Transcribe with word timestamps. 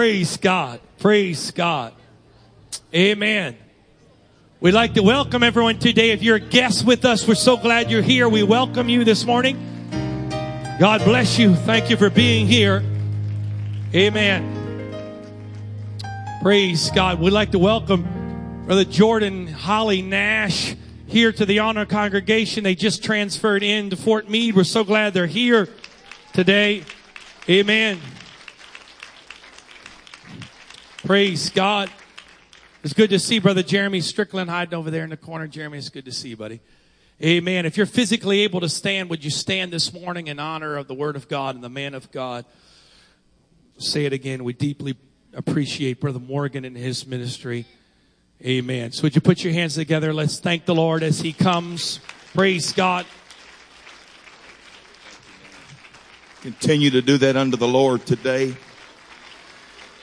Praise 0.00 0.38
God. 0.38 0.80
Praise 0.98 1.50
God. 1.50 1.92
Amen. 2.94 3.54
We'd 4.58 4.72
like 4.72 4.94
to 4.94 5.02
welcome 5.02 5.42
everyone 5.42 5.78
today. 5.78 6.12
If 6.12 6.22
you're 6.22 6.36
a 6.36 6.40
guest 6.40 6.86
with 6.86 7.04
us, 7.04 7.28
we're 7.28 7.34
so 7.34 7.58
glad 7.58 7.90
you're 7.90 8.00
here. 8.00 8.26
We 8.26 8.42
welcome 8.42 8.88
you 8.88 9.04
this 9.04 9.26
morning. 9.26 9.58
God 10.80 11.04
bless 11.04 11.38
you. 11.38 11.54
Thank 11.54 11.90
you 11.90 11.98
for 11.98 12.08
being 12.08 12.46
here. 12.46 12.82
Amen. 13.94 14.90
Praise 16.40 16.90
God. 16.92 17.20
We'd 17.20 17.32
like 17.32 17.50
to 17.50 17.58
welcome 17.58 18.64
Brother 18.64 18.86
Jordan 18.86 19.48
Holly 19.48 20.00
Nash 20.00 20.76
here 21.08 21.30
to 21.30 21.44
the 21.44 21.58
honor 21.58 21.84
congregation. 21.84 22.64
They 22.64 22.74
just 22.74 23.04
transferred 23.04 23.62
in 23.62 23.90
to 23.90 23.96
Fort 23.96 24.30
Meade. 24.30 24.56
We're 24.56 24.64
so 24.64 24.82
glad 24.82 25.12
they're 25.12 25.26
here 25.26 25.68
today. 26.32 26.84
Amen. 27.50 28.00
Praise 31.10 31.50
God. 31.50 31.90
It's 32.84 32.92
good 32.92 33.10
to 33.10 33.18
see 33.18 33.40
Brother 33.40 33.64
Jeremy 33.64 34.00
Strickland 34.00 34.48
hiding 34.48 34.74
over 34.74 34.92
there 34.92 35.02
in 35.02 35.10
the 35.10 35.16
corner. 35.16 35.48
Jeremy, 35.48 35.78
it's 35.78 35.88
good 35.88 36.04
to 36.04 36.12
see 36.12 36.28
you, 36.28 36.36
buddy. 36.36 36.60
Amen. 37.20 37.66
If 37.66 37.76
you're 37.76 37.84
physically 37.84 38.42
able 38.42 38.60
to 38.60 38.68
stand, 38.68 39.10
would 39.10 39.24
you 39.24 39.30
stand 39.32 39.72
this 39.72 39.92
morning 39.92 40.28
in 40.28 40.38
honor 40.38 40.76
of 40.76 40.86
the 40.86 40.94
Word 40.94 41.16
of 41.16 41.26
God 41.26 41.56
and 41.56 41.64
the 41.64 41.68
man 41.68 41.94
of 41.94 42.12
God? 42.12 42.44
Say 43.78 44.04
it 44.04 44.12
again. 44.12 44.44
We 44.44 44.52
deeply 44.52 44.96
appreciate 45.34 46.00
Brother 46.00 46.20
Morgan 46.20 46.64
and 46.64 46.76
his 46.76 47.04
ministry. 47.04 47.66
Amen. 48.40 48.92
So 48.92 49.02
would 49.02 49.16
you 49.16 49.20
put 49.20 49.42
your 49.42 49.52
hands 49.52 49.74
together? 49.74 50.14
Let's 50.14 50.38
thank 50.38 50.64
the 50.64 50.76
Lord 50.76 51.02
as 51.02 51.18
he 51.18 51.32
comes. 51.32 51.98
Praise 52.34 52.72
God. 52.72 53.04
Continue 56.42 56.90
to 56.90 57.02
do 57.02 57.18
that 57.18 57.36
unto 57.36 57.56
the 57.56 57.66
Lord 57.66 58.06
today. 58.06 58.54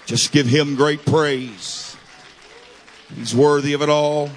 Just 0.08 0.32
give 0.32 0.48
him 0.48 0.76
great 0.76 1.06
praise. 1.06 1.98
He's 3.14 3.36
worthy 3.36 3.74
of 3.74 3.82
it 3.82 3.90
all. 3.90 4.30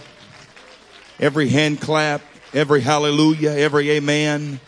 Every 1.21 1.49
hand 1.49 1.81
clap, 1.81 2.23
every 2.53 2.81
hallelujah, 2.81 3.51
every 3.53 3.89
amen. 3.91 4.59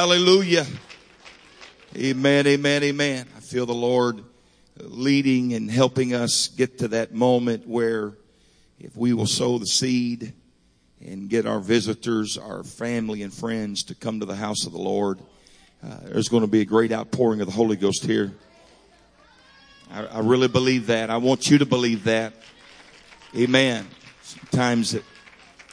Hallelujah. 0.00 0.66
Amen, 1.94 2.46
amen, 2.46 2.82
amen. 2.84 3.26
I 3.36 3.40
feel 3.40 3.66
the 3.66 3.74
Lord 3.74 4.24
leading 4.78 5.52
and 5.52 5.70
helping 5.70 6.14
us 6.14 6.48
get 6.48 6.78
to 6.78 6.88
that 6.88 7.12
moment 7.12 7.68
where 7.68 8.14
if 8.78 8.96
we 8.96 9.12
will 9.12 9.26
sow 9.26 9.58
the 9.58 9.66
seed 9.66 10.32
and 11.04 11.28
get 11.28 11.44
our 11.44 11.60
visitors, 11.60 12.38
our 12.38 12.64
family 12.64 13.22
and 13.22 13.30
friends 13.30 13.84
to 13.84 13.94
come 13.94 14.20
to 14.20 14.24
the 14.24 14.36
house 14.36 14.64
of 14.64 14.72
the 14.72 14.80
Lord, 14.80 15.18
uh, 15.84 15.98
there's 16.04 16.30
going 16.30 16.44
to 16.44 16.50
be 16.50 16.62
a 16.62 16.64
great 16.64 16.92
outpouring 16.92 17.42
of 17.42 17.46
the 17.46 17.52
Holy 17.52 17.76
Ghost 17.76 18.02
here. 18.02 18.32
I, 19.92 20.06
I 20.06 20.20
really 20.20 20.48
believe 20.48 20.86
that. 20.86 21.10
I 21.10 21.18
want 21.18 21.50
you 21.50 21.58
to 21.58 21.66
believe 21.66 22.04
that. 22.04 22.32
Amen. 23.36 23.86
Sometimes, 24.22 24.94
it, 24.94 25.04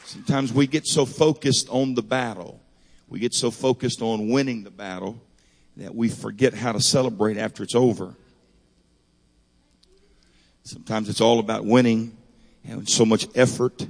sometimes 0.04 0.52
we 0.52 0.68
get 0.68 0.86
so 0.86 1.06
focused 1.06 1.70
on 1.70 1.94
the 1.94 2.04
battle 2.04 2.57
we 3.10 3.20
get 3.20 3.34
so 3.34 3.52
focused 3.52 4.02
on 4.02 4.30
winning 4.30 4.64
the 4.64 4.72
battle 4.72 5.20
that 5.78 5.96
we 5.96 6.10
forget 6.10 6.54
how 6.54 6.72
to 6.72 6.82
celebrate 6.82 7.38
after 7.38 7.64
it's 7.64 7.76
over. 7.76 8.16
Sometimes 10.64 11.08
it's 11.08 11.22
all 11.22 11.40
about 11.40 11.66
winning 11.66 12.18
and 12.66 12.90
so 12.90 13.06
much 13.06 13.28
effort, 13.36 13.88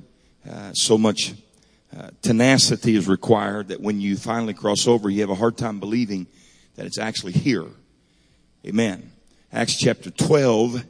uh, 0.47 0.72
so 0.73 0.97
much 0.97 1.33
uh, 1.97 2.09
tenacity 2.22 2.95
is 2.95 3.07
required 3.07 3.69
that 3.69 3.81
when 3.81 4.00
you 4.00 4.16
finally 4.16 4.53
cross 4.53 4.88
over, 4.88 5.09
you 5.09 5.22
have 5.22 5.29
a 5.29 5.35
hard 5.35 5.57
time 5.57 5.79
believing 5.79 6.27
that 6.75 6.85
it's 6.85 7.00
actually 7.00 7.31
here. 7.31 7.66
Amen. 8.66 9.11
Acts 9.51 9.77
chapter 9.77 10.11
12, 10.11 10.75
uh, 10.75 10.81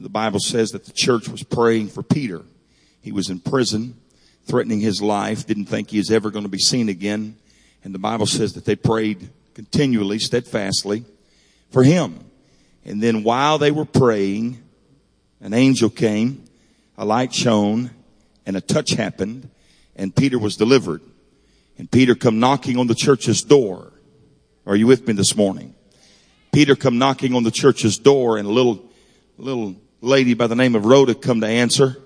the 0.00 0.08
Bible 0.08 0.40
says 0.40 0.70
that 0.70 0.86
the 0.86 0.92
church 0.92 1.28
was 1.28 1.42
praying 1.42 1.88
for 1.88 2.02
Peter. 2.02 2.42
He 3.00 3.12
was 3.12 3.30
in 3.30 3.38
prison 3.38 3.94
threatening 4.46 4.80
his 4.80 5.02
life, 5.02 5.46
didn't 5.46 5.66
think 5.66 5.90
he 5.90 5.98
was 5.98 6.10
ever 6.10 6.30
going 6.30 6.44
to 6.44 6.50
be 6.50 6.58
seen 6.58 6.88
again. 6.88 7.36
And 7.84 7.94
the 7.94 7.98
Bible 7.98 8.26
says 8.26 8.54
that 8.54 8.64
they 8.64 8.76
prayed 8.76 9.28
continually, 9.54 10.18
steadfastly 10.18 11.04
for 11.70 11.82
him. 11.82 12.20
And 12.84 13.02
then 13.02 13.24
while 13.24 13.58
they 13.58 13.70
were 13.70 13.84
praying, 13.84 14.62
an 15.40 15.52
angel 15.52 15.90
came, 15.90 16.44
a 16.96 17.04
light 17.04 17.34
shone, 17.34 17.90
and 18.46 18.56
a 18.56 18.60
touch 18.60 18.90
happened, 18.90 19.50
and 19.96 20.14
Peter 20.14 20.38
was 20.38 20.56
delivered. 20.56 21.02
And 21.78 21.90
Peter 21.90 22.14
come 22.14 22.38
knocking 22.38 22.78
on 22.78 22.86
the 22.86 22.94
church's 22.94 23.42
door. 23.42 23.92
Are 24.66 24.76
you 24.76 24.86
with 24.86 25.06
me 25.06 25.14
this 25.14 25.36
morning? 25.36 25.74
Peter 26.52 26.74
come 26.76 26.98
knocking 26.98 27.34
on 27.34 27.42
the 27.42 27.50
church's 27.50 27.98
door 27.98 28.38
and 28.38 28.48
a 28.48 28.50
little, 28.50 28.82
little 29.36 29.76
lady 30.00 30.34
by 30.34 30.46
the 30.46 30.56
name 30.56 30.74
of 30.74 30.86
Rhoda 30.86 31.14
come 31.14 31.40
to 31.40 31.46
answer. 31.46 31.96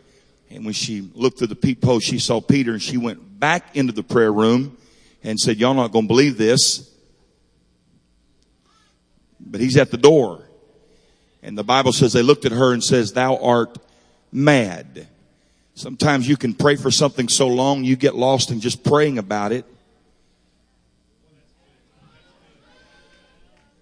And 0.50 0.64
when 0.64 0.74
she 0.74 1.08
looked 1.14 1.38
through 1.38 1.46
the 1.48 1.56
peephole, 1.56 2.00
she 2.00 2.18
saw 2.18 2.40
Peter 2.40 2.72
and 2.72 2.82
she 2.82 2.96
went 2.96 3.38
back 3.38 3.76
into 3.76 3.92
the 3.92 4.02
prayer 4.02 4.32
room 4.32 4.76
and 5.22 5.38
said, 5.38 5.58
y'all 5.58 5.74
not 5.74 5.92
going 5.92 6.06
to 6.06 6.08
believe 6.08 6.36
this. 6.36 6.90
But 9.38 9.60
he's 9.60 9.76
at 9.76 9.90
the 9.90 9.96
door. 9.96 10.42
And 11.42 11.56
the 11.56 11.64
Bible 11.64 11.92
says 11.92 12.12
they 12.12 12.22
looked 12.22 12.44
at 12.44 12.52
her 12.52 12.72
and 12.72 12.82
says, 12.82 13.12
thou 13.12 13.36
art 13.36 13.78
mad. 14.32 15.06
Sometimes 15.74 16.28
you 16.28 16.36
can 16.36 16.52
pray 16.52 16.76
for 16.76 16.90
something 16.90 17.28
so 17.28 17.48
long 17.48 17.84
you 17.84 17.96
get 17.96 18.14
lost 18.14 18.50
in 18.50 18.60
just 18.60 18.82
praying 18.84 19.18
about 19.18 19.52
it. 19.52 19.64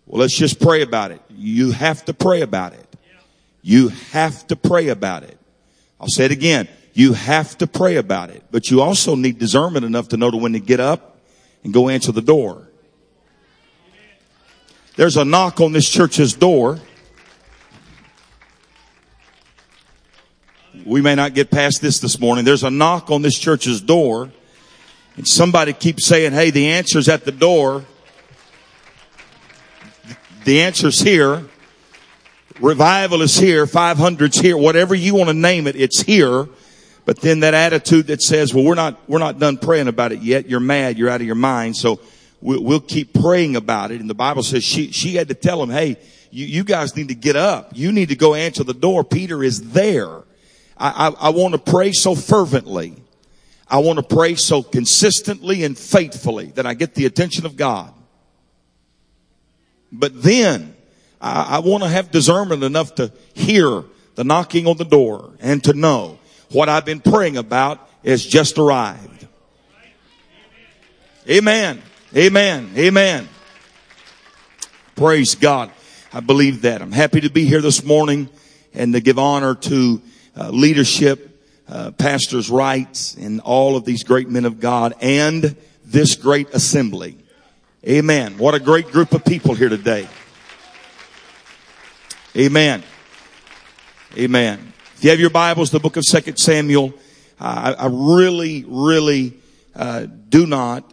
Well, 0.07 0.21
let's 0.21 0.37
just 0.37 0.61
pray 0.61 0.83
about 0.83 1.11
it. 1.11 1.21
You 1.31 1.73
have 1.73 2.05
to 2.05 2.15
pray 2.15 2.43
about 2.43 2.75
it. 2.75 2.87
You 3.63 3.89
have 4.13 4.47
to 4.47 4.57
pray 4.57 4.89
about 4.89 5.25
it. 5.25 5.38
I'll 6.01 6.09
say 6.09 6.25
it 6.25 6.31
again. 6.31 6.69
You 6.95 7.13
have 7.13 7.59
to 7.59 7.67
pray 7.67 7.97
about 7.97 8.31
it, 8.31 8.45
but 8.51 8.71
you 8.71 8.81
also 8.81 9.15
need 9.15 9.39
discernment 9.39 9.85
enough 9.85 10.09
to 10.09 10.17
know 10.17 10.31
to 10.31 10.37
when 10.37 10.53
to 10.53 10.61
get 10.61 10.81
up 10.81 11.19
and 11.65 11.73
go 11.73 11.89
answer 11.89 12.13
the 12.13 12.23
door. 12.23 12.69
There's 14.97 15.17
a 15.17 15.25
knock 15.25 15.61
on 15.61 15.73
this 15.73 15.89
church's 15.89 16.35
door. 16.35 16.81
We 20.85 21.03
may 21.03 21.15
not 21.15 21.35
get 21.35 21.51
past 21.51 21.81
this 21.81 22.01
this 22.01 22.19
morning. 22.19 22.45
There's 22.45 22.65
a 22.65 22.71
knock 22.71 23.11
on 23.11 23.23
this 23.23 23.39
church's 23.39 23.81
door 23.81 24.33
and 25.19 25.27
somebody 25.27 25.73
keeps 25.73 26.07
saying, 26.07 26.33
Hey, 26.33 26.51
the 26.51 26.69
answer's 26.69 27.09
at 27.09 27.25
the 27.25 27.33
door. 27.33 27.85
The 30.45 30.63
answer's 30.63 31.01
here. 31.01 31.45
Revival 32.61 33.23
is 33.23 33.37
here. 33.37 33.67
500's 33.67 34.39
here. 34.39 34.57
Whatever 34.57 34.95
you 34.95 35.15
want 35.15 35.29
to 35.29 35.35
name 35.35 35.67
it, 35.67 35.77
it's 35.77 36.03
here. 36.03 36.49
But 37.05 37.21
then 37.21 37.41
that 37.41 37.55
attitude 37.55 38.09
that 38.09 38.21
says, 38.21 38.53
well, 38.53 38.65
we're 38.65 38.75
not, 38.75 39.01
we're 39.09 39.19
not 39.19 39.39
done 39.39 39.57
praying 39.57 39.89
about 39.89 40.13
it 40.13 40.21
yet. 40.21 40.49
You're 40.49 40.61
mad. 40.61 40.99
You're 40.99 41.09
out 41.09 41.21
of 41.21 41.27
your 41.27 41.37
mind. 41.37 41.77
So 41.77 42.01
we'll, 42.41 42.63
we'll 42.63 42.81
keep 42.81 43.15
praying 43.15 43.57
about 43.57 43.91
it. 43.93 44.01
And 44.01 44.11
the 44.11 44.15
Bible 44.15 44.43
says 44.43 44.65
she, 44.65 44.91
she 44.93 45.15
had 45.15 45.29
to 45.29 45.35
tell 45.35 45.63
him, 45.63 45.71
hey, 45.71 45.97
you, 46.31 46.47
you 46.47 46.65
guys 46.65 46.97
need 46.97 47.09
to 47.09 47.15
get 47.15 47.37
up. 47.37 47.71
You 47.75 47.93
need 47.93 48.11
to 48.11 48.17
go 48.17 48.35
answer 48.35 48.65
the 48.65 48.75
door. 48.75 49.05
Peter 49.05 49.43
is 49.43 49.73
there. 49.73 50.19
I, 50.77 51.09
I, 51.09 51.29
I 51.29 51.29
want 51.31 51.55
to 51.55 51.59
pray 51.59 51.93
so 51.93 52.15
fervently. 52.15 52.97
I 53.71 53.79
want 53.79 53.99
to 53.99 54.03
pray 54.03 54.35
so 54.35 54.63
consistently 54.63 55.65
and 55.65 55.79
faithfully 55.79 56.47
that 56.57 56.67
I 56.67 56.75
get 56.75 56.95
the 56.95 57.07
attention 57.07 57.47
of 57.47 57.57
God. 57.57 57.93
But 59.93 60.23
then 60.23 60.75
I, 61.21 61.57
I 61.57 61.59
want 61.61 61.83
to 61.83 61.89
have 61.89 62.11
discernment 62.11 62.63
enough 62.63 62.95
to 62.97 63.13
hear 63.35 63.85
the 64.15 64.25
knocking 64.25 64.67
on 64.67 64.77
the 64.77 64.85
door 64.85 65.33
and 65.41 65.63
to 65.65 65.73
know 65.73 66.19
what 66.51 66.69
I've 66.69 66.85
been 66.85 67.01
praying 67.01 67.37
about 67.37 67.89
has 68.05 68.25
just 68.25 68.59
arrived. 68.59 69.27
Amen. 71.29 71.83
Amen. 72.17 72.73
Amen. 72.77 73.29
Praise 74.97 75.35
God. 75.35 75.71
I 76.13 76.21
believe 76.21 76.63
that. 76.63 76.81
I'm 76.81 76.93
happy 76.93 77.21
to 77.21 77.31
be 77.31 77.45
here 77.45 77.61
this 77.61 77.85
morning 77.85 78.31
and 78.73 78.95
to 78.95 79.01
give 79.01 79.19
honor 79.19 79.55
to 79.55 80.01
uh, 80.37 80.49
leadership, 80.51 81.45
uh, 81.69 81.91
pastors' 81.91 82.49
rights, 82.49 83.15
and 83.15 83.41
all 83.43 83.77
of 83.77 83.85
these 83.85 84.05
great 84.05 84.29
men 84.29 84.47
of 84.47 84.59
God 84.59 84.95
and 85.01 85.55
this 85.85 86.17
great 86.17 86.49
assembly. 86.55 87.19
Amen. 87.87 88.39
What 88.39 88.55
a 88.55 88.61
great 88.61 88.91
group 88.91 89.13
of 89.13 89.25
people 89.25 89.55
here 89.55 89.69
today. 89.69 90.09
Amen. 92.39 92.85
Amen. 94.17 94.73
If 94.95 95.03
you 95.03 95.11
have 95.11 95.19
your 95.19 95.29
Bibles, 95.29 95.73
the 95.73 95.81
book 95.81 95.97
of 95.97 96.05
Second 96.05 96.37
Samuel, 96.37 96.95
I, 97.41 97.73
I, 97.73 97.89
really, 97.91 98.65
really 98.69 99.35
uh, 99.75 100.07
do 100.29 100.47
not 100.47 100.89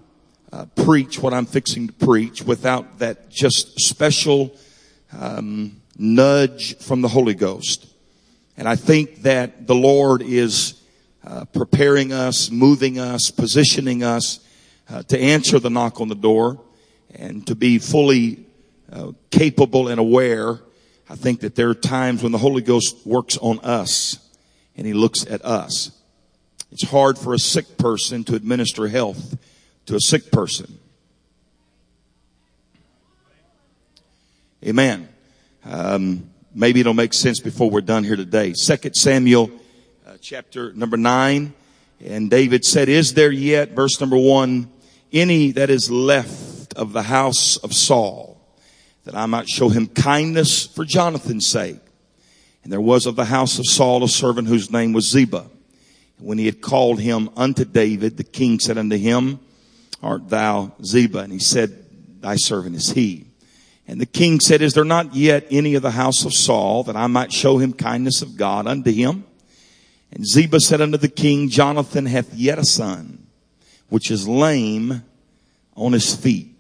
uh, 0.52 0.66
preach 0.76 1.20
what 1.20 1.36
I'm 1.36 1.46
fixing 1.46 1.86
to 1.86 1.94
preach 1.94 2.42
without 2.42 2.98
that 2.98 3.30
just 3.30 3.80
special 3.80 4.58
um, 5.16 5.80
nudge 5.96 6.80
from 6.80 7.04
the 7.04 7.10
Holy 7.10 7.36
Ghost. 7.36 7.94
And 8.58 8.68
I 8.68 8.76
think 8.76 9.22
that 9.22 9.68
the 9.68 9.76
Lord 9.76 10.24
is 10.24 10.82
uh, 11.24 11.46
preparing 11.46 12.12
us, 12.12 12.50
moving 12.50 12.98
us, 12.98 13.30
positioning 13.30 14.02
us 14.02 14.40
uh, 14.90 15.04
to 15.04 15.20
answer 15.20 15.60
the 15.60 15.70
knock 15.70 16.02
on 16.02 16.08
the 16.08 16.16
door 16.16 16.60
and 17.14 17.46
to 17.46 17.54
be 17.54 17.78
fully 17.78 18.48
uh, 18.92 19.12
capable 19.30 19.90
and 19.90 20.00
aware. 20.00 20.62
I 21.10 21.16
think 21.16 21.42
that 21.42 21.56
there 21.56 21.70
are 21.70 21.76
times 21.76 22.24
when 22.24 22.32
the 22.32 22.38
Holy 22.38 22.62
Ghost 22.62 23.06
works 23.06 23.38
on 23.38 23.60
us 23.60 24.18
and 24.76 24.88
He 24.88 24.94
looks 24.94 25.26
at 25.26 25.44
us. 25.46 25.92
It's 26.72 26.90
hard 26.90 27.18
for 27.18 27.34
a 27.34 27.40
sick 27.40 27.78
person 27.78 28.24
to 28.26 28.36
administer 28.36 28.88
health 28.88 29.38
to 29.86 29.96
a 29.96 30.00
sick 30.00 30.32
person. 30.32 30.80
Amen. 34.66 35.08
Um, 35.64 36.30
maybe 36.54 36.80
it'll 36.80 36.96
make 36.96 37.14
sense 37.14 37.40
before 37.40 37.70
we're 37.70 37.82
done 37.82 38.04
here 38.04 38.16
today. 38.16 38.54
Second 38.54 38.96
Samuel, 38.96 39.52
uh, 40.08 40.18
chapter 40.20 40.74
number 40.74 40.98
nine. 40.98 41.54
And 42.04 42.30
David 42.30 42.66
said, 42.66 42.90
is 42.90 43.14
there 43.14 43.32
yet, 43.32 43.72
verse 43.72 44.00
number 44.02 44.18
one, 44.18 44.70
any 45.14 45.52
that 45.52 45.70
is 45.70 45.90
left 45.90 46.74
of 46.74 46.94
the 46.94 47.04
house 47.04 47.58
of 47.58 47.74
Saul 47.74 48.35
that 49.06 49.16
I 49.16 49.26
might 49.26 49.48
show 49.48 49.70
him 49.70 49.88
kindness 49.88 50.66
for 50.66 50.84
Jonathan's 50.84 51.48
sake? 51.48 51.80
And 52.64 52.74
there 52.74 52.82
was 52.82 53.06
of 53.06 53.16
the 53.16 53.26
house 53.26 53.60
of 53.60 53.66
Saul 53.68 54.04
a 54.04 54.10
servant 54.10 54.48
whose 54.48 54.72
name 54.72 54.92
was 54.92 55.10
Ziba. 55.10 55.46
When 56.18 56.38
he 56.38 56.46
had 56.46 56.62
called 56.62 57.00
him 57.00 57.30
unto 57.38 57.64
David, 57.66 58.18
the 58.18 58.24
king 58.24 58.60
said 58.60 58.78
unto 58.78 58.98
him, 58.98 59.40
art 60.02 60.30
thou 60.30 60.74
Ziba? 60.84 61.20
And 61.20 61.32
he 61.32 61.40
said, 61.40 61.86
thy 62.22 62.36
servant 62.36 62.76
is 62.76 62.92
he. 62.92 63.28
And 63.88 64.02
the 64.02 64.08
king 64.08 64.40
said, 64.40 64.62
is 64.64 64.74
there 64.74 64.84
not 64.84 65.14
yet 65.14 65.46
any 65.52 65.76
of 65.76 65.84
the 65.84 65.92
house 65.92 66.26
of 66.26 66.34
Saul 66.34 66.84
that 66.84 66.96
I 66.96 67.06
might 67.06 67.32
show 67.32 67.60
him 67.60 67.74
kindness 67.74 68.24
of 68.24 68.36
God 68.36 68.66
unto 68.66 68.92
him? 68.92 69.26
And 70.12 70.26
Ziba 70.26 70.60
said 70.60 70.82
unto 70.82 70.98
the 70.98 71.08
king, 71.08 71.50
Jonathan 71.50 72.08
hath 72.08 72.34
yet 72.34 72.58
a 72.58 72.66
son, 72.66 73.28
which 73.90 74.10
is 74.10 74.28
lame 74.28 75.04
on 75.76 75.92
his 75.94 76.16
feet. 76.16 76.55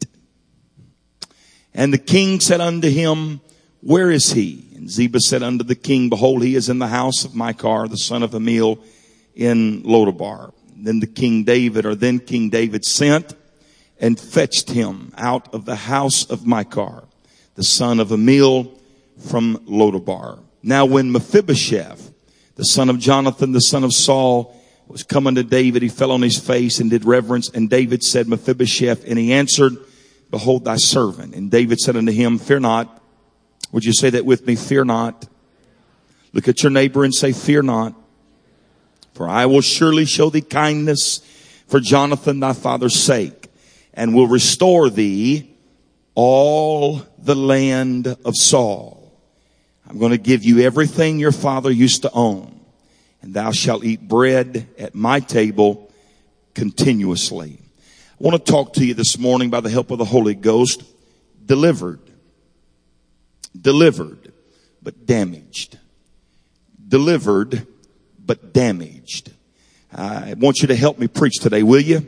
And 1.75 1.93
the 1.93 1.99
king 1.99 2.39
said 2.39 2.61
unto 2.61 2.89
him, 2.89 3.41
where 3.81 4.09
is 4.09 4.31
he? 4.31 4.65
And 4.75 4.89
Ziba 4.89 5.19
said 5.19 5.43
unto 5.43 5.63
the 5.63 5.75
king, 5.75 6.09
behold, 6.09 6.41
he 6.41 6.55
is 6.55 6.69
in 6.69 6.79
the 6.79 6.87
house 6.87 7.23
of 7.23 7.35
Machir, 7.35 7.87
the 7.87 7.97
son 7.97 8.23
of 8.23 8.31
Ammiel 8.31 8.81
in 9.35 9.83
Lodebar. 9.83 10.53
Then 10.75 11.01
the 11.01 11.07
king 11.07 11.43
David, 11.43 11.85
or 11.85 11.93
then 11.93 12.19
King 12.19 12.49
David 12.49 12.83
sent 12.83 13.35
and 13.99 14.19
fetched 14.19 14.71
him 14.71 15.13
out 15.17 15.53
of 15.53 15.65
the 15.65 15.75
house 15.75 16.25
of 16.25 16.47
Machir 16.47 17.03
the 17.55 17.63
son 17.63 17.99
of 17.99 18.09
Ammiel 18.09 18.77
from 19.17 19.57
Lodebar. 19.65 20.39
Now 20.61 20.85
when 20.85 21.11
Mephibosheth, 21.11 22.13
the 22.55 22.65
son 22.65 22.89
of 22.89 22.99
Jonathan, 22.99 23.53
the 23.53 23.59
son 23.59 23.83
of 23.83 23.93
Saul, 23.93 24.55
was 24.87 25.03
coming 25.03 25.35
to 25.35 25.43
David, 25.43 25.81
he 25.81 25.89
fell 25.89 26.11
on 26.11 26.21
his 26.21 26.37
face 26.37 26.79
and 26.79 26.89
did 26.89 27.05
reverence. 27.05 27.49
And 27.49 27.69
David 27.69 28.03
said, 28.03 28.27
Mephibosheth, 28.27 29.05
and 29.07 29.17
he 29.17 29.33
answered, 29.33 29.77
behold 30.31 30.65
thy 30.65 30.77
servant. 30.77 31.35
And 31.35 31.51
David 31.51 31.79
said 31.79 31.95
unto 31.95 32.11
him, 32.11 32.37
fear 32.37 32.59
not. 32.59 33.01
Would 33.71 33.83
you 33.83 33.93
say 33.93 34.09
that 34.11 34.25
with 34.25 34.45
me? 34.45 34.55
Fear 34.55 34.85
not. 34.85 35.27
Look 36.33 36.47
at 36.47 36.63
your 36.63 36.71
neighbor 36.71 37.03
and 37.03 37.13
say, 37.13 37.31
fear 37.31 37.61
not. 37.61 37.93
For 39.13 39.27
I 39.29 39.45
will 39.45 39.61
surely 39.61 40.05
show 40.05 40.29
thee 40.29 40.41
kindness 40.41 41.19
for 41.67 41.79
Jonathan 41.79 42.39
thy 42.39 42.53
father's 42.53 42.95
sake 42.95 43.49
and 43.93 44.13
will 44.13 44.27
restore 44.27 44.89
thee 44.89 45.51
all 46.15 47.01
the 47.17 47.35
land 47.35 48.07
of 48.07 48.35
Saul. 48.35 49.13
I'm 49.87 49.99
going 49.99 50.11
to 50.11 50.17
give 50.17 50.43
you 50.43 50.59
everything 50.59 51.19
your 51.19 51.31
father 51.31 51.71
used 51.71 52.01
to 52.01 52.11
own, 52.11 52.59
and 53.21 53.33
thou 53.33 53.51
shalt 53.51 53.83
eat 53.83 54.07
bread 54.07 54.67
at 54.77 54.95
my 54.95 55.19
table 55.19 55.91
continuously. 56.53 57.59
I 58.17 58.23
want 58.23 58.45
to 58.45 58.51
talk 58.51 58.73
to 58.75 58.85
you 58.85 58.93
this 58.93 59.17
morning 59.17 59.49
by 59.49 59.59
the 59.59 59.69
help 59.69 59.91
of 59.91 59.97
the 59.97 60.05
Holy 60.05 60.35
Ghost. 60.35 60.83
Delivered. 61.45 61.99
Delivered, 63.59 64.31
but 64.81 65.05
damaged. 65.05 65.77
Delivered, 66.87 67.67
but 68.17 68.53
damaged. 68.53 69.33
I 69.93 70.33
want 70.37 70.61
you 70.61 70.69
to 70.69 70.75
help 70.75 70.97
me 70.97 71.07
preach 71.09 71.41
today, 71.41 71.61
will 71.61 71.81
you? 71.81 72.07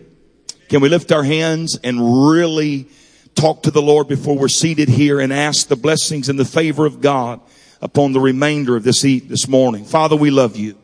Can 0.69 0.79
we 0.79 0.87
lift 0.87 1.11
our 1.11 1.23
hands 1.23 1.77
and 1.83 2.29
really 2.29 2.87
talk 3.35 3.63
to 3.63 3.71
the 3.71 3.81
Lord 3.81 4.07
before 4.07 4.37
we're 4.37 4.47
seated 4.47 4.87
here 4.87 5.19
and 5.19 5.33
ask 5.33 5.67
the 5.67 5.75
blessings 5.75 6.29
and 6.29 6.39
the 6.39 6.45
favor 6.45 6.85
of 6.85 7.01
God 7.01 7.41
upon 7.81 8.13
the 8.13 8.21
remainder 8.21 8.77
of 8.77 8.83
this 8.83 9.01
this 9.01 9.47
morning. 9.47 9.83
Father, 9.83 10.15
we 10.15 10.31
love 10.31 10.55
you. 10.55 10.77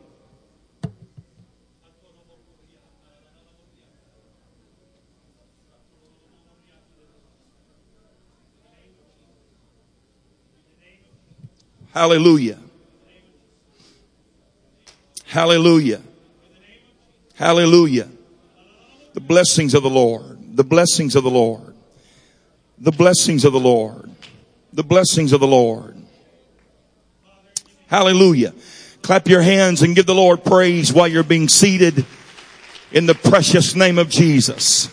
Hallelujah. 11.94 12.58
Hallelujah. 15.24 16.02
Hallelujah. 17.34 18.08
The 19.14 19.20
blessings 19.20 19.72
of 19.72 19.82
the 19.82 19.90
Lord. 19.90 20.56
The 20.56 20.64
blessings 20.64 21.16
of 21.16 21.24
the 21.24 21.30
Lord 21.30 21.74
the 22.78 22.92
blessings 22.92 23.44
of 23.44 23.52
the 23.52 23.60
Lord. 23.60 24.10
The 24.72 24.84
blessings 24.84 25.32
of 25.32 25.40
the 25.40 25.46
Lord. 25.46 25.96
Hallelujah. 27.86 28.52
Clap 29.02 29.28
your 29.28 29.42
hands 29.42 29.82
and 29.82 29.94
give 29.94 30.06
the 30.06 30.14
Lord 30.14 30.44
praise 30.44 30.92
while 30.92 31.06
you're 31.06 31.22
being 31.22 31.48
seated 31.48 32.04
in 32.90 33.06
the 33.06 33.14
precious 33.14 33.74
name 33.74 33.98
of 33.98 34.08
Jesus. 34.08 34.92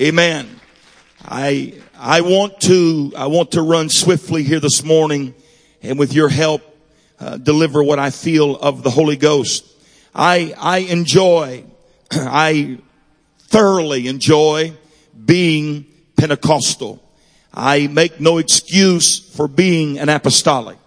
Amen. 0.00 0.60
I, 1.24 1.74
I 1.98 2.20
want 2.20 2.60
to, 2.62 3.12
I 3.16 3.26
want 3.26 3.52
to 3.52 3.62
run 3.62 3.88
swiftly 3.88 4.42
here 4.42 4.60
this 4.60 4.84
morning 4.84 5.34
and 5.82 5.98
with 5.98 6.12
your 6.12 6.28
help, 6.28 6.62
uh, 7.20 7.36
deliver 7.36 7.82
what 7.82 7.98
I 7.98 8.10
feel 8.10 8.56
of 8.56 8.82
the 8.82 8.90
Holy 8.90 9.16
Ghost. 9.16 9.64
I, 10.14 10.54
I 10.58 10.78
enjoy, 10.78 11.64
I 12.10 12.78
thoroughly 13.38 14.08
enjoy 14.08 14.72
being 15.24 15.86
Pentecostal. 16.16 17.02
I 17.52 17.86
make 17.86 18.20
no 18.20 18.38
excuse 18.38 19.18
for 19.18 19.48
being 19.48 19.98
an 19.98 20.08
apostolic. 20.08 20.78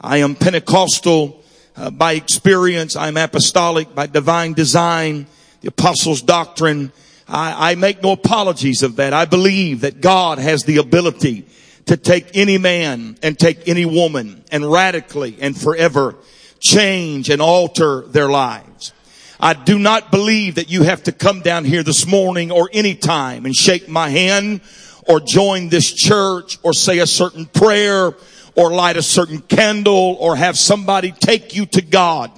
I 0.00 0.18
am 0.18 0.34
Pentecostal 0.34 1.42
uh, 1.76 1.90
by 1.90 2.12
experience. 2.12 2.94
I'm 2.94 3.16
apostolic 3.16 3.94
by 3.94 4.06
divine 4.06 4.52
design, 4.52 5.26
the 5.60 5.68
apostles' 5.68 6.22
doctrine. 6.22 6.92
I, 7.26 7.72
I 7.72 7.74
make 7.74 8.02
no 8.02 8.12
apologies 8.12 8.82
of 8.82 8.96
that. 8.96 9.12
I 9.12 9.24
believe 9.24 9.80
that 9.80 10.00
God 10.00 10.38
has 10.38 10.64
the 10.64 10.76
ability 10.76 11.46
to 11.86 11.96
take 11.96 12.36
any 12.36 12.58
man 12.58 13.16
and 13.22 13.38
take 13.38 13.68
any 13.68 13.84
woman 13.84 14.44
and 14.50 14.70
radically 14.70 15.36
and 15.40 15.58
forever 15.58 16.16
change 16.60 17.28
and 17.28 17.42
alter 17.42 18.02
their 18.02 18.28
lives. 18.28 18.92
I 19.38 19.52
do 19.52 19.78
not 19.78 20.10
believe 20.10 20.54
that 20.54 20.70
you 20.70 20.84
have 20.84 21.02
to 21.04 21.12
come 21.12 21.40
down 21.40 21.64
here 21.64 21.82
this 21.82 22.06
morning 22.06 22.50
or 22.50 22.70
any 22.72 22.94
time 22.94 23.44
and 23.44 23.54
shake 23.54 23.88
my 23.88 24.08
hand 24.08 24.62
or 25.06 25.20
join 25.20 25.68
this 25.68 25.92
church 25.92 26.58
or 26.62 26.72
say 26.72 27.00
a 27.00 27.06
certain 27.06 27.44
prayer 27.46 28.14
or 28.56 28.72
light 28.72 28.96
a 28.96 29.02
certain 29.02 29.40
candle 29.40 30.16
or 30.18 30.36
have 30.36 30.56
somebody 30.56 31.12
take 31.12 31.54
you 31.54 31.66
to 31.66 31.82
God. 31.82 32.30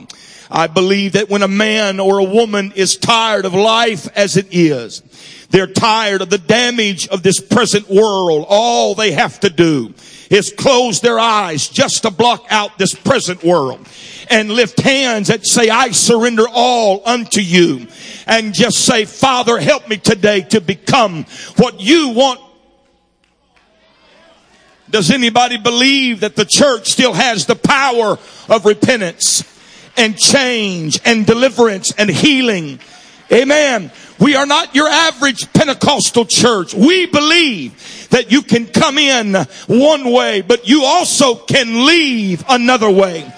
I 0.50 0.66
believe 0.66 1.12
that 1.12 1.28
when 1.28 1.42
a 1.42 1.48
man 1.48 2.00
or 2.00 2.18
a 2.18 2.24
woman 2.24 2.72
is 2.74 2.96
tired 2.96 3.44
of 3.44 3.54
life 3.54 4.08
as 4.16 4.36
it 4.36 4.48
is, 4.50 5.02
they're 5.50 5.66
tired 5.66 6.22
of 6.22 6.30
the 6.30 6.38
damage 6.38 7.08
of 7.08 7.22
this 7.22 7.40
present 7.40 7.88
world. 7.88 8.46
All 8.48 8.94
they 8.94 9.12
have 9.12 9.40
to 9.40 9.50
do 9.50 9.94
is 10.30 10.52
close 10.52 11.00
their 11.00 11.18
eyes 11.18 11.68
just 11.68 12.02
to 12.02 12.10
block 12.10 12.46
out 12.50 12.78
this 12.78 12.94
present 12.94 13.44
world 13.44 13.86
and 14.28 14.50
lift 14.50 14.80
hands 14.80 15.28
that 15.28 15.46
say, 15.46 15.68
I 15.68 15.90
surrender 15.92 16.44
all 16.52 17.02
unto 17.06 17.40
you 17.40 17.86
and 18.26 18.52
just 18.52 18.78
say, 18.78 19.04
Father, 19.04 19.58
help 19.58 19.88
me 19.88 19.98
today 19.98 20.40
to 20.42 20.60
become 20.60 21.24
what 21.56 21.80
you 21.80 22.10
want 22.10 22.40
does 24.88 25.10
anybody 25.10 25.56
believe 25.56 26.20
that 26.20 26.36
the 26.36 26.44
church 26.44 26.90
still 26.90 27.12
has 27.12 27.46
the 27.46 27.56
power 27.56 28.18
of 28.48 28.64
repentance 28.64 29.42
and 29.96 30.16
change 30.16 31.00
and 31.04 31.26
deliverance 31.26 31.92
and 31.98 32.08
healing? 32.08 32.78
Amen. 33.32 33.90
We 34.18 34.34
are 34.34 34.46
not 34.46 34.74
your 34.74 34.88
average 34.88 35.52
Pentecostal 35.52 36.24
church. 36.24 36.74
We 36.74 37.06
believe 37.06 38.08
that 38.10 38.32
you 38.32 38.42
can 38.42 38.66
come 38.66 38.98
in 38.98 39.34
one 39.66 40.10
way, 40.10 40.40
but 40.40 40.68
you 40.68 40.84
also 40.84 41.34
can 41.34 41.86
leave 41.86 42.44
another 42.48 42.90
way. 42.90 43.30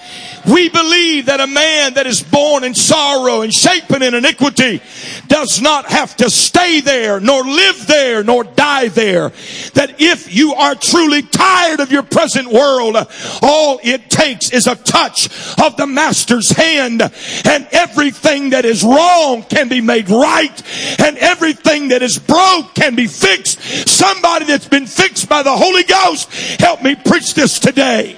We 0.47 0.69
believe 0.69 1.27
that 1.27 1.39
a 1.39 1.47
man 1.47 1.95
that 1.95 2.07
is 2.07 2.21
born 2.21 2.63
in 2.63 2.73
sorrow 2.73 3.41
and 3.41 3.53
shapen 3.53 4.01
in 4.01 4.13
iniquity 4.13 4.81
does 5.27 5.61
not 5.61 5.89
have 5.91 6.15
to 6.17 6.29
stay 6.29 6.81
there, 6.81 7.19
nor 7.19 7.43
live 7.43 7.87
there, 7.87 8.23
nor 8.23 8.43
die 8.43 8.87
there. 8.87 9.29
That 9.73 9.95
if 9.99 10.33
you 10.33 10.53
are 10.53 10.75
truly 10.75 11.21
tired 11.21 11.79
of 11.79 11.91
your 11.91 12.03
present 12.03 12.47
world, 12.47 12.95
all 13.41 13.79
it 13.83 14.09
takes 14.09 14.51
is 14.51 14.67
a 14.67 14.75
touch 14.75 15.27
of 15.59 15.77
the 15.77 15.87
master's 15.87 16.49
hand 16.49 17.01
and 17.01 17.67
everything 17.71 18.51
that 18.51 18.65
is 18.65 18.83
wrong 18.83 19.43
can 19.43 19.67
be 19.67 19.81
made 19.81 20.09
right 20.09 20.63
and 20.99 21.17
everything 21.17 21.89
that 21.89 22.01
is 22.01 22.17
broke 22.17 22.73
can 22.75 22.95
be 22.95 23.07
fixed. 23.07 23.61
Somebody 23.87 24.45
that's 24.45 24.67
been 24.67 24.87
fixed 24.87 25.29
by 25.29 25.43
the 25.43 25.55
Holy 25.55 25.83
Ghost, 25.83 26.31
help 26.59 26.81
me 26.81 26.95
preach 26.95 27.33
this 27.33 27.59
today. 27.59 28.17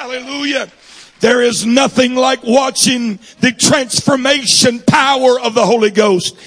Hallelujah. 0.00 0.66
There 1.20 1.42
is 1.42 1.66
nothing 1.66 2.14
like 2.14 2.42
watching 2.42 3.18
the 3.40 3.52
transformation 3.52 4.80
power 4.80 5.38
of 5.38 5.52
the 5.52 5.66
Holy 5.66 5.90
Ghost. 5.90 6.38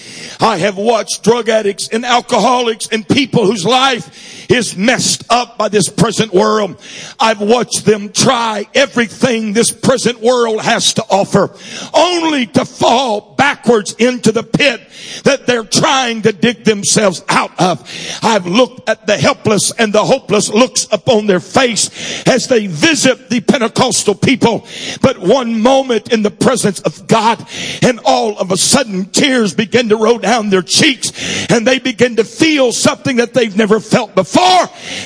I 0.41 0.57
have 0.57 0.75
watched 0.75 1.23
drug 1.23 1.49
addicts 1.49 1.87
and 1.89 2.03
alcoholics 2.03 2.87
and 2.91 3.07
people 3.07 3.45
whose 3.45 3.63
life 3.63 4.42
is 4.53 4.77
messed 4.77 5.23
up 5.31 5.57
by 5.57 5.67
this 5.67 5.89
present 5.89 6.31
world. 6.31 6.79
I've 7.19 7.41
watched 7.41 7.85
them 7.85 8.11
try 8.11 8.67
everything 8.75 9.53
this 9.53 9.71
present 9.71 10.21
world 10.21 10.61
has 10.61 10.93
to 10.93 11.03
offer 11.09 11.55
only 11.93 12.45
to 12.47 12.63
fall 12.63 13.33
backwards 13.35 13.93
into 13.93 14.31
the 14.31 14.43
pit 14.43 14.81
that 15.23 15.47
they're 15.47 15.63
trying 15.63 16.21
to 16.21 16.31
dig 16.31 16.63
themselves 16.63 17.23
out 17.29 17.59
of. 17.59 17.81
I've 18.21 18.45
looked 18.45 18.87
at 18.87 19.07
the 19.07 19.17
helpless 19.17 19.71
and 19.71 19.91
the 19.91 20.03
hopeless 20.03 20.49
looks 20.49 20.87
upon 20.91 21.25
their 21.25 21.39
face 21.39 22.27
as 22.27 22.47
they 22.47 22.67
visit 22.67 23.29
the 23.29 23.41
Pentecostal 23.41 24.15
people. 24.15 24.67
But 25.01 25.17
one 25.17 25.61
moment 25.61 26.13
in 26.13 26.21
the 26.21 26.31
presence 26.31 26.79
of 26.81 27.07
God 27.07 27.45
and 27.81 27.99
all 28.05 28.37
of 28.37 28.51
a 28.51 28.57
sudden 28.57 29.05
tears 29.05 29.53
begin 29.53 29.89
to 29.89 29.97
roll 29.97 30.19
down 30.19 30.49
their 30.49 30.61
cheeks 30.61 31.11
and 31.49 31.65
they 31.65 31.79
begin 31.79 32.17
to 32.17 32.23
feel 32.23 32.71
something 32.71 33.17
that 33.17 33.33
they've 33.33 33.57
never 33.57 33.79
felt 33.79 34.13
before. 34.13 34.42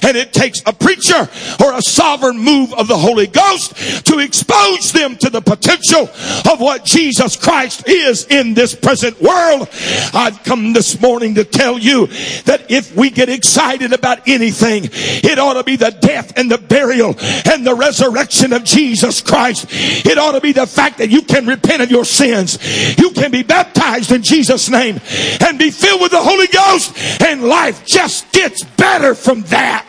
And 0.03 0.17
it 0.17 0.33
takes 0.33 0.61
a 0.65 0.73
preacher 0.73 1.29
or 1.63 1.73
a 1.73 1.81
sovereign 1.81 2.37
move 2.37 2.73
of 2.73 2.87
the 2.87 2.97
Holy 2.97 3.27
Ghost 3.27 4.05
to 4.05 4.19
expose 4.19 4.91
them 4.91 5.15
to 5.17 5.29
the 5.29 5.41
potential 5.41 6.09
of 6.51 6.59
what 6.59 6.85
Jesus 6.85 7.35
Christ 7.35 7.87
is 7.87 8.25
in 8.27 8.53
this 8.53 8.75
present 8.75 9.21
world. 9.21 9.69
I've 10.13 10.43
come 10.43 10.73
this 10.73 10.99
morning 11.01 11.35
to 11.35 11.43
tell 11.43 11.77
you 11.77 12.07
that 12.45 12.69
if 12.69 12.95
we 12.95 13.09
get 13.09 13.29
excited 13.29 13.93
about 13.93 14.27
anything, 14.27 14.89
it 14.91 15.39
ought 15.39 15.53
to 15.53 15.63
be 15.63 15.75
the 15.75 15.91
death 15.91 16.37
and 16.37 16.51
the 16.51 16.57
burial 16.57 17.15
and 17.45 17.65
the 17.65 17.75
resurrection 17.75 18.53
of 18.53 18.63
Jesus 18.63 19.21
Christ. 19.21 19.67
It 19.69 20.17
ought 20.17 20.33
to 20.33 20.41
be 20.41 20.51
the 20.51 20.67
fact 20.67 20.99
that 20.99 21.09
you 21.09 21.21
can 21.21 21.45
repent 21.45 21.81
of 21.81 21.91
your 21.91 22.05
sins. 22.05 22.57
You 22.97 23.11
can 23.11 23.31
be 23.31 23.43
baptized 23.43 24.11
in 24.11 24.23
Jesus' 24.23 24.69
name 24.69 24.99
and 25.41 25.59
be 25.59 25.71
filled 25.71 26.01
with 26.01 26.11
the 26.11 26.21
Holy 26.21 26.47
Ghost 26.47 27.21
and 27.21 27.43
life 27.43 27.85
just 27.85 28.31
gets 28.31 28.63
better 28.63 29.15
from 29.17 29.41
that. 29.43 29.85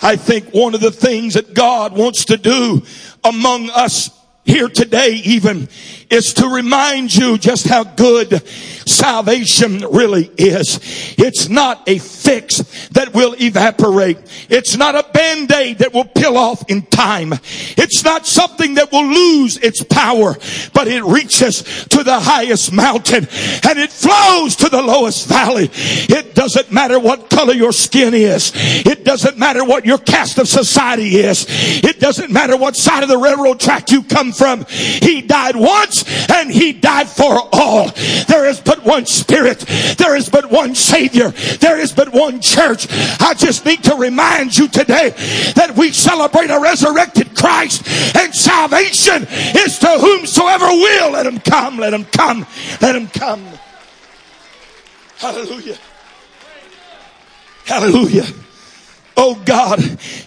I 0.00 0.16
think 0.16 0.50
one 0.50 0.74
of 0.74 0.80
the 0.80 0.92
things 0.92 1.34
that 1.34 1.54
God 1.54 1.92
wants 1.92 2.26
to 2.26 2.36
do 2.36 2.82
among 3.24 3.68
us 3.70 4.10
here 4.44 4.68
today 4.68 5.20
even 5.24 5.68
is 6.08 6.32
to 6.34 6.48
remind 6.48 7.14
you 7.14 7.36
just 7.36 7.66
how 7.66 7.84
good 7.84 8.42
salvation 8.88 9.80
really 9.90 10.30
is. 10.36 10.80
It's 11.18 11.48
not 11.48 11.88
a 11.88 11.98
fix 11.98 12.58
that 12.90 13.14
will 13.14 13.34
evaporate. 13.40 14.18
It's 14.48 14.76
not 14.76 14.94
a 14.94 15.06
band-aid 15.12 15.78
that 15.78 15.92
will 15.92 16.04
peel 16.04 16.36
off 16.36 16.64
in 16.68 16.82
time. 16.82 17.34
It's 17.76 18.04
not 18.04 18.26
something 18.26 18.74
that 18.74 18.92
will 18.92 19.06
lose 19.06 19.56
its 19.58 19.82
power, 19.82 20.36
but 20.72 20.88
it 20.88 21.04
reaches 21.04 21.62
to 21.88 22.02
the 22.02 22.18
highest 22.18 22.72
mountain 22.72 23.28
and 23.68 23.78
it 23.78 23.90
flows 23.90 24.56
to 24.56 24.68
the 24.68 24.82
lowest 24.82 25.28
valley. 25.28 25.70
It 25.72 26.34
doesn't 26.34 26.72
matter 26.72 26.98
what 26.98 27.30
color 27.30 27.54
your 27.54 27.72
skin 27.72 28.14
is. 28.14 28.52
It 28.54 29.04
doesn't 29.04 29.38
matter 29.38 29.64
what 29.64 29.86
your 29.86 29.98
caste 29.98 30.38
of 30.38 30.48
society 30.48 31.16
is. 31.16 31.46
It 31.48 32.00
doesn't 32.00 32.30
matter 32.30 32.56
what 32.56 32.76
side 32.76 33.02
of 33.02 33.08
the 33.08 33.18
railroad 33.18 33.60
track 33.60 33.90
you 33.90 34.02
come 34.02 34.32
from. 34.32 34.64
He 34.66 35.22
died 35.22 35.56
once 35.56 36.04
and 36.30 36.50
he 36.50 36.72
died 36.72 37.08
for 37.08 37.48
all. 37.52 37.90
There 38.28 38.46
is 38.46 38.60
but 38.78 38.86
one 38.86 39.06
spirit. 39.06 39.58
There 39.98 40.16
is 40.16 40.28
but 40.28 40.50
one 40.50 40.74
savior. 40.74 41.30
There 41.30 41.78
is 41.78 41.92
but 41.92 42.12
one 42.12 42.40
church. 42.40 42.86
I 43.20 43.34
just 43.34 43.64
need 43.64 43.84
to 43.84 43.94
remind 43.94 44.56
you 44.56 44.68
today 44.68 45.10
that 45.54 45.74
we 45.76 45.92
celebrate 45.92 46.50
a 46.50 46.60
resurrected 46.60 47.36
Christ 47.36 47.86
and 48.16 48.34
salvation 48.34 49.26
is 49.56 49.78
to 49.80 49.88
whomsoever 49.88 50.66
will. 50.66 51.12
Let 51.12 51.26
him 51.26 51.40
come. 51.40 51.78
Let 51.78 51.94
him 51.94 52.04
come. 52.04 52.46
Let 52.80 52.96
him 52.96 53.08
come. 53.08 53.44
Hallelujah. 55.18 55.78
Hallelujah. 57.64 58.26
Oh 59.20 59.34
God, 59.44 59.80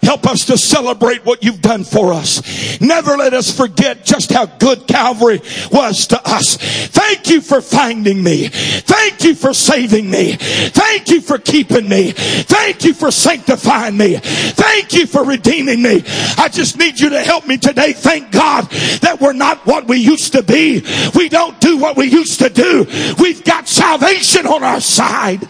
help 0.04 0.28
us 0.28 0.48
to 0.48 0.58
celebrate 0.58 1.26
what 1.26 1.46
you've 1.46 1.62
done 1.62 1.86
for 1.86 2.12
us. 2.12 2.82
Never 2.82 3.16
let 3.16 3.34
us 3.34 3.56
forget 3.56 4.04
just 4.04 4.34
how 4.34 4.46
good 4.46 4.86
Calvary 4.86 5.40
was 5.72 6.08
to 6.08 6.22
us. 6.30 6.58
Thank 6.58 7.30
you 7.30 7.40
for 7.40 7.62
finding 7.62 8.22
me. 8.22 8.50
Thank 8.50 9.24
you 9.24 9.34
for 9.34 9.54
saving 9.54 10.12
me. 10.12 10.34
Thank 10.34 11.08
you 11.08 11.22
for 11.22 11.38
keeping 11.38 11.88
me. 11.88 12.12
Thank 12.12 12.84
you 12.84 12.94
for 12.94 13.12
sanctifying 13.12 13.96
me. 13.96 14.18
Thank 14.18 14.92
you 14.92 15.08
for 15.08 15.24
redeeming 15.24 15.82
me. 15.82 16.04
I 16.38 16.50
just 16.52 16.78
need 16.78 17.00
you 17.00 17.12
to 17.12 17.22
help 17.22 17.48
me 17.48 17.58
today. 17.58 17.94
Thank 17.94 18.34
God 18.34 18.70
that 19.00 19.22
we're 19.22 19.32
not 19.32 19.66
what 19.66 19.88
we 19.88 20.00
used 20.00 20.34
to 20.34 20.44
be. 20.44 20.84
We 21.16 21.30
don't 21.30 21.58
do 21.62 21.78
what 21.78 21.96
we 21.96 22.08
used 22.08 22.40
to 22.40 22.50
do. 22.50 22.86
We've 23.18 23.42
got 23.46 23.70
salvation 23.70 24.46
on 24.48 24.64
our 24.64 24.82
side. 24.82 25.48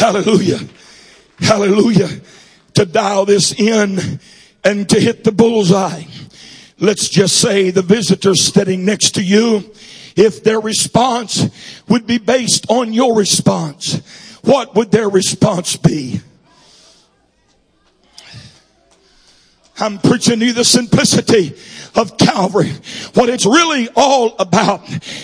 Hallelujah. 0.00 0.60
Hallelujah. 1.40 2.08
To 2.76 2.86
dial 2.86 3.26
this 3.26 3.52
in 3.52 4.18
and 4.64 4.88
to 4.88 4.98
hit 4.98 5.24
the 5.24 5.30
bullseye. 5.30 6.04
Let's 6.78 7.10
just 7.10 7.36
say 7.36 7.68
the 7.68 7.82
visitor 7.82 8.34
sitting 8.34 8.86
next 8.86 9.16
to 9.16 9.22
you, 9.22 9.70
if 10.16 10.42
their 10.42 10.58
response 10.58 11.50
would 11.86 12.06
be 12.06 12.16
based 12.16 12.64
on 12.70 12.94
your 12.94 13.14
response, 13.14 13.96
what 14.42 14.74
would 14.74 14.90
their 14.90 15.10
response 15.10 15.76
be? 15.76 16.22
I'm 19.78 19.98
preaching 19.98 20.40
you 20.40 20.54
the 20.54 20.64
simplicity 20.64 21.54
of 21.94 22.16
Calvary, 22.18 22.72
what 23.14 23.28
it's 23.28 23.46
really 23.46 23.88
all 23.96 24.36
about, 24.38 24.82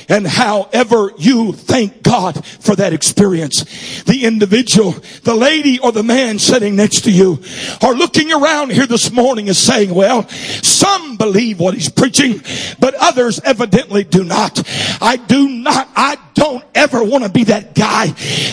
and 0.08 0.26
however 0.26 1.12
you 1.18 1.52
thank 1.52 2.02
God 2.02 2.44
for 2.44 2.76
that 2.76 2.92
experience. 2.92 4.02
The 4.04 4.24
individual, 4.24 4.92
the 5.22 5.34
lady 5.34 5.78
or 5.78 5.92
the 5.92 6.02
man 6.02 6.38
sitting 6.38 6.76
next 6.76 7.04
to 7.04 7.10
you 7.10 7.42
are 7.82 7.94
looking 7.94 8.32
around 8.32 8.72
here 8.72 8.86
this 8.86 9.12
morning 9.12 9.48
and 9.48 9.56
saying, 9.56 9.94
well, 9.94 10.28
some 10.28 11.16
believe 11.16 11.60
what 11.60 11.74
he's 11.74 11.88
preaching, 11.88 12.40
but 12.78 12.94
others 12.94 13.40
evidently 13.40 14.04
do 14.04 14.24
not. 14.24 14.62
I 15.00 15.16
do 15.16 15.48
not, 15.48 15.88
I 15.96 16.18
don't 16.34 16.64
ever 16.86 17.02
want 17.02 17.24
to 17.24 17.30
be 17.30 17.42
that 17.42 17.74
guy 17.74 18.06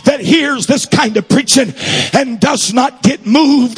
that 0.06 0.20
hears 0.20 0.66
this 0.66 0.88
kind 0.88 1.16
of 1.18 1.30
preaching 1.30 1.72
and 2.14 2.40
does 2.40 2.74
not 2.74 3.04
get 3.04 3.28
moved 3.28 3.76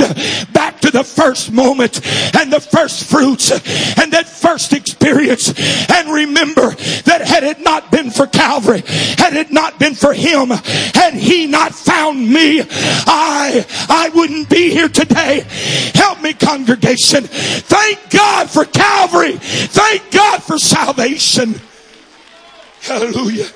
back 0.53 0.79
to 0.79 0.89
the 0.91 1.03
first 1.03 1.51
moment 1.51 1.99
and 2.37 2.53
the 2.53 2.61
first 2.61 3.03
fruits 3.09 3.51
and 3.51 4.13
that 4.13 4.29
first 4.29 4.71
experience 4.71 5.49
and 5.91 6.09
remember 6.09 6.71
that 7.03 7.21
had 7.25 7.43
it 7.43 7.59
not 7.59 7.91
been 7.91 8.09
for 8.09 8.27
Calvary, 8.27 8.81
had 9.17 9.35
it 9.35 9.51
not 9.51 9.77
been 9.77 9.93
for 9.93 10.13
him, 10.13 10.49
had 10.49 11.13
he 11.13 11.47
not 11.47 11.75
found 11.75 12.17
me, 12.17 12.61
I, 12.61 13.65
I 13.89 14.09
wouldn't 14.15 14.49
be 14.49 14.69
here 14.69 14.87
today. 14.87 15.45
Help 15.93 16.21
me 16.21 16.31
congregation. 16.31 17.25
Thank 17.25 18.09
God 18.09 18.49
for 18.49 18.63
Calvary. 18.63 19.33
Thank 19.33 20.11
God 20.11 20.41
for 20.41 20.57
salvation. 20.57 21.55
Hallelujah. 22.79 23.47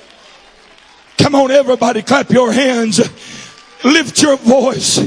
Come 1.19 1.35
on, 1.35 1.51
everybody, 1.51 2.01
clap 2.01 2.31
your 2.31 2.51
hands. 2.51 2.99
Lift 3.83 4.21
your 4.21 4.37
voice 4.37 4.97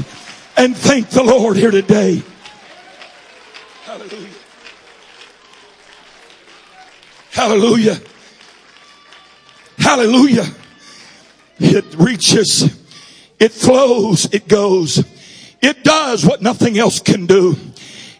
and 0.55 0.77
thank 0.77 1.09
the 1.09 1.23
Lord 1.23 1.57
here 1.57 1.71
today. 1.71 2.21
Hallelujah. 3.83 4.29
Hallelujah. 7.31 7.97
Hallelujah. 9.79 10.45
It 11.59 11.95
reaches 11.95 12.83
It 13.39 13.51
flows. 13.51 14.25
It 14.31 14.47
goes. 14.47 15.03
It 15.61 15.83
does 15.83 16.25
what 16.25 16.41
nothing 16.41 16.77
else 16.77 16.99
can 16.99 17.25
do. 17.25 17.57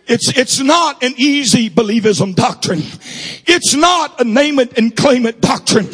It's, 0.05 0.37
it's 0.37 0.59
not 0.59 1.01
an 1.01 1.13
easy 1.15 1.69
believism 1.69 2.35
doctrine. 2.35 2.81
It's 3.45 3.73
not 3.73 4.19
a 4.19 4.25
name 4.25 4.59
it 4.59 4.77
and 4.77 4.93
claim 4.95 5.25
it 5.25 5.39
doctrine. 5.39 5.87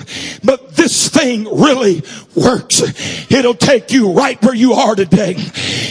But 0.43 0.75
this 0.75 1.09
thing 1.09 1.43
really 1.45 2.01
works. 2.35 2.81
It'll 3.31 3.53
take 3.53 3.91
you 3.91 4.13
right 4.13 4.41
where 4.43 4.55
you 4.55 4.73
are 4.73 4.95
today. 4.95 5.35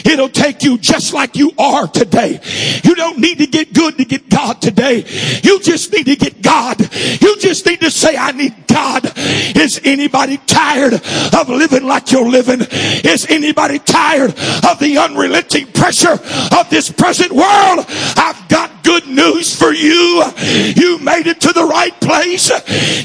It'll 0.04 0.28
take 0.28 0.64
you 0.64 0.78
just 0.78 1.12
like 1.12 1.36
you 1.36 1.52
are 1.58 1.86
today. 1.86 2.40
You 2.82 2.96
don't 2.96 3.18
need 3.18 3.38
to 3.38 3.46
get 3.46 3.72
good 3.72 3.98
to 3.98 4.04
get 4.04 4.28
God 4.28 4.60
today. 4.60 5.04
You 5.44 5.60
just 5.60 5.92
need 5.92 6.06
to 6.06 6.16
get 6.16 6.42
God. 6.42 6.80
You 7.20 7.38
just 7.38 7.66
need 7.66 7.80
to 7.80 7.90
say, 7.90 8.16
I 8.16 8.32
need 8.32 8.66
God. 8.66 9.12
Is 9.16 9.80
anybody 9.84 10.38
tired 10.38 10.94
of 10.94 11.48
living 11.48 11.84
like 11.84 12.10
you're 12.10 12.28
living? 12.28 12.60
Is 13.04 13.26
anybody 13.28 13.78
tired 13.78 14.30
of 14.30 14.78
the 14.80 14.98
unrelenting 14.98 15.66
pressure 15.72 16.18
of 16.58 16.68
this 16.70 16.90
present 16.90 17.32
world? 17.32 17.86
I've 18.16 18.48
got 18.48 18.84
good 18.84 19.06
news 19.06 19.54
for 19.54 19.72
you. 19.72 20.24
You 20.38 20.98
made 20.98 21.26
it 21.26 21.40
to 21.42 21.52
the 21.52 21.64
right 21.64 21.98
place. 22.00 22.50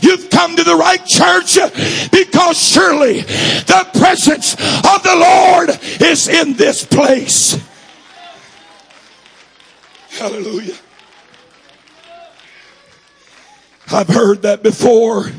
You've 0.01 0.29
come 0.29 0.55
to 0.55 0.63
the 0.63 0.75
right 0.75 1.05
church 1.05 1.57
because 2.12 2.57
surely 2.57 3.22
the 3.22 3.88
presence 3.98 4.53
of 4.53 5.03
the 5.03 5.15
Lord 5.15 5.69
is 6.01 6.27
in 6.27 6.53
this 6.53 6.86
place. 6.86 7.57
Hallelujah. 10.10 10.75
I've 13.91 14.07
heard 14.07 14.43
that 14.43 14.63
before. 14.63 15.31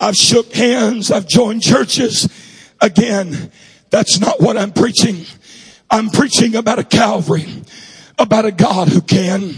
I've 0.00 0.16
shook 0.16 0.52
hands. 0.52 1.10
I've 1.10 1.28
joined 1.28 1.62
churches. 1.62 2.28
Again, 2.80 3.50
that's 3.90 4.18
not 4.20 4.40
what 4.40 4.56
I'm 4.56 4.72
preaching. 4.72 5.26
I'm 5.90 6.08
preaching 6.08 6.54
about 6.54 6.78
a 6.78 6.84
Calvary, 6.84 7.46
about 8.20 8.44
a 8.44 8.52
God 8.52 8.88
who 8.88 9.00
can. 9.00 9.54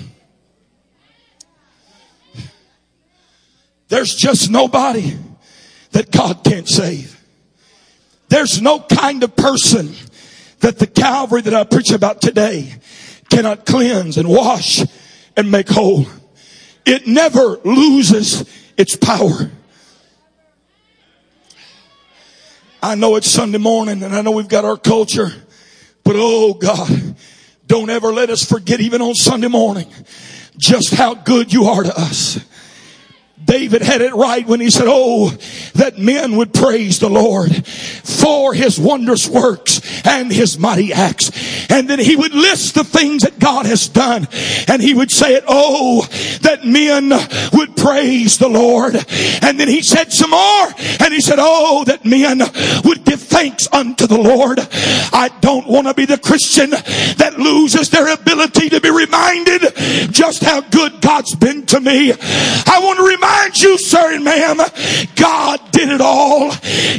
There's 3.88 4.14
just 4.14 4.50
nobody 4.50 5.18
that 5.90 6.10
God 6.10 6.44
can't 6.44 6.68
save. 6.68 7.20
There's 8.28 8.62
no 8.62 8.80
kind 8.80 9.22
of 9.22 9.36
person 9.36 9.90
that 10.60 10.78
the 10.78 10.86
Calvary 10.86 11.42
that 11.42 11.52
I 11.52 11.64
preach 11.64 11.90
about 11.90 12.22
today 12.22 12.74
cannot 13.28 13.66
cleanse 13.66 14.16
and 14.16 14.28
wash 14.28 14.82
and 15.36 15.50
make 15.50 15.68
whole. 15.68 16.06
It 16.86 17.06
never 17.06 17.58
loses 17.64 18.48
its 18.78 18.96
power. 18.96 19.50
I 22.82 22.94
know 22.94 23.16
it's 23.16 23.30
Sunday 23.30 23.58
morning 23.58 24.02
and 24.02 24.14
I 24.14 24.22
know 24.22 24.30
we've 24.30 24.48
got 24.48 24.64
our 24.64 24.76
culture, 24.76 25.30
but 26.04 26.14
oh 26.16 26.54
God, 26.54 27.16
don't 27.66 27.90
ever 27.90 28.12
let 28.12 28.30
us 28.30 28.44
forget 28.44 28.80
even 28.80 29.00
on 29.00 29.14
Sunday 29.14 29.48
morning 29.48 29.86
just 30.58 30.94
how 30.94 31.14
good 31.14 31.52
you 31.52 31.64
are 31.64 31.82
to 31.82 31.98
us. 31.98 32.38
David 33.44 33.82
had 33.82 34.00
it 34.00 34.14
right 34.14 34.46
when 34.46 34.60
he 34.60 34.70
said, 34.70 34.86
Oh, 34.86 35.30
that 35.74 35.98
men 35.98 36.36
would 36.36 36.54
praise 36.54 36.98
the 36.98 37.10
Lord 37.10 37.66
for 37.66 38.54
his 38.54 38.78
wondrous 38.78 39.28
works 39.28 39.80
and 40.06 40.32
his 40.32 40.58
mighty 40.58 40.92
acts. 40.92 41.30
And 41.70 41.88
then 41.88 41.98
he 41.98 42.16
would 42.16 42.34
list 42.34 42.74
the 42.74 42.84
things 42.84 43.22
that 43.22 43.38
God 43.38 43.66
has 43.66 43.88
done. 43.88 44.28
And 44.68 44.80
he 44.80 44.94
would 44.94 45.10
say 45.10 45.34
it, 45.34 45.44
Oh, 45.46 46.06
that 46.42 46.64
men 46.64 47.10
would 47.52 47.76
praise 47.76 48.38
the 48.38 48.48
Lord. 48.48 48.94
And 49.42 49.58
then 49.58 49.68
he 49.68 49.82
said 49.82 50.12
some 50.12 50.30
more. 50.30 50.68
And 51.00 51.12
he 51.12 51.20
said, 51.20 51.38
Oh, 51.38 51.84
that 51.84 52.04
men 52.04 52.40
would 52.84 53.04
give 53.04 53.20
thanks 53.20 53.68
unto 53.72 54.06
the 54.06 54.18
Lord. 54.18 54.58
I 54.60 55.30
don't 55.40 55.66
want 55.66 55.86
to 55.88 55.94
be 55.94 56.06
the 56.06 56.18
Christian 56.18 56.70
that 56.70 57.34
loses 57.38 57.90
their 57.90 58.12
ability 58.12 58.70
to 58.70 58.80
be 58.80 58.90
reminded 59.04 59.62
just 60.12 60.42
how 60.42 60.60
good 60.60 61.00
God's 61.00 61.34
been 61.34 61.66
to 61.66 61.80
me. 61.80 62.12
I 62.12 62.80
want 62.82 62.98
to 62.98 63.06
remind 63.06 63.60
you, 63.60 63.78
sir 63.78 64.14
and 64.14 64.24
ma'am, 64.24 64.58
God 65.16 65.60
did 65.72 65.88
it 65.88 66.00
all. 66.00 66.52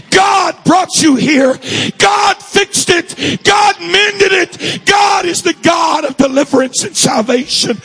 God 0.10 0.64
brought 0.66 1.02
you 1.02 1.16
here. 1.16 1.58
God 1.98 2.38
fixed 2.38 2.90
it. 2.90 3.44
God 3.44 3.80
mended 3.80 4.32
it. 4.32 4.86
God 4.86 5.26
is 5.26 5.42
the 5.42 5.54
God 5.54 6.06
of 6.06 6.18
deliverance 6.18 6.84
and 6.84 6.96
salvation. 6.96 7.78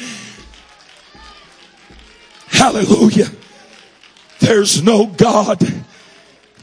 Hallelujah. 2.48 3.28
There's 4.40 4.82
no 4.82 5.06
God. 5.06 5.60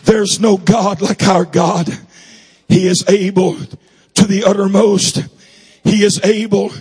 There's 0.04 0.40
no 0.40 0.58
God 0.58 1.02
like 1.02 1.24
our 1.24 1.46
God. 1.46 1.90
He 2.68 2.88
is 2.88 3.06
able 3.08 3.58
to 4.16 4.26
the 4.26 4.44
uttermost. 4.44 5.24
He 5.84 6.04
is 6.04 6.20
able. 6.24 6.72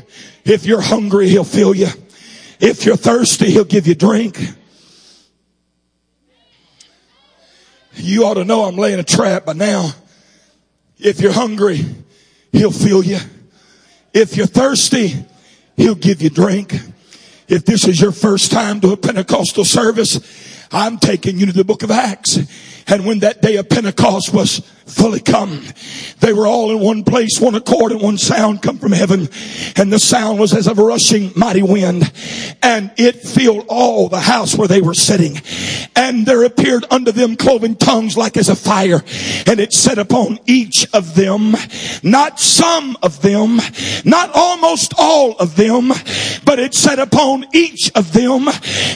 If 0.45 0.67
you're 0.67 0.81
hungry, 0.81 1.29
He'll 1.29 1.45
fill 1.45 1.75
you. 1.75 1.89
If 2.61 2.85
you're 2.85 2.97
thirsty, 2.97 3.51
He'll 3.51 3.65
give 3.65 3.87
you 3.87 3.95
drink. 3.95 4.39
You 7.97 8.27
ought 8.27 8.35
to 8.35 8.45
know 8.45 8.65
I'm 8.65 8.77
laying 8.77 8.99
a 8.99 9.05
trap 9.05 9.45
by 9.45 9.53
now. 9.53 9.91
If 10.99 11.21
you're 11.21 11.33
hungry, 11.33 11.85
he'll 12.53 12.71
fill 12.71 13.05
you. 13.05 13.19
If 14.13 14.37
you're 14.37 14.47
thirsty, 14.47 15.25
he'll 15.77 15.95
give 15.95 16.23
you 16.23 16.31
drink. 16.31 16.75
If 17.49 17.65
this 17.65 17.87
is 17.87 18.01
your 18.01 18.13
first 18.13 18.51
time 18.51 18.81
to 18.81 18.93
a 18.93 18.97
Pentecostal 18.97 19.65
service, 19.65 20.21
I'm 20.73 20.99
taking 20.99 21.39
you 21.39 21.47
to 21.47 21.53
the 21.53 21.65
book 21.65 21.83
of 21.83 21.91
Acts. 21.91 22.39
And 22.87 23.07
when 23.07 23.21
that 23.21 23.41
day 23.41 23.57
of 23.57 23.69
Pentecost 23.69 24.33
was 24.33 24.59
fully 24.87 25.21
come, 25.21 25.63
they 26.21 26.33
were 26.33 26.47
all 26.47 26.71
in 26.71 26.81
one 26.81 27.05
place, 27.05 27.41
one 27.41 27.55
accord 27.55 27.93
and 27.93 28.03
one 28.03 28.19
sound 28.19 28.63
come 28.63 28.79
from 28.79 28.93
heaven. 28.93 29.29
And 29.77 29.93
the 29.93 29.99
sound 29.99 30.39
was 30.39 30.53
as 30.53 30.67
of 30.67 30.79
a 30.79 30.85
rushing 30.85 31.33
mighty 31.35 31.63
wind. 31.63 32.13
And 32.63 32.93
it 32.97 33.17
filled 33.17 33.67
all 33.69 34.09
the 34.09 34.21
house 34.21 34.55
where 34.55 34.69
they 34.69 34.83
were 34.83 34.95
sitting. 34.95 35.41
And 35.97 36.27
there 36.27 36.45
appeared 36.45 36.85
unto 36.91 37.13
them 37.13 37.37
cloven 37.37 37.77
tongues 37.77 38.17
like 38.17 38.37
as 38.37 38.49
a 38.49 38.57
fire. 38.57 39.03
And 39.47 39.61
it 39.61 39.73
set 39.73 39.99
upon 39.99 40.39
each 40.47 40.87
of 40.93 41.15
them, 41.15 41.55
not 42.03 42.39
some 42.39 42.97
of 43.03 43.23
them, 43.23 43.61
not 44.05 44.31
almost 44.35 44.93
all 44.99 45.37
of 45.39 45.57
them, 45.57 45.89
but 46.45 46.59
it 46.59 46.75
set 46.75 46.99
upon 46.99 47.47
each 47.55 47.91
of 47.95 48.13
them. 48.13 48.49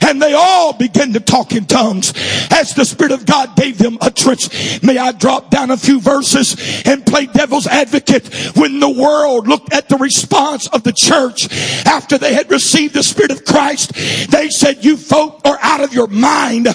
And 0.02 0.20
they 0.20 0.34
all 0.34 0.74
began 0.74 1.14
to 1.14 1.20
talk 1.20 1.52
in 1.52 1.64
tongues 1.64 2.12
as 2.50 2.74
the 2.74 2.84
Spirit 2.84 3.12
of 3.12 3.24
God 3.24 3.56
gave 3.56 3.77
them 3.78 3.96
a 4.02 4.08
utterance. 4.08 4.82
May 4.82 4.98
I 4.98 5.12
drop 5.12 5.50
down 5.50 5.70
a 5.70 5.76
few 5.76 6.00
verses 6.00 6.56
and 6.84 7.04
play 7.04 7.26
devil's 7.26 7.66
advocate 7.66 8.26
when 8.56 8.80
the 8.80 8.88
world 8.88 9.46
looked 9.46 9.72
at 9.72 9.88
the 9.88 9.96
response 9.96 10.66
of 10.68 10.82
the 10.82 10.92
church 10.92 11.48
after 11.86 12.18
they 12.18 12.34
had 12.34 12.50
received 12.50 12.94
the 12.94 13.02
Spirit 13.02 13.30
of 13.30 13.44
Christ. 13.44 13.92
They 14.30 14.48
said, 14.50 14.84
you 14.84 14.96
folk 14.96 15.40
are 15.44 15.58
out 15.60 15.82
of 15.82 15.92
your 15.92 16.08
mind. 16.08 16.66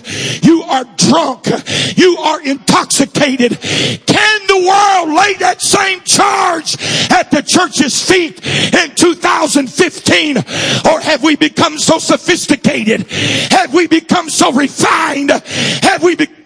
You 0.41 0.63
are 0.63 0.85
drunk. 0.97 1.47
You 1.95 2.17
are 2.17 2.41
intoxicated. 2.41 3.59
Can 3.59 4.47
the 4.47 4.57
world 4.57 5.17
lay 5.17 5.33
that 5.39 5.61
same 5.61 6.01
charge 6.01 6.75
at 7.11 7.31
the 7.31 7.41
church's 7.41 8.01
feet 8.01 8.45
in 8.73 8.95
2015? 8.95 10.37
Or 10.37 10.99
have 10.99 11.23
we 11.23 11.35
become 11.35 11.77
so 11.77 11.97
sophisticated? 11.97 13.07
Have 13.51 13.73
we 13.73 13.87
become 13.87 14.29
so 14.29 14.51
refined? 14.51 15.31
Have 15.31 16.03
we 16.03 16.15
become 16.15 16.43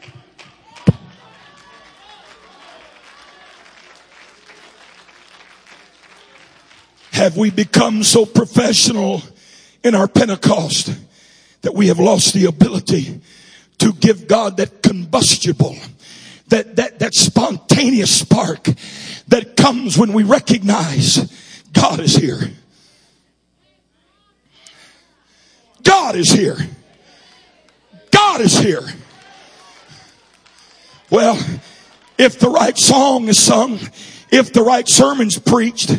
Have 7.17 7.36
we 7.36 7.49
become 7.49 8.03
so 8.03 8.27
professional 8.27 9.23
in 9.84 9.95
our 9.95 10.08
Pentecost 10.08 10.95
that 11.63 11.73
we 11.73 11.88
have 11.88 11.97
lost 11.97 12.36
the 12.36 12.45
ability 12.45 13.19
to 13.80 13.91
give 13.91 14.27
God 14.27 14.58
that 14.58 14.84
combustible, 14.84 15.75
that, 16.49 16.75
that, 16.75 16.99
that 16.99 17.15
spontaneous 17.15 18.19
spark 18.19 18.65
that 19.30 19.56
comes 19.58 19.97
when 19.97 20.13
we 20.13 20.21
recognize 20.21 21.65
God 21.73 22.01
is 22.01 22.15
here. 22.15 22.51
God 25.82 26.15
is 26.15 26.30
here. 26.30 26.58
God 28.12 28.41
is 28.41 28.60
here. 28.60 28.88
Well, 31.10 31.36
if 32.19 32.38
the 32.38 32.49
right 32.49 32.77
song 32.77 33.27
is 33.27 33.39
sung, 33.39 33.80
if 34.30 34.52
the 34.52 34.62
right 34.62 34.88
sermon's 34.88 35.40
preached, 35.40 35.90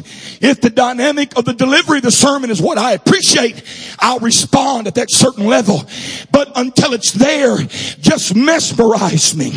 if 0.40 0.60
the 0.60 0.70
dynamic 0.70 1.36
of 1.38 1.44
the 1.44 1.54
delivery 1.54 1.98
of 1.98 2.04
the 2.04 2.10
sermon 2.10 2.50
is 2.50 2.60
what 2.60 2.78
I 2.78 2.92
appreciate, 2.92 3.62
I'll 3.98 4.18
respond 4.18 4.86
at 4.86 4.96
that 4.96 5.10
certain 5.10 5.46
level. 5.46 5.82
But 6.30 6.52
until 6.54 6.92
it's 6.92 7.12
there, 7.12 7.56
just 7.56 8.34
mesmerize 8.34 9.34
me. 9.34 9.52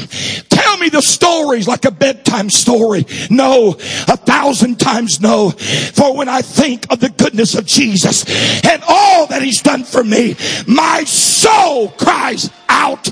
Tell 0.50 0.78
me 0.78 0.90
the 0.90 1.02
stories 1.02 1.68
like 1.68 1.86
a 1.86 1.92
bedtime 1.92 2.50
story. 2.50 3.06
No, 3.30 3.72
a 3.72 4.18
thousand 4.18 4.80
times 4.80 5.20
no. 5.20 5.50
For 5.50 6.16
when 6.16 6.30
I 6.30 6.42
think 6.42 6.92
of 6.92 7.00
the 7.00 7.10
goodness 7.10 7.56
of 7.56 7.66
Jesus 7.66 8.24
and 8.66 8.84
all 8.88 9.28
that 9.28 9.42
he's 9.42 9.62
done 9.62 9.84
for 9.84 10.04
me, 10.04 10.36
my 10.68 11.04
soul 11.04 11.90
cries 11.90 12.50
out, 12.70 13.10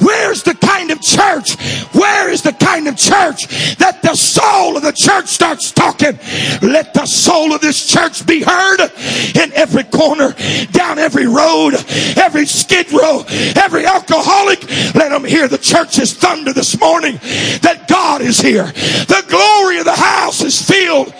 Where's 0.00 0.42
the 0.42 0.54
kind 0.84 0.98
of 0.98 1.00
church? 1.00 1.56
Where 1.94 2.28
is 2.28 2.42
the 2.42 2.52
kind 2.52 2.88
of 2.88 2.96
church 2.96 3.76
that 3.76 4.00
the 4.02 4.14
soul 4.14 4.76
of 4.76 4.82
the 4.82 4.92
church 4.92 5.28
starts 5.28 5.72
talking? 5.72 6.18
Let 6.62 6.92
the 6.92 7.06
soul 7.06 7.54
of 7.54 7.60
this 7.60 7.86
church 7.86 8.26
be 8.26 8.42
heard 8.42 8.80
in 8.80 9.52
every 9.54 9.84
corner, 9.84 10.34
down 10.72 10.98
every 10.98 11.26
road, 11.26 11.74
every 12.16 12.46
skid 12.46 12.92
row, 12.92 13.24
every 13.56 13.86
alcoholic. 13.86 14.62
Let 14.94 15.10
them 15.10 15.24
hear 15.24 15.48
the 15.48 15.58
church's 15.58 16.12
thunder 16.12 16.52
this 16.52 16.78
morning 16.78 17.18
that 17.62 17.86
God 17.88 18.20
is 18.20 18.40
here. 18.40 18.66
The 18.66 19.24
glory 19.28 19.78
of 19.78 19.86
the 19.86 19.96
house 19.96 20.42
is 20.42 20.60
filled 20.60 21.14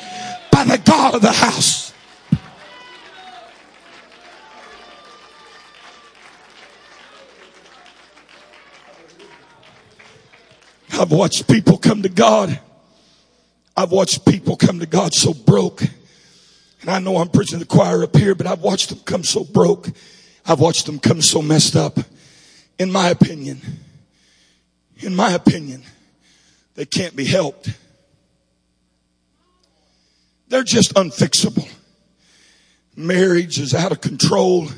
by 0.53 0.65
the 0.65 0.79
God 0.85 1.15
of 1.15 1.23
the 1.23 1.33
house. 1.33 1.84
I've 10.97 11.11
watched 11.11 11.49
people 11.49 11.77
come 11.77 12.03
to 12.03 12.09
God. 12.09 12.61
I've 13.77 13.91
watched 13.91 14.25
people 14.25 14.57
come 14.57 14.79
to 14.79 14.87
God 14.87 15.13
so 15.13 15.35
broke. 15.35 15.83
And 16.81 16.89
I 16.89 17.01
know 17.01 17.17
I'm 17.17 17.29
preaching 17.29 17.59
the 17.59 17.65
choir 17.65 18.05
up 18.05 18.15
here, 18.15 18.37
but 18.37 18.47
I've 18.47 18.61
watched 18.61 18.91
them 18.91 19.01
come 19.05 19.25
so 19.25 19.43
broke. 19.43 19.89
I've 20.47 20.61
watched 20.61 20.87
them 20.87 21.01
come 21.01 21.21
so 21.21 21.43
messed 21.43 21.75
up. 21.75 21.99
In 22.79 22.93
my 22.93 23.09
opinion, 23.09 23.61
in 24.99 25.17
my 25.17 25.33
opinion, 25.33 25.83
they 26.77 26.87
can't 26.87 27.17
be 27.17 27.25
helped. 27.25 27.71
They're 30.47 30.63
just 30.63 30.95
unfixable. 30.95 31.69
Marriage 32.95 33.59
is 33.59 33.75
out 33.75 33.91
of 33.91 34.01
control. 34.01 34.69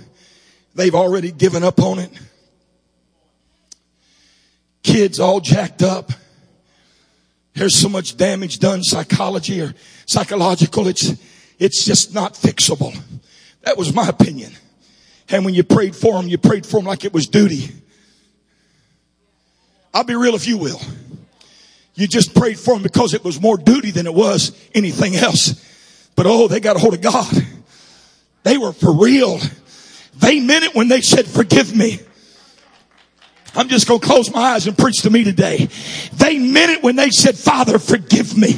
They've 0.75 0.95
already 0.95 1.31
given 1.31 1.63
up 1.63 1.79
on 1.79 1.99
it 1.99 2.11
kids 4.87 5.19
all 5.19 5.41
jacked 5.41 5.83
up. 5.83 6.13
There's 7.55 7.75
so 7.75 7.89
much 7.89 8.17
damage 8.17 8.61
done 8.61 8.83
psychology 8.83 9.61
or 9.61 9.75
psychological. 10.07 10.87
It's, 10.87 11.13
it's 11.59 11.85
just 11.85 12.15
not 12.15 12.35
fixable. 12.35 12.97
That 13.63 13.77
was 13.77 13.93
my 13.93 14.09
opinion. 14.09 14.53
And 15.29 15.45
when 15.45 15.55
you 15.55 15.65
prayed 15.65 15.97
for 15.97 16.15
them, 16.15 16.29
you 16.29 16.39
prayed 16.39 16.65
for 16.65 16.77
them 16.79 16.87
like 16.87 17.05
it 17.05 17.13
was 17.13 17.27
duty. 17.27 17.71
I'll 19.93 20.05
be 20.05 20.15
real 20.15 20.35
if 20.35 20.47
you 20.47 20.59
will. 20.59 20.81
You 21.95 22.07
just 22.07 22.35
prayed 22.35 22.59
for 22.59 22.75
them 22.75 22.83
because 22.83 23.15
it 23.15 23.25
was 23.25 23.41
more 23.41 23.57
duty 23.57 23.91
than 23.91 24.07
it 24.07 24.15
was 24.15 24.53
anything 24.75 25.17
else. 25.17 25.55
But 26.15 26.27
oh, 26.27 26.47
they 26.47 26.61
got 26.61 26.77
a 26.77 26.79
hold 26.79 26.95
of 26.95 27.01
God. 27.01 27.35
They 28.45 28.59
were 28.59 28.73
for 28.73 28.93
real. 28.93 29.41
They 30.17 30.39
meant 30.41 30.65
it 30.65 30.75
when 30.75 30.89
they 30.89 31.01
said, 31.01 31.27
forgive 31.27 31.75
me. 31.75 32.01
I'm 33.57 33.69
just 33.69 33.89
going 33.89 34.01
to 34.01 34.07
close 34.07 34.31
my 34.31 34.53
eyes 34.53 34.67
and 34.67 34.77
preach 34.77 35.03
to 35.03 35.11
me 35.11 35.25
today. 35.25 35.69
They 36.15 36.39
meant 36.39 36.73
it 36.73 36.83
when 36.83 36.97
they 36.97 37.11
said, 37.11 37.37
Father, 37.37 37.79
forgive 37.79 38.37
me. 38.37 38.53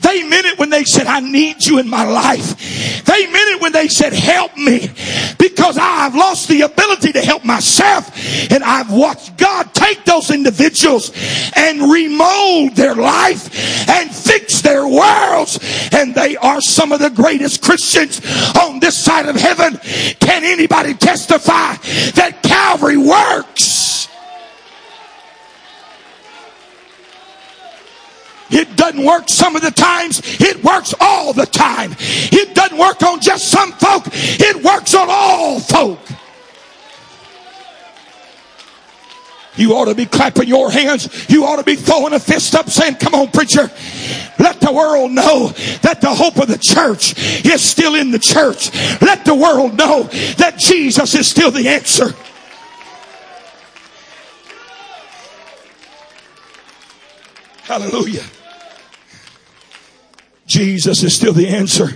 They 0.00 0.22
meant 0.24 0.46
it 0.46 0.58
when 0.58 0.70
they 0.70 0.84
said, 0.84 1.06
I 1.06 1.20
need 1.20 1.66
you 1.66 1.78
in 1.78 1.88
my 1.88 2.04
life. 2.04 3.04
They 3.04 3.26
meant 3.26 3.50
it 3.50 3.60
when 3.60 3.72
they 3.72 3.88
said, 3.88 4.12
help 4.12 4.56
me 4.56 4.90
because 5.38 5.76
I've 5.78 6.14
lost 6.14 6.48
the 6.48 6.62
ability 6.62 7.12
to 7.12 7.20
help 7.20 7.44
myself. 7.44 8.10
And 8.50 8.64
I've 8.64 8.92
watched 8.92 9.36
God 9.36 9.74
take 9.74 10.04
those 10.04 10.30
individuals 10.30 11.12
and 11.54 11.90
remold 11.92 12.74
their 12.74 12.94
life 12.94 13.88
and 13.88 14.14
fix 14.14 14.62
their 14.62 14.86
worlds. 14.86 15.58
And 15.92 16.14
they 16.14 16.36
are 16.36 16.60
some 16.60 16.92
of 16.92 17.00
the 17.00 17.10
greatest 17.10 17.62
Christians 17.62 18.20
on 18.56 18.80
this 18.80 18.96
side 18.96 19.28
of 19.28 19.36
heaven. 19.36 19.78
Can 20.20 20.44
anybody 20.44 20.94
testify 20.94 21.74
that 22.14 22.40
Calvary 22.42 22.96
works? 22.96 23.77
It 28.50 28.76
doesn't 28.76 29.04
work 29.04 29.28
some 29.28 29.56
of 29.56 29.62
the 29.62 29.70
times. 29.70 30.20
It 30.40 30.62
works 30.64 30.94
all 31.00 31.32
the 31.32 31.46
time. 31.46 31.94
It 31.98 32.54
doesn't 32.54 32.78
work 32.78 33.02
on 33.02 33.20
just 33.20 33.50
some 33.50 33.72
folk. 33.72 34.04
It 34.06 34.64
works 34.64 34.94
on 34.94 35.08
all 35.10 35.60
folk. 35.60 36.00
You 39.56 39.74
ought 39.74 39.86
to 39.86 39.94
be 39.94 40.06
clapping 40.06 40.46
your 40.46 40.70
hands. 40.70 41.28
You 41.28 41.44
ought 41.44 41.56
to 41.56 41.64
be 41.64 41.74
throwing 41.74 42.12
a 42.12 42.20
fist 42.20 42.54
up 42.54 42.70
saying, 42.70 42.94
come 42.94 43.14
on, 43.14 43.30
preacher. 43.32 43.68
Let 44.38 44.60
the 44.60 44.72
world 44.72 45.10
know 45.10 45.48
that 45.82 46.00
the 46.00 46.14
hope 46.14 46.36
of 46.36 46.46
the 46.46 46.58
church 46.58 47.18
is 47.44 47.60
still 47.60 47.96
in 47.96 48.12
the 48.12 48.20
church. 48.20 48.72
Let 49.02 49.24
the 49.24 49.34
world 49.34 49.76
know 49.76 50.04
that 50.36 50.58
Jesus 50.58 51.14
is 51.16 51.28
still 51.28 51.50
the 51.50 51.68
answer. 51.68 52.14
Hallelujah. 57.64 58.22
Jesus 60.48 61.02
is 61.02 61.14
still 61.14 61.34
the 61.34 61.46
answer. 61.46 61.90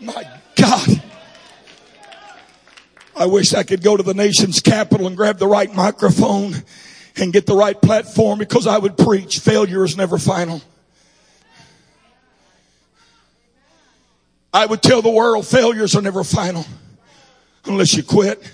My 0.00 0.24
God. 0.56 1.02
I 3.14 3.26
wish 3.26 3.52
I 3.52 3.62
could 3.62 3.82
go 3.82 3.96
to 3.96 4.02
the 4.02 4.14
nation's 4.14 4.60
capital 4.60 5.06
and 5.06 5.14
grab 5.16 5.38
the 5.38 5.46
right 5.46 5.72
microphone 5.72 6.54
and 7.16 7.30
get 7.30 7.44
the 7.44 7.54
right 7.54 7.80
platform 7.80 8.38
because 8.38 8.66
I 8.66 8.78
would 8.78 8.96
preach 8.96 9.38
failure 9.38 9.84
is 9.84 9.98
never 9.98 10.16
final. 10.16 10.62
I 14.54 14.64
would 14.64 14.82
tell 14.82 15.02
the 15.02 15.10
world 15.10 15.46
failures 15.46 15.94
are 15.94 16.02
never 16.02 16.24
final 16.24 16.64
unless 17.66 17.94
you 17.94 18.02
quit. 18.02 18.50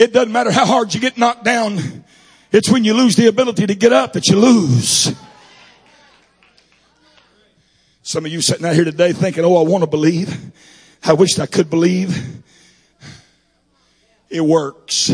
It 0.00 0.12
doesn't 0.12 0.32
matter 0.32 0.50
how 0.50 0.66
hard 0.66 0.92
you 0.92 1.00
get 1.00 1.16
knocked 1.16 1.44
down. 1.44 2.04
It's 2.54 2.70
when 2.70 2.84
you 2.84 2.94
lose 2.94 3.16
the 3.16 3.26
ability 3.26 3.66
to 3.66 3.74
get 3.74 3.92
up 3.92 4.12
that 4.12 4.28
you 4.28 4.36
lose. 4.36 5.12
Some 8.04 8.24
of 8.24 8.30
you 8.30 8.40
sitting 8.40 8.64
out 8.64 8.76
here 8.76 8.84
today 8.84 9.12
thinking, 9.12 9.44
oh, 9.44 9.56
I 9.56 9.68
want 9.68 9.82
to 9.82 9.88
believe. 9.88 10.32
I 11.02 11.14
wished 11.14 11.40
I 11.40 11.46
could 11.46 11.68
believe. 11.68 12.16
It 14.30 14.40
works. 14.40 15.10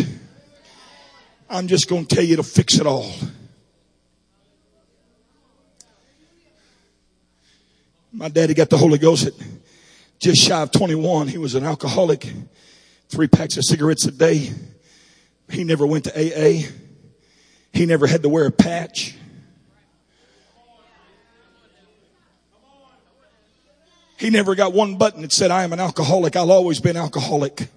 I'm 1.48 1.66
just 1.66 1.88
going 1.88 2.04
to 2.04 2.14
tell 2.14 2.22
you 2.22 2.36
to 2.36 2.42
fix 2.42 2.78
it 2.78 2.86
all. 2.86 3.10
My 8.12 8.28
daddy 8.28 8.52
got 8.52 8.68
the 8.68 8.76
Holy 8.76 8.98
Ghost 8.98 9.28
at 9.28 9.32
just 10.18 10.42
shy 10.42 10.60
of 10.60 10.72
21. 10.72 11.28
He 11.28 11.38
was 11.38 11.54
an 11.54 11.64
alcoholic, 11.64 12.30
three 13.08 13.28
packs 13.28 13.56
of 13.56 13.64
cigarettes 13.64 14.04
a 14.04 14.12
day. 14.12 14.52
He 15.48 15.64
never 15.64 15.86
went 15.86 16.04
to 16.04 16.12
AA. 16.14 16.68
He 17.72 17.86
never 17.86 18.06
had 18.06 18.22
to 18.22 18.28
wear 18.28 18.46
a 18.46 18.50
patch. 18.50 19.16
He 24.18 24.28
never 24.28 24.54
got 24.54 24.74
one 24.74 24.98
button 24.98 25.22
that 25.22 25.32
said, 25.32 25.50
I 25.50 25.64
am 25.64 25.72
an 25.72 25.80
alcoholic. 25.80 26.36
I'll 26.36 26.52
always 26.52 26.78
be 26.78 26.90
an 26.90 26.96
alcoholic. 26.96 27.68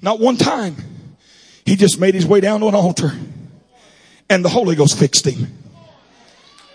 Not 0.00 0.18
one 0.18 0.36
time. 0.36 0.76
He 1.66 1.76
just 1.76 2.00
made 2.00 2.14
his 2.14 2.26
way 2.26 2.40
down 2.40 2.60
to 2.60 2.68
an 2.68 2.74
altar 2.74 3.12
and 4.28 4.44
the 4.44 4.48
Holy 4.48 4.74
Ghost 4.74 4.98
fixed 4.98 5.26
him. 5.26 5.52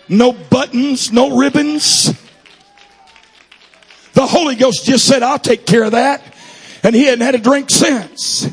No 0.08 0.32
buttons, 0.32 1.12
no 1.12 1.36
ribbons. 1.38 2.12
The 4.12 4.26
Holy 4.26 4.56
Ghost 4.56 4.84
just 4.84 5.06
said, 5.06 5.22
I'll 5.22 5.38
take 5.38 5.66
care 5.66 5.84
of 5.84 5.92
that. 5.92 6.22
And 6.82 6.94
he 6.94 7.04
hadn't 7.04 7.24
had 7.24 7.34
a 7.34 7.38
drink 7.38 7.70
since. 7.70 8.48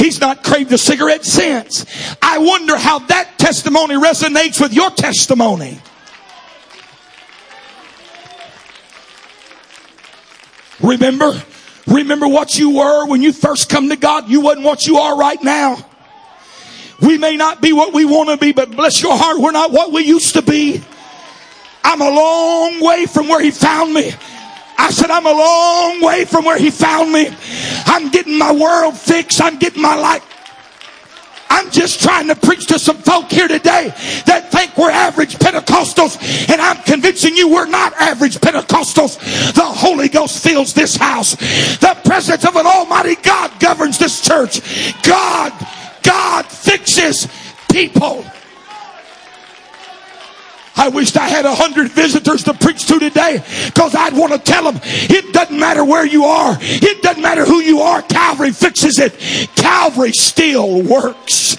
He's 0.00 0.18
not 0.18 0.42
craved 0.42 0.72
a 0.72 0.78
cigarette 0.78 1.26
since. 1.26 1.84
I 2.22 2.38
wonder 2.38 2.74
how 2.74 3.00
that 3.00 3.38
testimony 3.38 3.96
resonates 3.96 4.58
with 4.58 4.72
your 4.72 4.88
testimony. 4.88 5.78
Remember, 10.80 11.42
remember 11.86 12.26
what 12.26 12.58
you 12.58 12.78
were 12.78 13.06
when 13.08 13.20
you 13.20 13.34
first 13.34 13.68
come 13.68 13.90
to 13.90 13.96
God. 13.96 14.30
You 14.30 14.40
wasn't 14.40 14.64
what 14.64 14.86
you 14.86 14.96
are 14.96 15.18
right 15.18 15.42
now. 15.42 15.76
We 17.02 17.18
may 17.18 17.36
not 17.36 17.60
be 17.60 17.74
what 17.74 17.92
we 17.92 18.06
want 18.06 18.30
to 18.30 18.38
be, 18.38 18.52
but 18.52 18.70
bless 18.70 19.02
your 19.02 19.18
heart, 19.18 19.38
we're 19.38 19.52
not 19.52 19.70
what 19.70 19.92
we 19.92 20.04
used 20.04 20.32
to 20.32 20.40
be. 20.40 20.80
I'm 21.84 22.00
a 22.00 22.10
long 22.10 22.80
way 22.80 23.04
from 23.04 23.28
where 23.28 23.42
he 23.42 23.50
found 23.50 23.92
me. 23.92 24.12
I 24.80 24.90
said, 24.90 25.10
I'm 25.10 25.26
a 25.26 25.32
long 25.32 26.00
way 26.00 26.24
from 26.24 26.46
where 26.46 26.58
he 26.58 26.70
found 26.70 27.12
me. 27.12 27.28
I'm 27.84 28.08
getting 28.10 28.38
my 28.38 28.50
world 28.50 28.96
fixed. 28.96 29.42
I'm 29.42 29.58
getting 29.58 29.82
my 29.82 29.94
life. 29.94 30.24
I'm 31.50 31.70
just 31.70 32.00
trying 32.00 32.28
to 32.28 32.34
preach 32.34 32.66
to 32.68 32.78
some 32.78 32.96
folk 32.96 33.30
here 33.30 33.46
today 33.46 33.92
that 34.24 34.50
think 34.50 34.78
we're 34.78 34.90
average 34.90 35.36
Pentecostals, 35.36 36.16
and 36.48 36.60
I'm 36.60 36.80
convincing 36.84 37.36
you 37.36 37.48
we're 37.48 37.66
not 37.66 37.92
average 37.94 38.38
Pentecostals. 38.38 39.18
The 39.52 39.64
Holy 39.64 40.08
Ghost 40.08 40.42
fills 40.42 40.72
this 40.72 40.96
house. 40.96 41.34
The 41.34 41.98
presence 42.04 42.46
of 42.46 42.56
an 42.56 42.66
Almighty 42.66 43.16
God 43.16 43.50
governs 43.60 43.98
this 43.98 44.22
church. 44.22 44.60
God, 45.02 45.52
God 46.02 46.46
fixes 46.46 47.28
people. 47.70 48.24
I 50.76 50.88
wished 50.88 51.16
I 51.16 51.28
had 51.28 51.44
a 51.44 51.54
hundred 51.54 51.90
visitors 51.90 52.44
to 52.44 52.54
preach 52.54 52.86
to 52.86 52.98
today 52.98 53.42
because 53.66 53.94
I'd 53.94 54.14
want 54.14 54.32
to 54.32 54.38
tell 54.38 54.64
them 54.64 54.80
it 54.82 55.32
doesn't 55.32 55.58
matter 55.58 55.84
where 55.84 56.06
you 56.06 56.24
are. 56.24 56.56
It 56.60 57.02
doesn't 57.02 57.22
matter 57.22 57.44
who 57.44 57.60
you 57.60 57.80
are. 57.80 58.02
Calvary 58.02 58.52
fixes 58.52 58.98
it. 58.98 59.16
Calvary 59.56 60.12
still 60.12 60.82
works. 60.82 61.56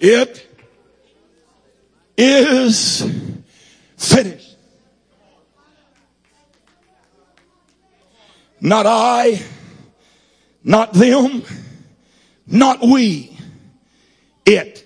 It 0.00 0.46
is 2.16 3.02
finished. 3.98 4.56
Not 8.60 8.86
I, 8.86 9.40
not 10.64 10.92
them, 10.92 11.42
not 12.46 12.80
we. 12.80 13.36
It. 14.46 14.84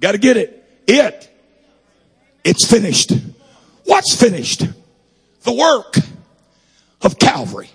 Got 0.00 0.12
to 0.12 0.18
get 0.18 0.36
it. 0.36 0.82
It. 0.88 1.28
It's 2.42 2.66
finished. 2.68 3.12
What's 3.84 4.16
finished? 4.16 4.64
The 5.42 5.52
work 5.52 5.96
of 7.00 7.18
Calvary. 7.18 7.70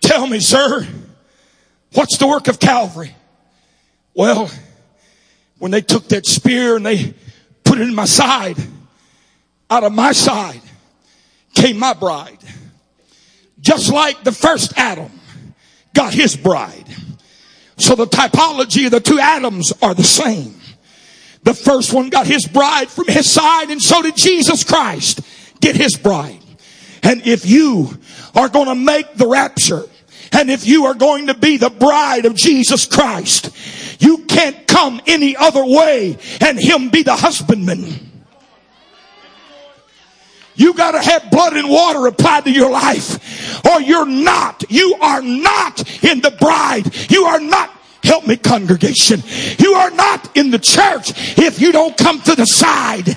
Tell 0.00 0.17
me, 0.28 0.40
sir, 0.40 0.86
what's 1.92 2.18
the 2.18 2.26
work 2.26 2.48
of 2.48 2.58
Calvary? 2.58 3.14
Well, 4.14 4.50
when 5.58 5.70
they 5.70 5.80
took 5.80 6.08
that 6.08 6.26
spear 6.26 6.76
and 6.76 6.84
they 6.84 7.14
put 7.64 7.78
it 7.78 7.88
in 7.88 7.94
my 7.94 8.04
side, 8.04 8.56
out 9.70 9.84
of 9.84 9.92
my 9.92 10.12
side 10.12 10.60
came 11.54 11.78
my 11.78 11.92
bride. 11.92 12.38
Just 13.60 13.92
like 13.92 14.22
the 14.24 14.32
first 14.32 14.72
Adam 14.76 15.10
got 15.94 16.14
his 16.14 16.36
bride. 16.36 16.86
So 17.76 17.94
the 17.94 18.06
typology 18.06 18.86
of 18.86 18.92
the 18.92 19.00
two 19.00 19.18
Adams 19.18 19.72
are 19.82 19.94
the 19.94 20.04
same. 20.04 20.54
The 21.42 21.54
first 21.54 21.92
one 21.92 22.10
got 22.10 22.26
his 22.26 22.46
bride 22.46 22.88
from 22.88 23.06
his 23.06 23.30
side 23.30 23.70
and 23.70 23.80
so 23.80 24.02
did 24.02 24.16
Jesus 24.16 24.64
Christ 24.64 25.20
get 25.60 25.76
his 25.76 25.96
bride. 25.96 26.40
And 27.02 27.26
if 27.26 27.46
you 27.46 27.90
are 28.34 28.48
going 28.48 28.66
to 28.66 28.74
make 28.74 29.14
the 29.14 29.26
rapture, 29.26 29.84
and 30.32 30.50
if 30.50 30.66
you 30.66 30.86
are 30.86 30.94
going 30.94 31.28
to 31.28 31.34
be 31.34 31.56
the 31.56 31.70
bride 31.70 32.26
of 32.26 32.34
Jesus 32.34 32.86
Christ, 32.86 33.50
you 34.00 34.18
can't 34.26 34.66
come 34.66 35.00
any 35.06 35.36
other 35.36 35.64
way 35.64 36.18
and 36.40 36.58
him 36.58 36.90
be 36.90 37.02
the 37.02 37.16
husbandman. 37.16 38.06
You 40.54 40.74
gotta 40.74 41.00
have 41.00 41.30
blood 41.30 41.56
and 41.56 41.68
water 41.68 42.06
applied 42.06 42.44
to 42.44 42.50
your 42.50 42.70
life 42.70 43.64
or 43.64 43.80
you're 43.80 44.06
not, 44.06 44.64
you 44.68 44.96
are 45.00 45.22
not 45.22 46.04
in 46.04 46.20
the 46.20 46.32
bride. 46.32 47.10
You 47.10 47.24
are 47.24 47.40
not 47.40 47.74
Help 48.08 48.26
me, 48.26 48.36
congregation. 48.36 49.22
You 49.58 49.74
are 49.74 49.90
not 49.90 50.36
in 50.36 50.50
the 50.50 50.58
church 50.58 51.12
if 51.36 51.60
you 51.60 51.72
don't 51.72 51.96
come 51.96 52.20
to 52.22 52.34
the 52.34 52.46
side. 52.46 53.16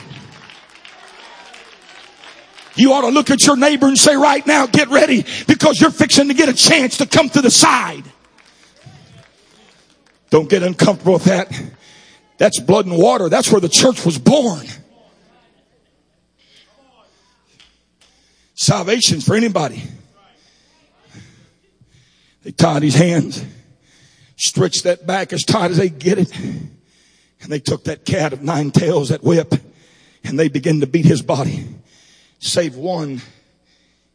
You 2.76 2.94
ought 2.94 3.02
to 3.02 3.10
look 3.10 3.30
at 3.30 3.46
your 3.46 3.58
neighbor 3.58 3.88
and 3.88 3.98
say, 3.98 4.16
right 4.16 4.46
now, 4.46 4.66
get 4.66 4.90
ready 4.90 5.26
because 5.48 5.80
you're 5.82 5.92
fixing 5.92 6.30
to 6.30 6.34
get 6.34 6.50
a 6.50 6.54
chance 6.54 6.98
to 6.98 7.06
come 7.06 7.30
to 7.30 7.42
the 7.42 7.52
side. 7.52 8.04
Don't 10.30 10.50
get 10.50 10.64
uncomfortable 10.64 11.14
with 11.14 11.26
that. 11.26 11.52
That's 12.38 12.60
blood 12.60 12.86
and 12.86 12.98
water. 12.98 13.28
That's 13.28 13.52
where 13.52 13.62
the 13.62 13.70
church 13.70 14.06
was 14.06 14.18
born. 14.18 14.66
Salvation 18.56 19.20
for 19.22 19.36
anybody. 19.36 19.84
They 22.44 22.52
tied 22.52 22.82
his 22.82 22.96
hands, 22.96 23.44
stretched 24.36 24.86
that 24.86 25.06
back 25.06 25.34
as 25.34 25.44
tight 25.44 25.72
as 25.72 25.78
they 25.78 25.90
get 25.90 26.18
it, 26.18 26.36
and 26.36 27.52
they 27.52 27.60
took 27.60 27.84
that 27.84 28.06
cat 28.06 28.34
of 28.34 28.42
nine 28.42 28.72
tails, 28.72 29.10
that 29.10 29.24
whip, 29.24 29.54
and 30.24 30.40
they 30.40 30.48
began 30.48 30.80
to 30.80 30.88
beat 30.88 31.06
his 31.06 31.22
body 31.22 31.68
save 32.42 32.76
one. 32.76 33.22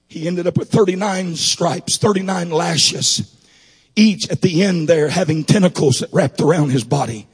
He 0.08 0.26
ended 0.26 0.46
up 0.46 0.58
with 0.58 0.70
39 0.70 1.36
stripes, 1.36 1.96
39 1.96 2.50
lashes, 2.50 3.32
each 3.96 4.28
at 4.28 4.42
the 4.42 4.62
end 4.62 4.88
there 4.88 5.08
having 5.08 5.44
tentacles 5.44 6.00
that 6.00 6.12
wrapped 6.12 6.40
around 6.40 6.70
his 6.70 6.84
body 6.84 7.26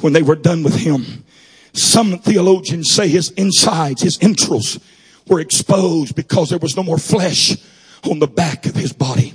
when 0.00 0.12
they 0.12 0.22
were 0.22 0.36
done 0.36 0.62
with 0.62 0.76
him. 0.76 1.24
Some 1.72 2.18
theologians 2.18 2.92
say 2.92 3.08
his 3.08 3.30
insides, 3.32 4.02
his 4.02 4.18
entrails 4.20 4.78
were 5.26 5.40
exposed 5.40 6.14
because 6.14 6.50
there 6.50 6.58
was 6.58 6.76
no 6.76 6.82
more 6.82 6.98
flesh 6.98 7.56
on 8.04 8.18
the 8.18 8.26
back 8.26 8.66
of 8.66 8.74
his 8.74 8.92
body. 8.92 9.32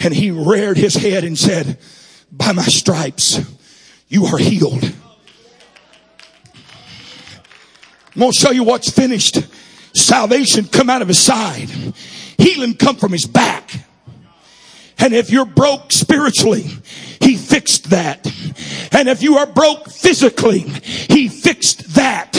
And 0.00 0.12
he 0.12 0.30
reared 0.30 0.76
his 0.76 0.94
head 0.94 1.24
and 1.24 1.38
said, 1.38 1.78
by 2.32 2.52
my 2.52 2.64
stripes, 2.64 3.40
you 4.08 4.26
are 4.26 4.38
healed. 4.38 4.82
I'm 8.14 8.20
going 8.20 8.32
to 8.32 8.38
show 8.38 8.50
you 8.50 8.64
what's 8.64 8.90
finished 8.90 9.38
salvation 9.94 10.66
come 10.66 10.90
out 10.90 11.02
of 11.02 11.08
his 11.08 11.18
side. 11.18 11.70
Healing 12.38 12.74
come 12.74 12.96
from 12.96 13.12
his 13.12 13.26
back. 13.26 13.70
And 14.98 15.12
if 15.12 15.30
you're 15.30 15.44
broke 15.44 15.92
spiritually, 15.92 16.64
he 17.20 17.36
fixed 17.36 17.90
that. 17.90 18.26
And 18.92 19.08
if 19.08 19.22
you 19.22 19.38
are 19.38 19.46
broke 19.46 19.90
physically, 19.90 20.60
he 20.60 21.28
fixed 21.28 21.94
that. 21.94 22.36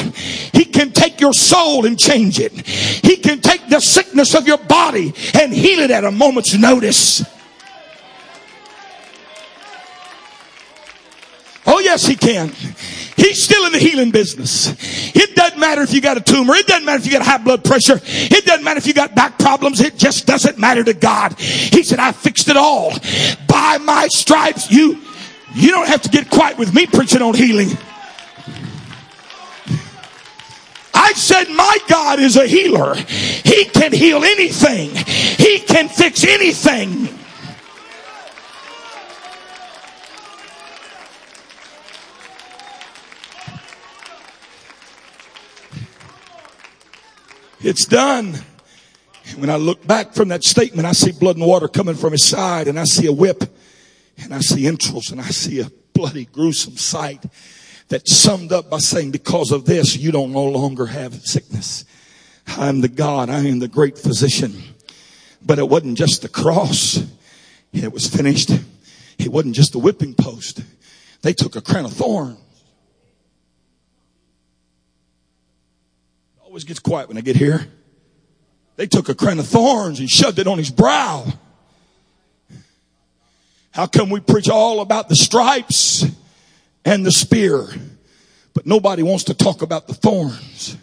He 0.53 0.65
can 0.65 0.91
take 0.91 1.19
your 1.19 1.33
soul 1.33 1.85
and 1.85 1.99
change 1.99 2.39
it. 2.39 2.53
He 2.65 3.17
can 3.17 3.41
take 3.41 3.67
the 3.67 3.79
sickness 3.79 4.35
of 4.35 4.47
your 4.47 4.57
body 4.57 5.13
and 5.33 5.53
heal 5.53 5.79
it 5.79 5.91
at 5.91 6.05
a 6.05 6.11
moment's 6.11 6.57
notice. 6.57 7.23
Oh 11.75 11.79
yes, 11.79 12.05
he 12.05 12.15
can. 12.15 12.47
He's 13.17 13.43
still 13.43 13.65
in 13.65 13.73
the 13.73 13.79
healing 13.79 14.09
business. 14.09 14.73
It 15.13 15.35
doesn't 15.35 15.59
matter 15.59 15.81
if 15.81 15.93
you 15.93 15.99
got 15.99 16.15
a 16.15 16.21
tumor. 16.21 16.55
It 16.55 16.67
doesn't 16.67 16.85
matter 16.85 16.99
if 16.99 17.05
you 17.05 17.11
got 17.11 17.21
high 17.21 17.37
blood 17.37 17.65
pressure. 17.65 17.99
It 18.01 18.45
doesn't 18.45 18.63
matter 18.63 18.77
if 18.77 18.87
you 18.87 18.93
got 18.93 19.13
back 19.13 19.37
problems. 19.37 19.81
It 19.81 19.97
just 19.97 20.25
doesn't 20.25 20.57
matter 20.57 20.85
to 20.85 20.93
God. 20.93 21.37
He 21.37 21.83
said, 21.83 21.99
I 21.99 22.13
fixed 22.13 22.47
it 22.47 22.55
all. 22.55 22.93
By 23.45 23.77
my 23.79 24.07
stripes, 24.07 24.71
you, 24.71 25.01
you 25.53 25.71
don't 25.71 25.89
have 25.89 26.01
to 26.03 26.09
get 26.09 26.29
quiet 26.29 26.57
with 26.57 26.73
me 26.73 26.85
preaching 26.87 27.21
on 27.21 27.33
healing. 27.33 27.67
I 30.93 31.11
said, 31.11 31.49
my 31.49 31.77
God 31.89 32.21
is 32.21 32.37
a 32.37 32.47
healer. 32.47 32.95
He 32.95 33.65
can 33.65 33.91
heal 33.91 34.23
anything. 34.23 34.91
He 34.95 35.59
can 35.59 35.89
fix 35.89 36.23
anything. 36.23 37.09
It's 47.65 47.85
done. 47.85 48.35
And 49.27 49.41
when 49.41 49.49
I 49.49 49.55
look 49.55 49.87
back 49.87 50.13
from 50.13 50.27
that 50.27 50.43
statement, 50.43 50.85
I 50.87 50.91
see 50.91 51.11
blood 51.11 51.37
and 51.37 51.47
water 51.47 51.67
coming 51.67 51.95
from 51.95 52.11
his 52.11 52.23
side, 52.23 52.67
and 52.67 52.79
I 52.79 52.83
see 52.83 53.07
a 53.07 53.11
whip, 53.11 53.43
and 54.21 54.35
I 54.35 54.39
see 54.39 54.67
entrails, 54.67 55.09
and 55.09 55.19
I 55.19 55.29
see 55.29 55.61
a 55.61 55.71
bloody, 55.91 56.25
gruesome 56.25 56.77
sight 56.77 57.25
that 57.87 58.07
summed 58.07 58.51
up 58.51 58.69
by 58.69 58.77
saying, 58.77 59.09
because 59.09 59.51
of 59.51 59.65
this, 59.65 59.97
you 59.97 60.11
don't 60.11 60.31
no 60.31 60.43
longer 60.43 60.85
have 60.85 61.15
sickness. 61.23 61.85
I 62.45 62.67
am 62.69 62.81
the 62.81 62.87
God. 62.87 63.31
I 63.31 63.39
am 63.39 63.57
the 63.57 63.67
great 63.67 63.97
physician. 63.97 64.61
But 65.43 65.57
it 65.57 65.67
wasn't 65.67 65.97
just 65.97 66.21
the 66.21 66.29
cross. 66.29 67.03
It 67.73 67.91
was 67.91 68.07
finished. 68.07 68.51
It 69.17 69.29
wasn't 69.29 69.55
just 69.55 69.71
the 69.71 69.79
whipping 69.79 70.13
post. 70.13 70.61
They 71.23 71.33
took 71.33 71.55
a 71.55 71.61
crown 71.61 71.85
of 71.85 71.93
thorns 71.93 72.37
always 76.55 76.63
gets 76.63 76.79
quiet 76.79 77.09
when 77.09 77.17
I 77.17 77.19
get 77.19 77.35
here. 77.35 77.67
They 78.77 78.87
took 78.87 79.09
a 79.09 79.13
crown 79.13 79.39
of 79.39 79.45
thorns 79.45 79.99
and 79.99 80.09
shoved 80.09 80.39
it 80.39 80.47
on 80.47 80.57
his 80.57 80.71
brow. 80.71 81.25
How 83.71 83.87
come 83.87 84.09
we 84.09 84.21
preach 84.21 84.47
all 84.47 84.79
about 84.79 85.09
the 85.09 85.17
stripes 85.17 86.05
and 86.85 87.05
the 87.05 87.11
spear, 87.11 87.67
but 88.53 88.65
nobody 88.65 89.03
wants 89.03 89.25
to 89.25 89.33
talk 89.33 89.63
about 89.63 89.89
the 89.89 89.95
thorns? 89.95 90.77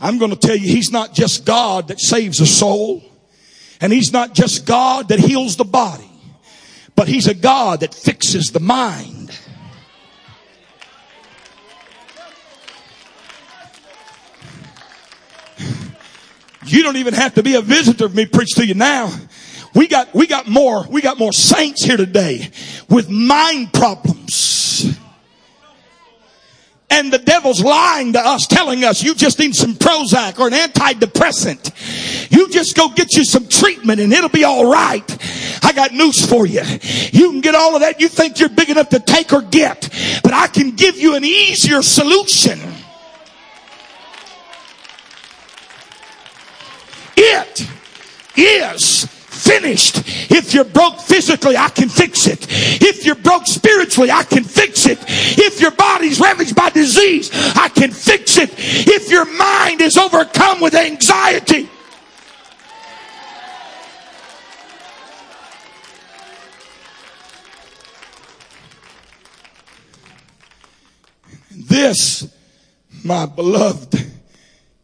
I'm 0.00 0.18
going 0.18 0.30
to 0.30 0.36
tell 0.36 0.54
you, 0.54 0.68
he's 0.68 0.92
not 0.92 1.12
just 1.12 1.44
God 1.44 1.88
that 1.88 1.98
saves 1.98 2.38
a 2.38 2.46
soul, 2.46 3.02
and 3.80 3.92
he's 3.92 4.12
not 4.12 4.32
just 4.32 4.64
God 4.64 5.08
that 5.08 5.18
heals 5.18 5.56
the 5.56 5.64
body, 5.64 6.08
but 6.94 7.08
he's 7.08 7.26
a 7.26 7.34
God 7.34 7.80
that 7.80 7.94
fixes 7.94 8.52
the 8.52 8.60
mind. 8.60 9.36
You 16.64 16.82
don't 16.82 16.96
even 16.96 17.14
have 17.14 17.34
to 17.34 17.42
be 17.42 17.54
a 17.54 17.60
visitor 17.60 18.06
of 18.06 18.14
me 18.14 18.26
preach 18.26 18.54
to 18.56 18.66
you 18.66 18.74
now. 18.74 19.12
We 19.74 19.88
got, 19.88 20.14
we 20.14 20.26
got 20.26 20.48
more, 20.48 20.86
we 20.88 21.00
got 21.00 21.18
more 21.18 21.32
saints 21.32 21.82
here 21.84 21.96
today 21.96 22.50
with 22.88 23.08
mind 23.08 23.72
problems. 23.72 24.98
And 26.90 27.10
the 27.10 27.18
devil's 27.18 27.62
lying 27.62 28.12
to 28.12 28.20
us, 28.20 28.46
telling 28.46 28.84
us 28.84 29.02
you 29.02 29.14
just 29.14 29.38
need 29.38 29.54
some 29.54 29.74
Prozac 29.74 30.38
or 30.38 30.48
an 30.48 30.52
antidepressant. 30.52 32.30
You 32.30 32.50
just 32.50 32.76
go 32.76 32.90
get 32.90 33.16
you 33.16 33.24
some 33.24 33.48
treatment 33.48 33.98
and 33.98 34.12
it'll 34.12 34.28
be 34.28 34.44
all 34.44 34.70
right. 34.70 35.64
I 35.64 35.72
got 35.72 35.92
news 35.92 36.26
for 36.26 36.46
you. 36.46 36.60
You 37.10 37.30
can 37.30 37.40
get 37.40 37.54
all 37.54 37.74
of 37.74 37.80
that 37.80 37.98
you 37.98 38.08
think 38.08 38.38
you're 38.40 38.50
big 38.50 38.68
enough 38.68 38.90
to 38.90 39.00
take 39.00 39.32
or 39.32 39.40
get, 39.40 39.88
but 40.22 40.34
I 40.34 40.48
can 40.48 40.72
give 40.72 40.98
you 40.98 41.14
an 41.14 41.24
easier 41.24 41.80
solution. 41.80 42.60
It 47.24 47.68
is 48.36 49.06
finished. 49.06 50.02
If 50.30 50.54
you're 50.54 50.64
broke 50.64 50.98
physically, 50.98 51.56
I 51.56 51.68
can 51.68 51.88
fix 51.88 52.26
it. 52.26 52.46
If 52.50 53.04
you're 53.04 53.14
broke 53.14 53.46
spiritually, 53.46 54.10
I 54.10 54.24
can 54.24 54.44
fix 54.44 54.86
it. 54.86 54.98
If 55.06 55.60
your 55.60 55.70
body's 55.70 56.20
ravaged 56.20 56.56
by 56.56 56.70
disease, 56.70 57.30
I 57.56 57.68
can 57.68 57.92
fix 57.92 58.38
it. 58.38 58.50
If 58.56 59.10
your 59.10 59.24
mind 59.24 59.80
is 59.80 59.96
overcome 59.96 60.60
with 60.60 60.74
anxiety, 60.74 61.68
This, 71.54 72.30
my 73.02 73.24
beloved, 73.24 73.94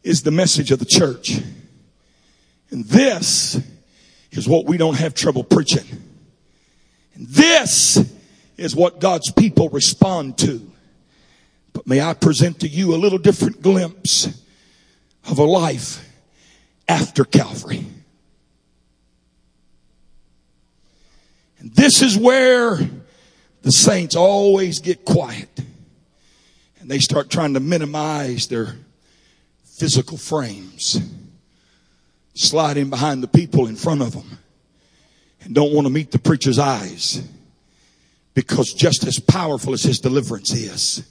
is 0.02 0.22
the 0.22 0.30
message 0.30 0.70
of 0.70 0.78
the 0.78 0.86
church. 0.86 1.38
And 2.70 2.84
this 2.84 3.60
is 4.30 4.48
what 4.48 4.66
we 4.66 4.76
don't 4.76 4.98
have 4.98 5.14
trouble 5.14 5.44
preaching. 5.44 5.86
And 7.14 7.26
this 7.28 7.98
is 8.56 8.76
what 8.76 9.00
God's 9.00 9.30
people 9.32 9.68
respond 9.70 10.38
to. 10.38 10.70
But 11.72 11.86
may 11.86 12.00
I 12.00 12.14
present 12.14 12.60
to 12.60 12.68
you 12.68 12.94
a 12.94 12.96
little 12.96 13.18
different 13.18 13.62
glimpse 13.62 14.26
of 15.28 15.38
a 15.38 15.44
life 15.44 16.04
after 16.88 17.24
Calvary. 17.24 17.86
And 21.58 21.74
this 21.74 22.02
is 22.02 22.16
where 22.16 22.78
the 23.62 23.72
saints 23.72 24.14
always 24.14 24.80
get 24.80 25.04
quiet 25.04 25.48
and 26.80 26.90
they 26.90 26.98
start 27.00 27.30
trying 27.30 27.54
to 27.54 27.60
minimize 27.60 28.46
their 28.46 28.76
physical 29.64 30.16
frames 30.16 31.00
slide 32.38 32.76
in 32.76 32.90
behind 32.90 33.22
the 33.22 33.28
people 33.28 33.66
in 33.66 33.76
front 33.76 34.02
of 34.02 34.12
them 34.12 34.38
and 35.42 35.54
don't 35.54 35.72
want 35.72 35.86
to 35.86 35.92
meet 35.92 36.10
the 36.10 36.18
preacher's 36.18 36.58
eyes 36.58 37.22
because 38.34 38.72
just 38.72 39.06
as 39.06 39.18
powerful 39.18 39.72
as 39.72 39.82
his 39.82 39.98
deliverance 39.98 40.52
is, 40.52 41.02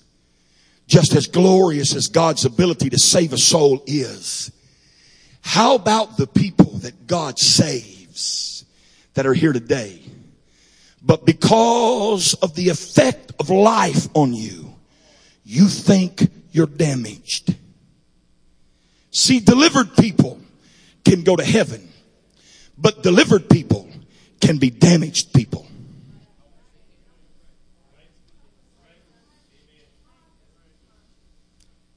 just 0.88 1.13
as 1.13 1.28
glorious 1.28 1.94
as 1.94 2.08
God's 2.08 2.46
ability 2.46 2.90
to 2.90 2.98
save 2.98 3.34
a 3.34 3.38
soul 3.38 3.84
is, 3.86 4.52
how 5.42 5.76
about 5.76 6.16
the 6.16 6.28
people 6.28 6.72
that 6.80 7.08
God 7.08 7.38
saves 7.38 8.63
that 9.13 9.26
are 9.26 9.34
here 9.34 9.52
today? 9.52 10.02
But 11.04 11.26
because 11.26 12.34
of 12.36 12.56
the 12.56 12.70
effect 12.70 13.34
of 13.40 13.50
life 13.50 14.08
on 14.13 14.34
you, 14.34 14.74
you 15.44 15.68
think 15.68 16.30
you're 16.52 16.66
damaged. 16.66 17.56
See, 19.12 19.40
delivered 19.40 19.96
people 19.98 20.40
can 21.10 21.24
go 21.24 21.36
to 21.36 21.43
heaven, 21.43 21.88
but 22.78 23.04
delivered 23.04 23.50
people 23.50 23.89
can 24.39 24.58
be 24.58 24.70
damaged 24.70 25.34
people. 25.34 25.65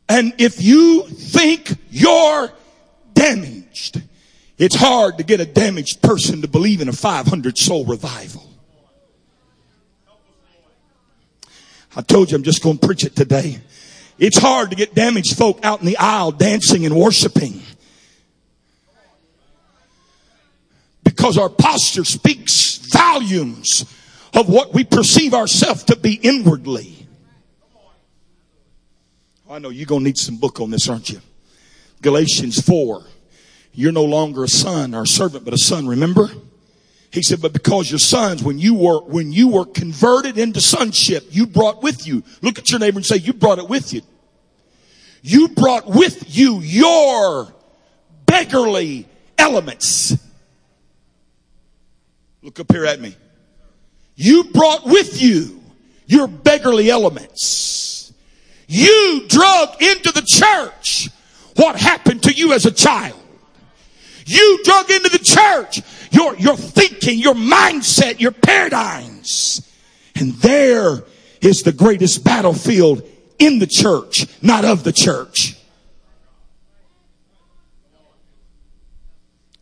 And 0.08 0.34
if 0.38 0.60
you 0.60 1.04
think 1.04 1.72
you're 1.90 2.50
damaged, 3.14 4.02
it's 4.58 4.74
hard 4.74 5.18
to 5.18 5.24
get 5.24 5.40
a 5.40 5.46
damaged 5.46 6.02
person 6.02 6.42
to 6.42 6.48
believe 6.48 6.80
in 6.80 6.88
a 6.88 6.92
500 6.92 7.56
soul 7.56 7.84
revival. 7.84 8.48
I 11.96 12.02
told 12.02 12.30
you 12.30 12.36
I'm 12.36 12.42
just 12.42 12.62
going 12.62 12.78
to 12.78 12.86
preach 12.86 13.04
it 13.04 13.14
today. 13.14 13.60
It's 14.18 14.38
hard 14.38 14.70
to 14.70 14.76
get 14.76 14.94
damaged 14.94 15.36
folk 15.36 15.64
out 15.64 15.80
in 15.80 15.86
the 15.86 15.96
aisle 15.96 16.32
dancing 16.32 16.84
and 16.84 16.94
worshiping. 16.94 17.62
Because 21.10 21.36
our 21.36 21.48
posture 21.48 22.04
speaks 22.04 22.76
volumes 22.76 23.84
of 24.32 24.48
what 24.48 24.72
we 24.72 24.84
perceive 24.84 25.34
ourselves 25.34 25.82
to 25.82 25.96
be 25.96 26.14
inwardly. 26.14 27.04
Oh, 29.48 29.54
I 29.54 29.58
know 29.58 29.70
you're 29.70 29.86
going 29.86 30.02
to 30.02 30.04
need 30.04 30.18
some 30.18 30.36
book 30.36 30.60
on 30.60 30.70
this, 30.70 30.88
aren't 30.88 31.10
you? 31.10 31.20
Galatians 32.00 32.60
4. 32.62 33.02
You're 33.72 33.90
no 33.90 34.04
longer 34.04 34.44
a 34.44 34.48
son 34.48 34.94
or 34.94 35.02
a 35.02 35.06
servant, 35.06 35.44
but 35.44 35.52
a 35.52 35.58
son, 35.58 35.88
remember? 35.88 36.28
He 37.12 37.22
said, 37.22 37.42
but 37.42 37.52
because 37.52 37.90
you're 37.90 37.98
sons, 37.98 38.44
when 38.44 38.60
you 38.60 38.74
were, 38.74 39.00
when 39.00 39.32
you 39.32 39.48
were 39.48 39.64
converted 39.64 40.38
into 40.38 40.60
sonship, 40.60 41.24
you 41.30 41.44
brought 41.44 41.82
with 41.82 42.06
you. 42.06 42.22
Look 42.40 42.60
at 42.60 42.70
your 42.70 42.78
neighbor 42.78 42.98
and 42.98 43.06
say, 43.06 43.16
you 43.16 43.32
brought 43.32 43.58
it 43.58 43.68
with 43.68 43.92
you. 43.92 44.02
You 45.22 45.48
brought 45.48 45.88
with 45.88 46.36
you 46.36 46.60
your 46.60 47.52
beggarly 48.26 49.08
elements. 49.36 50.29
Look 52.42 52.60
up 52.60 52.72
here 52.72 52.86
at 52.86 53.00
me. 53.00 53.16
You 54.16 54.44
brought 54.44 54.84
with 54.84 55.20
you 55.22 55.60
your 56.06 56.26
beggarly 56.26 56.90
elements. 56.90 58.12
You 58.66 59.26
drug 59.28 59.82
into 59.82 60.12
the 60.12 60.22
church 60.26 61.08
what 61.56 61.76
happened 61.76 62.22
to 62.24 62.32
you 62.32 62.52
as 62.52 62.66
a 62.66 62.70
child. 62.70 63.20
You 64.26 64.60
drug 64.64 64.90
into 64.90 65.08
the 65.08 65.18
church 65.18 65.80
your, 66.10 66.36
your 66.36 66.56
thinking, 66.56 67.18
your 67.18 67.34
mindset, 67.34 68.20
your 68.20 68.32
paradigms. 68.32 69.66
And 70.16 70.32
there 70.34 71.04
is 71.40 71.62
the 71.62 71.72
greatest 71.72 72.24
battlefield 72.24 73.02
in 73.38 73.58
the 73.58 73.66
church, 73.66 74.26
not 74.42 74.64
of 74.64 74.84
the 74.84 74.92
church. 74.92 75.56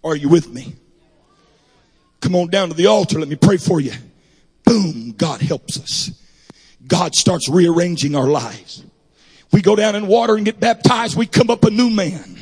Are 0.02 0.16
you 0.16 0.28
with 0.28 0.48
me? 0.48 0.74
Come 2.20 2.35
on 2.35 2.48
down 2.48 2.68
to 2.68 2.74
the 2.74 2.87
altar. 2.87 3.18
Let 3.18 3.28
me 3.28 3.37
pray 3.37 3.57
for 3.57 3.81
you. 3.81 3.92
Boom. 4.64 5.12
God 5.12 5.40
helps 5.40 5.78
us. 5.78 6.11
God 6.87 7.14
starts 7.14 7.48
rearranging 7.48 8.14
our 8.14 8.26
lives. 8.26 8.85
We 9.52 9.62
go 9.62 9.76
down 9.76 9.94
in 9.94 10.07
water 10.07 10.37
and 10.37 10.44
get 10.44 10.61
baptized. 10.61 11.16
We 11.16 11.26
come 11.26 11.50
up 11.50 11.64
a 11.64 11.70
new 11.70 11.90
man. 11.90 12.37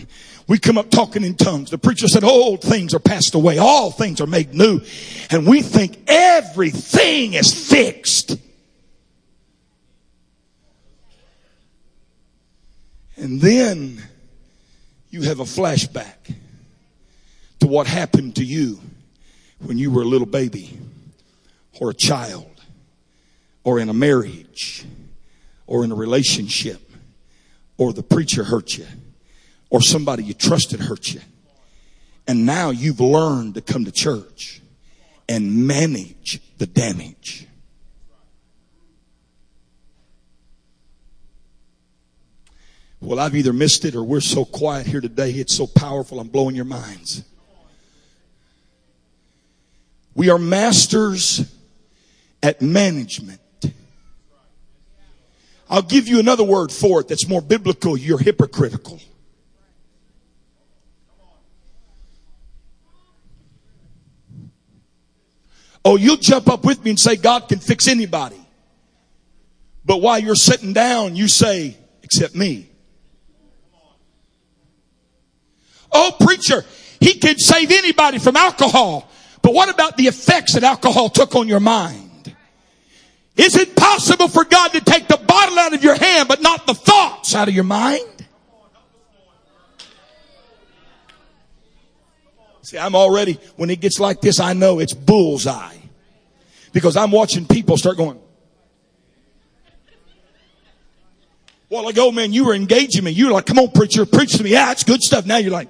We 0.48 0.58
come 0.58 0.78
up 0.78 0.90
talking 0.90 1.24
in 1.24 1.34
tongues. 1.34 1.70
The 1.70 1.78
preacher 1.78 2.06
said, 2.06 2.22
old 2.22 2.62
things 2.62 2.94
are 2.94 3.00
passed 3.00 3.34
away. 3.34 3.58
All 3.58 3.90
things 3.90 4.20
are 4.20 4.26
made 4.26 4.54
new. 4.54 4.80
And 5.30 5.46
we 5.46 5.62
think 5.62 5.98
everything 6.06 7.34
is 7.34 7.68
fixed. 7.68 8.38
And 13.16 13.40
then 13.40 14.02
you 15.10 15.22
have 15.22 15.40
a 15.40 15.44
flashback 15.44 16.34
to 17.60 17.66
what 17.66 17.86
happened 17.86 18.36
to 18.36 18.44
you 18.44 18.80
when 19.66 19.78
you 19.78 19.90
were 19.90 20.02
a 20.02 20.06
little 20.06 20.26
baby 20.26 20.78
or 21.80 21.90
a 21.90 21.94
child 21.94 22.50
or 23.64 23.78
in 23.78 23.88
a 23.88 23.94
marriage 23.94 24.84
or 25.66 25.84
in 25.84 25.92
a 25.92 25.94
relationship 25.94 26.80
or 27.76 27.92
the 27.92 28.02
preacher 28.02 28.44
hurt 28.44 28.78
you 28.78 28.86
or 29.70 29.82
somebody 29.82 30.22
you 30.22 30.34
trusted 30.34 30.80
hurt 30.80 31.12
you. 31.12 31.20
And 32.28 32.46
now 32.46 32.70
you've 32.70 33.00
learned 33.00 33.54
to 33.54 33.60
come 33.60 33.84
to 33.84 33.92
church 33.92 34.60
and 35.28 35.66
manage 35.66 36.40
the 36.58 36.66
damage. 36.66 37.46
Well, 43.00 43.20
I've 43.20 43.36
either 43.36 43.52
missed 43.52 43.84
it 43.84 43.94
or 43.94 44.02
we're 44.02 44.20
so 44.20 44.44
quiet 44.44 44.86
here 44.86 45.00
today. 45.00 45.30
It's 45.30 45.54
so 45.54 45.66
powerful. 45.66 46.18
I'm 46.18 46.28
blowing 46.28 46.56
your 46.56 46.64
minds. 46.64 47.24
We 50.16 50.30
are 50.30 50.38
masters 50.38 51.44
at 52.42 52.62
management. 52.62 53.38
I'll 55.68 55.82
give 55.82 56.08
you 56.08 56.18
another 56.18 56.42
word 56.42 56.72
for 56.72 57.00
it 57.00 57.08
that's 57.08 57.28
more 57.28 57.42
biblical. 57.42 57.98
You're 57.98 58.18
hypocritical. 58.18 58.98
Oh, 65.84 65.96
you'll 65.96 66.16
jump 66.16 66.48
up 66.48 66.64
with 66.64 66.82
me 66.82 66.90
and 66.90 66.98
say 66.98 67.16
God 67.16 67.48
can 67.48 67.58
fix 67.58 67.86
anybody. 67.86 68.40
But 69.84 69.98
while 69.98 70.18
you're 70.18 70.34
sitting 70.34 70.72
down, 70.72 71.14
you 71.14 71.28
say, 71.28 71.76
except 72.02 72.34
me. 72.34 72.70
Oh, 75.92 76.16
preacher, 76.18 76.64
he 77.00 77.14
can 77.18 77.38
save 77.38 77.70
anybody 77.70 78.18
from 78.18 78.34
alcohol. 78.36 79.10
But 79.46 79.54
what 79.54 79.72
about 79.72 79.96
the 79.96 80.08
effects 80.08 80.54
that 80.54 80.64
alcohol 80.64 81.08
took 81.08 81.36
on 81.36 81.46
your 81.46 81.60
mind? 81.60 82.34
Is 83.36 83.54
it 83.54 83.76
possible 83.76 84.26
for 84.26 84.44
God 84.44 84.72
to 84.72 84.80
take 84.80 85.06
the 85.06 85.18
bottle 85.18 85.56
out 85.60 85.72
of 85.72 85.84
your 85.84 85.94
hand, 85.94 86.26
but 86.26 86.42
not 86.42 86.66
the 86.66 86.74
thoughts 86.74 87.32
out 87.32 87.46
of 87.46 87.54
your 87.54 87.62
mind? 87.62 88.26
See, 92.62 92.76
I'm 92.76 92.96
already, 92.96 93.38
when 93.54 93.70
it 93.70 93.80
gets 93.80 94.00
like 94.00 94.20
this, 94.20 94.40
I 94.40 94.52
know 94.52 94.80
it's 94.80 94.94
bullseye. 94.94 95.76
Because 96.72 96.96
I'm 96.96 97.12
watching 97.12 97.46
people 97.46 97.76
start 97.76 97.96
going, 97.96 98.18
Well, 101.70 101.82
while 101.82 101.88
ago, 101.88 102.08
oh, 102.08 102.10
man, 102.10 102.32
you 102.32 102.46
were 102.46 102.54
engaging 102.54 103.04
me. 103.04 103.12
You 103.12 103.26
were 103.26 103.32
like, 103.32 103.46
come 103.46 103.60
on, 103.60 103.70
preacher, 103.70 104.04
preach 104.06 104.38
to 104.38 104.42
me. 104.42 104.50
Yeah, 104.50 104.72
it's 104.72 104.82
good 104.82 105.02
stuff. 105.02 105.24
Now 105.24 105.36
you're 105.36 105.52
like, 105.52 105.68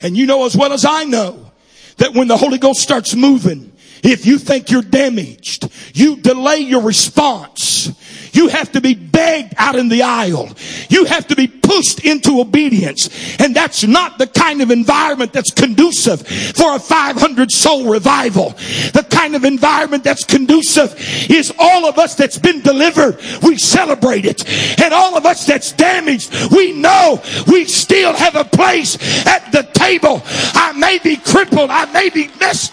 and 0.00 0.16
you 0.16 0.26
know 0.26 0.46
as 0.46 0.56
well 0.56 0.72
as 0.72 0.84
I 0.84 1.04
know 1.04 1.50
that 1.96 2.14
when 2.14 2.28
the 2.28 2.36
Holy 2.36 2.58
Ghost 2.58 2.80
starts 2.80 3.14
moving, 3.14 3.72
if 4.02 4.26
you 4.26 4.38
think 4.38 4.70
you're 4.70 4.82
damaged, 4.82 5.68
you 5.94 6.16
delay 6.16 6.58
your 6.58 6.82
response. 6.82 7.90
You 8.38 8.46
have 8.46 8.70
to 8.70 8.80
be 8.80 8.94
begged 8.94 9.54
out 9.56 9.74
in 9.74 9.88
the 9.88 10.02
aisle. 10.02 10.48
You 10.88 11.06
have 11.06 11.26
to 11.26 11.34
be 11.34 11.48
pushed 11.48 12.04
into 12.04 12.40
obedience. 12.40 13.10
And 13.40 13.52
that's 13.52 13.82
not 13.82 14.18
the 14.18 14.28
kind 14.28 14.62
of 14.62 14.70
environment 14.70 15.32
that's 15.32 15.50
conducive 15.50 16.24
for 16.24 16.76
a 16.76 16.78
500 16.78 17.50
soul 17.50 17.90
revival. 17.90 18.50
The 18.94 19.04
kind 19.10 19.34
of 19.34 19.44
environment 19.44 20.04
that's 20.04 20.22
conducive 20.22 20.94
is 21.28 21.52
all 21.58 21.86
of 21.86 21.98
us 21.98 22.14
that's 22.14 22.38
been 22.38 22.60
delivered. 22.60 23.18
We 23.42 23.58
celebrate 23.58 24.24
it. 24.24 24.48
And 24.80 24.94
all 24.94 25.16
of 25.16 25.26
us 25.26 25.44
that's 25.44 25.72
damaged, 25.72 26.32
we 26.52 26.70
know 26.74 27.20
we 27.48 27.64
still 27.64 28.12
have 28.12 28.36
a 28.36 28.44
place 28.44 28.94
at 29.26 29.50
the 29.50 29.64
table. 29.72 30.22
I 30.24 30.74
may 30.78 31.00
be 31.00 31.16
crippled. 31.16 31.70
I 31.70 31.86
may 31.86 32.08
be 32.08 32.30
messed 32.38 32.72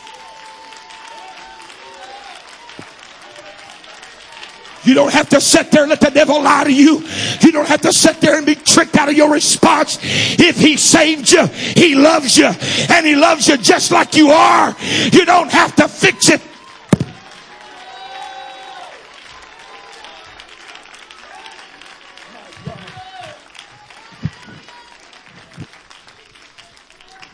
You 4.85 4.93
don't 4.93 5.11
have 5.11 5.29
to 5.29 5.41
sit 5.41 5.71
there 5.71 5.81
and 5.81 5.89
let 5.89 5.99
the 5.99 6.11
devil 6.11 6.41
lie 6.41 6.63
to 6.63 6.73
you. 6.73 7.03
You 7.41 7.51
don't 7.51 7.67
have 7.67 7.81
to 7.81 7.91
sit 7.91 8.21
there 8.21 8.37
and 8.37 8.45
be 8.45 8.53
tricked 8.53 8.95
out 8.95 9.09
of 9.09 9.15
your 9.15 9.31
response. 9.31 9.97
If 10.03 10.57
he 10.59 10.77
saved 10.77 11.31
you, 11.31 11.47
he 11.47 11.95
loves 11.95 12.37
you. 12.37 12.45
And 12.45 13.05
he 13.05 13.15
loves 13.15 13.47
you 13.47 13.57
just 13.57 13.91
like 13.91 14.15
you 14.15 14.29
are. 14.29 14.75
You 15.11 15.25
don't 15.25 15.51
have 15.51 15.75
to 15.77 15.87
fix 15.87 16.29
it. 16.29 16.41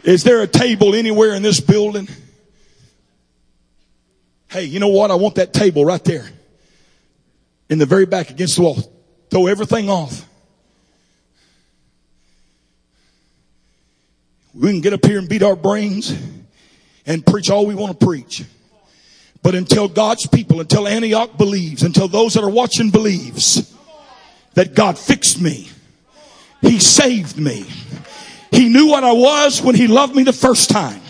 Is 0.03 0.23
there 0.23 0.41
a 0.41 0.47
table 0.47 0.95
anywhere 0.95 1.35
in 1.35 1.43
this 1.43 1.59
building? 1.59 2.07
Hey, 4.47 4.63
you 4.63 4.79
know 4.79 4.87
what? 4.87 5.11
I 5.11 5.15
want 5.15 5.35
that 5.35 5.53
table 5.53 5.85
right 5.85 6.03
there 6.03 6.27
in 7.71 7.79
the 7.79 7.85
very 7.85 8.05
back 8.05 8.29
against 8.29 8.57
the 8.57 8.63
wall. 8.63 8.77
Throw 9.29 9.47
everything 9.47 9.89
off. 9.89 10.27
We 14.53 14.69
can 14.69 14.81
get 14.81 14.91
up 14.91 15.05
here 15.05 15.17
and 15.17 15.29
beat 15.29 15.41
our 15.41 15.55
brains 15.55 16.13
and 17.05 17.25
preach 17.25 17.49
all 17.49 17.65
we 17.65 17.73
want 17.73 17.97
to 17.97 18.05
preach. 18.05 18.43
But 19.41 19.55
until 19.55 19.87
God's 19.87 20.27
people, 20.27 20.59
until 20.59 20.85
Antioch 20.85 21.37
believes, 21.37 21.81
until 21.83 22.09
those 22.09 22.33
that 22.33 22.43
are 22.43 22.49
watching 22.49 22.89
believes 22.89 23.73
that 24.53 24.75
God 24.75 24.99
fixed 24.99 25.41
me, 25.41 25.69
He 26.59 26.77
saved 26.77 27.37
me. 27.39 27.65
He 28.51 28.67
knew 28.67 28.87
what 28.87 29.05
I 29.05 29.13
was 29.13 29.61
when 29.61 29.75
He 29.75 29.87
loved 29.87 30.13
me 30.13 30.23
the 30.23 30.33
first 30.33 30.69
time. 30.69 31.01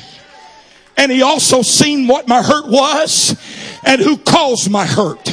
And 0.96 1.12
He 1.12 1.24
also 1.24 1.64
seen 1.64 2.08
what 2.08 2.28
my 2.28 2.44
hurt 2.44 2.68
was 2.68 3.36
and 3.84 4.00
who 4.00 4.18
caused 4.18 4.70
my 4.70 4.86
hurt. 4.86 5.31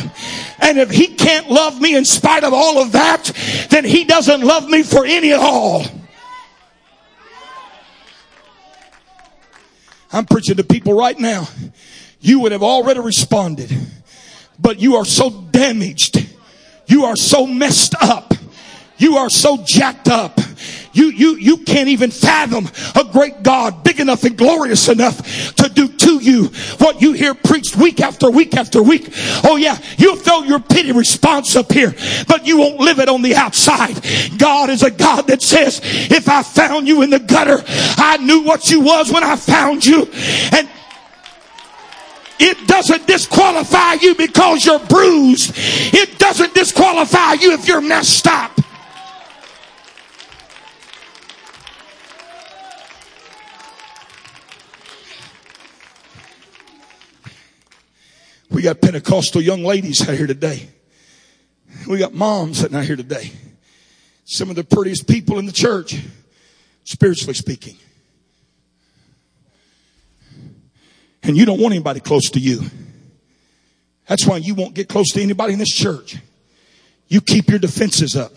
And 0.60 0.78
if 0.78 0.90
he 0.90 1.08
can't 1.08 1.48
love 1.50 1.80
me 1.80 1.96
in 1.96 2.04
spite 2.04 2.44
of 2.44 2.52
all 2.52 2.82
of 2.82 2.92
that, 2.92 3.30
then 3.70 3.84
he 3.84 4.04
doesn't 4.04 4.42
love 4.42 4.68
me 4.68 4.82
for 4.82 5.06
any 5.06 5.32
at 5.32 5.40
all. 5.40 5.84
I'm 10.12 10.26
preaching 10.26 10.56
to 10.56 10.64
people 10.64 10.94
right 10.94 11.18
now. 11.18 11.48
You 12.20 12.40
would 12.40 12.52
have 12.52 12.62
already 12.62 13.00
responded, 13.00 13.70
but 14.58 14.80
you 14.80 14.96
are 14.96 15.04
so 15.04 15.30
damaged. 15.30 16.26
You 16.86 17.04
are 17.04 17.16
so 17.16 17.46
messed 17.46 17.94
up. 18.00 18.34
You 18.96 19.18
are 19.18 19.30
so 19.30 19.58
jacked 19.64 20.08
up 20.08 20.40
you, 20.92 21.06
you, 21.10 21.36
you 21.36 21.56
can't 21.58 21.88
even 21.88 22.10
fathom 22.10 22.68
a 22.94 23.04
great 23.04 23.42
God 23.42 23.84
big 23.84 24.00
enough 24.00 24.24
and 24.24 24.36
glorious 24.36 24.88
enough 24.88 25.54
to 25.56 25.68
do 25.68 25.88
to 25.88 26.18
you 26.18 26.46
what 26.78 27.00
you 27.02 27.12
hear 27.12 27.34
preached 27.34 27.76
week 27.76 28.00
after 28.00 28.30
week 28.30 28.56
after 28.56 28.82
week. 28.82 29.10
Oh 29.44 29.56
yeah, 29.56 29.78
you'll 29.96 30.16
throw 30.16 30.42
your 30.42 30.60
pity 30.60 30.92
response 30.92 31.56
up 31.56 31.72
here, 31.72 31.94
but 32.26 32.46
you 32.46 32.58
won't 32.58 32.80
live 32.80 32.98
it 32.98 33.08
on 33.08 33.22
the 33.22 33.36
outside. 33.36 34.00
God 34.38 34.70
is 34.70 34.82
a 34.82 34.90
God 34.90 35.28
that 35.28 35.42
says, 35.42 35.80
if 35.82 36.28
I 36.28 36.42
found 36.42 36.88
you 36.88 37.02
in 37.02 37.10
the 37.10 37.18
gutter, 37.18 37.62
I 37.66 38.18
knew 38.18 38.42
what 38.42 38.70
you 38.70 38.80
was 38.80 39.12
when 39.12 39.24
I 39.24 39.36
found 39.36 39.84
you. 39.84 40.08
And 40.52 40.68
it 42.40 42.68
doesn't 42.68 43.06
disqualify 43.06 43.94
you 43.94 44.14
because 44.14 44.64
you're 44.64 44.78
bruised. 44.78 45.52
It 45.56 46.18
doesn't 46.18 46.54
disqualify 46.54 47.34
you 47.34 47.52
if 47.52 47.66
you're 47.66 47.80
messed 47.80 48.26
up. 48.26 48.52
We 58.50 58.62
got 58.62 58.80
Pentecostal 58.80 59.42
young 59.42 59.62
ladies 59.62 60.08
out 60.08 60.16
here 60.16 60.26
today. 60.26 60.68
We 61.86 61.98
got 61.98 62.14
moms 62.14 62.58
sitting 62.58 62.76
out 62.76 62.84
here 62.84 62.96
today. 62.96 63.32
Some 64.24 64.50
of 64.50 64.56
the 64.56 64.64
prettiest 64.64 65.06
people 65.06 65.38
in 65.38 65.46
the 65.46 65.52
church, 65.52 65.96
spiritually 66.84 67.34
speaking. 67.34 67.76
And 71.22 71.36
you 71.36 71.44
don't 71.44 71.60
want 71.60 71.74
anybody 71.74 72.00
close 72.00 72.30
to 72.30 72.40
you. 72.40 72.62
That's 74.06 74.26
why 74.26 74.38
you 74.38 74.54
won't 74.54 74.74
get 74.74 74.88
close 74.88 75.12
to 75.12 75.22
anybody 75.22 75.52
in 75.52 75.58
this 75.58 75.74
church. 75.74 76.16
You 77.08 77.20
keep 77.20 77.50
your 77.50 77.58
defenses 77.58 78.16
up 78.16 78.32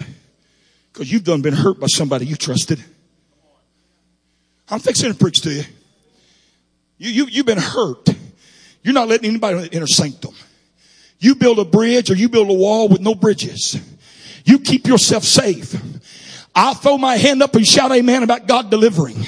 because 0.91 1.12
you've 1.12 1.24
done 1.24 1.41
been 1.41 1.53
hurt 1.53 1.80
by 1.80 1.88
somebody 1.88 2.26
you 2.26 2.36
trusted. 2.36 2.84
I'm 4.70 4.80
fixing 4.80 5.12
to 5.12 5.18
preach 5.18 5.41
to 5.41 5.51
you. 5.51 5.64
You, 6.97 7.09
you, 7.09 7.26
you've 7.28 7.45
been 7.45 7.57
hurt. 7.57 8.07
You're 8.84 8.93
not 8.93 9.07
letting 9.07 9.29
anybody 9.29 9.69
enter 9.71 9.88
sanctum. 9.88 10.34
You 11.19 11.36
build 11.36 11.59
a 11.59 11.65
bridge 11.65 12.09
or 12.09 12.15
you 12.15 12.29
build 12.29 12.49
a 12.49 12.53
wall 12.53 12.88
with 12.88 13.01
no 13.01 13.13
bridges. 13.13 13.79
You 14.43 14.59
keep 14.59 14.88
yourself 14.88 15.23
safe. 15.23 15.75
I'll 16.55 16.73
throw 16.73 16.97
my 16.97 17.15
hand 17.15 17.43
up 17.43 17.55
and 17.55 17.65
shout 17.65 17.91
amen 17.91 18.23
about 18.23 18.47
God 18.47 18.69
delivering 18.69 19.23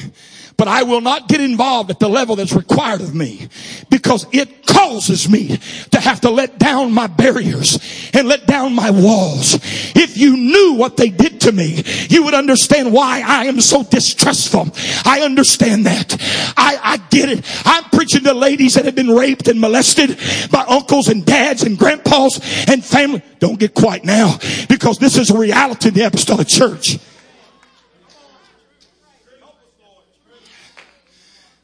but 0.64 0.72
I 0.72 0.84
will 0.84 1.02
not 1.02 1.28
get 1.28 1.42
involved 1.42 1.90
at 1.90 2.00
the 2.00 2.08
level 2.08 2.38
that's 2.38 2.54
required 2.54 3.02
of 3.02 3.14
me 3.14 3.50
because 3.90 4.26
it 4.32 4.66
causes 4.66 5.28
me 5.28 5.58
to 5.92 6.00
have 6.00 6.22
to 6.22 6.30
let 6.30 6.58
down 6.58 6.94
my 6.94 7.08
barriers 7.08 7.78
and 8.14 8.30
let 8.30 8.48
down 8.48 8.74
my 8.74 8.90
walls. 8.90 9.56
If 9.94 10.18
you 10.18 10.38
knew 10.38 10.76
what 10.76 10.96
they 10.96 11.10
did 11.10 11.42
to 11.42 11.52
me, 11.52 11.84
you 12.08 12.24
would 12.24 12.34
understand 12.34 12.94
why 12.94 13.22
I 13.26 13.48
am 13.48 13.60
so 13.60 13.84
distrustful. 13.84 14.70
I 15.04 15.24
understand 15.24 15.86
that. 15.86 16.16
I, 16.56 16.80
I 16.82 16.98
get 17.10 17.28
it. 17.28 17.46
I'm 17.66 17.84
preaching 17.90 18.24
to 18.24 18.34
ladies 18.34 18.76
that 18.76 18.86
have 18.86 18.96
been 18.96 19.12
raped 19.12 19.50
and 19.50 19.60
molested 19.60 20.18
by 20.50 20.64
uncles 20.66 21.10
and 21.10 21.26
dads 21.26 21.64
and 21.64 21.78
grandpas 21.78 22.40
and 22.70 22.86
family. 22.86 23.22
Don't 23.40 23.60
get 23.60 23.74
quiet 23.74 24.06
now 24.06 24.38
because 24.70 24.98
this 24.98 25.18
is 25.18 25.30
a 25.30 25.38
reality 25.38 25.90
in 25.90 25.94
the 25.94 26.08
apostolic 26.08 26.48
church. 26.48 27.00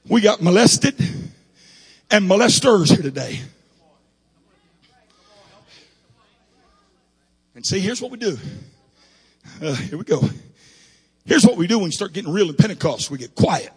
We 0.10 0.22
got 0.22 0.42
molested 0.42 1.00
and 2.10 2.28
molesters 2.28 2.88
here 2.88 3.04
today. 3.04 3.40
And 7.54 7.64
see, 7.64 7.80
here's 7.80 8.02
what 8.02 8.10
we 8.10 8.18
do. 8.18 8.36
Uh, 9.62 9.76
here 9.76 10.00
we 10.00 10.04
go. 10.04 10.22
Here's 11.26 11.46
what 11.46 11.58
we 11.58 11.68
do 11.68 11.78
when 11.78 11.86
we 11.86 11.92
start 11.92 12.14
getting 12.14 12.34
real 12.34 12.50
in 12.50 12.56
Pentecost. 12.56 13.12
We 13.12 13.20
get 13.20 13.36
quiet. 13.36 13.72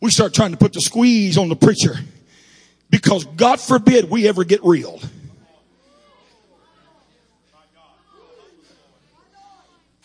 We 0.00 0.10
start 0.10 0.32
trying 0.32 0.52
to 0.52 0.56
put 0.56 0.72
the 0.72 0.80
squeeze 0.80 1.36
on 1.36 1.50
the 1.50 1.56
preacher 1.56 1.96
because 2.88 3.26
God 3.26 3.60
forbid 3.60 4.08
we 4.08 4.26
ever 4.26 4.44
get 4.44 4.64
real. 4.64 5.00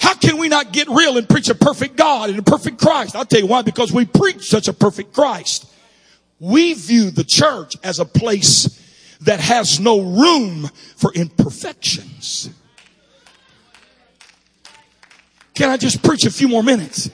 How 0.06 0.14
can 0.14 0.38
we 0.38 0.50
not 0.50 0.72
get 0.72 0.88
real 0.88 1.18
and 1.18 1.28
preach 1.28 1.50
a 1.50 1.56
perfect 1.56 1.96
God 1.96 2.30
and 2.30 2.38
a 2.38 2.44
perfect 2.44 2.80
Christ? 2.80 3.16
I'll 3.16 3.26
tell 3.26 3.40
you 3.40 3.48
why, 3.48 3.64
because 3.64 3.92
we 3.92 4.06
preach 4.06 4.48
such 4.48 4.68
a 4.68 4.74
perfect 4.74 5.14
Christ. 5.14 5.66
We 6.40 6.76
view 6.76 7.10
the 7.10 7.24
church 7.24 7.74
as 7.84 7.98
a 7.98 8.06
place 8.06 8.80
that 9.22 9.40
has 9.40 9.80
no 9.80 10.00
room 10.00 10.70
for 10.96 11.12
imperfections. 11.12 12.52
Can 15.56 15.72
I 15.72 15.78
just 15.78 16.04
preach 16.04 16.26
a 16.26 16.32
few 16.32 16.50
more 16.50 16.62
minutes? 16.62 17.10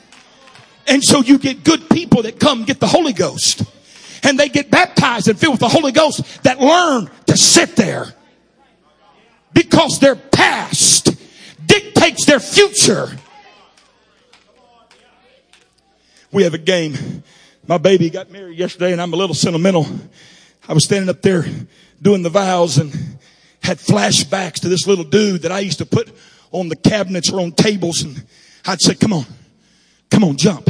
And 0.85 1.01
so 1.01 1.21
you 1.21 1.37
get 1.37 1.63
good 1.63 1.89
people 1.89 2.23
that 2.23 2.41
come 2.41 2.65
get 2.65 2.81
the 2.81 2.87
Holy 2.87 3.13
Ghost 3.13 3.63
and 4.21 4.37
they 4.37 4.49
get 4.49 4.69
baptized 4.69 5.29
and 5.29 5.39
filled 5.39 5.53
with 5.53 5.61
the 5.61 5.69
Holy 5.69 5.93
Ghost 5.93 6.43
that 6.43 6.59
learn 6.59 7.09
to 7.27 7.37
sit 7.37 7.77
there 7.77 8.13
because 9.53 9.99
their 9.99 10.17
past 10.17 11.10
dictates 11.71 12.25
their 12.25 12.39
future. 12.39 13.07
We 16.31 16.43
have 16.43 16.53
a 16.53 16.57
game. 16.57 17.23
My 17.67 17.77
baby 17.77 18.09
got 18.09 18.31
married 18.31 18.57
yesterday 18.57 18.91
and 18.91 19.01
I'm 19.01 19.13
a 19.13 19.15
little 19.15 19.35
sentimental. 19.35 19.85
I 20.67 20.73
was 20.73 20.83
standing 20.83 21.09
up 21.09 21.21
there 21.21 21.45
doing 22.01 22.23
the 22.23 22.29
vows 22.29 22.77
and 22.77 22.91
had 23.63 23.77
flashbacks 23.77 24.61
to 24.61 24.69
this 24.69 24.87
little 24.87 25.03
dude 25.03 25.43
that 25.43 25.51
I 25.51 25.59
used 25.59 25.77
to 25.79 25.85
put 25.85 26.11
on 26.51 26.69
the 26.69 26.75
cabinets 26.75 27.31
or 27.31 27.39
on 27.39 27.51
tables 27.51 28.01
and 28.01 28.25
I'd 28.65 28.81
say, 28.81 28.95
come 28.95 29.13
on, 29.13 29.25
come 30.09 30.23
on, 30.23 30.37
jump. 30.37 30.69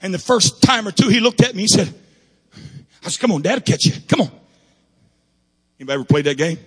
And 0.00 0.12
the 0.12 0.18
first 0.18 0.62
time 0.62 0.86
or 0.86 0.90
two 0.90 1.08
he 1.08 1.20
looked 1.20 1.42
at 1.42 1.54
me, 1.54 1.62
he 1.62 1.68
said, 1.68 1.92
I 3.04 3.08
said, 3.08 3.20
come 3.20 3.32
on, 3.32 3.42
dad'll 3.42 3.62
catch 3.62 3.86
you. 3.86 3.92
Come 4.08 4.22
on. 4.22 4.30
Anybody 5.78 5.94
ever 5.94 6.04
played 6.04 6.26
that 6.26 6.36
game? 6.36 6.58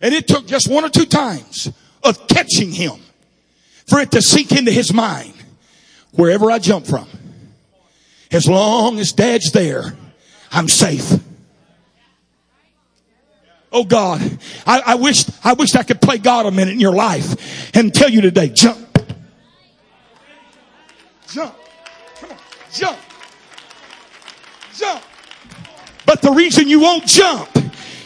And 0.00 0.14
it 0.14 0.28
took 0.28 0.46
just 0.46 0.68
one 0.68 0.84
or 0.84 0.88
two 0.88 1.06
times 1.06 1.70
of 2.02 2.28
catching 2.28 2.70
him 2.70 3.00
for 3.86 3.98
it 4.00 4.10
to 4.12 4.22
sink 4.22 4.52
into 4.52 4.70
his 4.70 4.92
mind 4.92 5.34
wherever 6.12 6.50
I 6.50 6.58
jump 6.58 6.86
from. 6.86 7.08
As 8.30 8.48
long 8.48 8.98
as 8.98 9.12
dad's 9.12 9.52
there, 9.52 9.96
I'm 10.50 10.68
safe. 10.68 11.12
Oh 13.72 13.84
God, 13.84 14.22
I, 14.66 14.80
I 14.86 14.94
wish, 14.94 15.24
I 15.44 15.52
wish 15.52 15.74
I 15.74 15.82
could 15.82 16.00
play 16.00 16.18
God 16.18 16.46
a 16.46 16.50
minute 16.50 16.72
in 16.72 16.80
your 16.80 16.94
life 16.94 17.74
and 17.74 17.92
tell 17.92 18.08
you 18.08 18.20
today, 18.20 18.48
jump. 18.48 18.78
Jump. 21.28 21.54
Come 22.20 22.30
on. 22.30 22.38
Jump. 22.72 22.98
Jump. 24.74 25.02
But 26.06 26.22
the 26.22 26.30
reason 26.30 26.68
you 26.68 26.80
won't 26.80 27.04
jump 27.06 27.50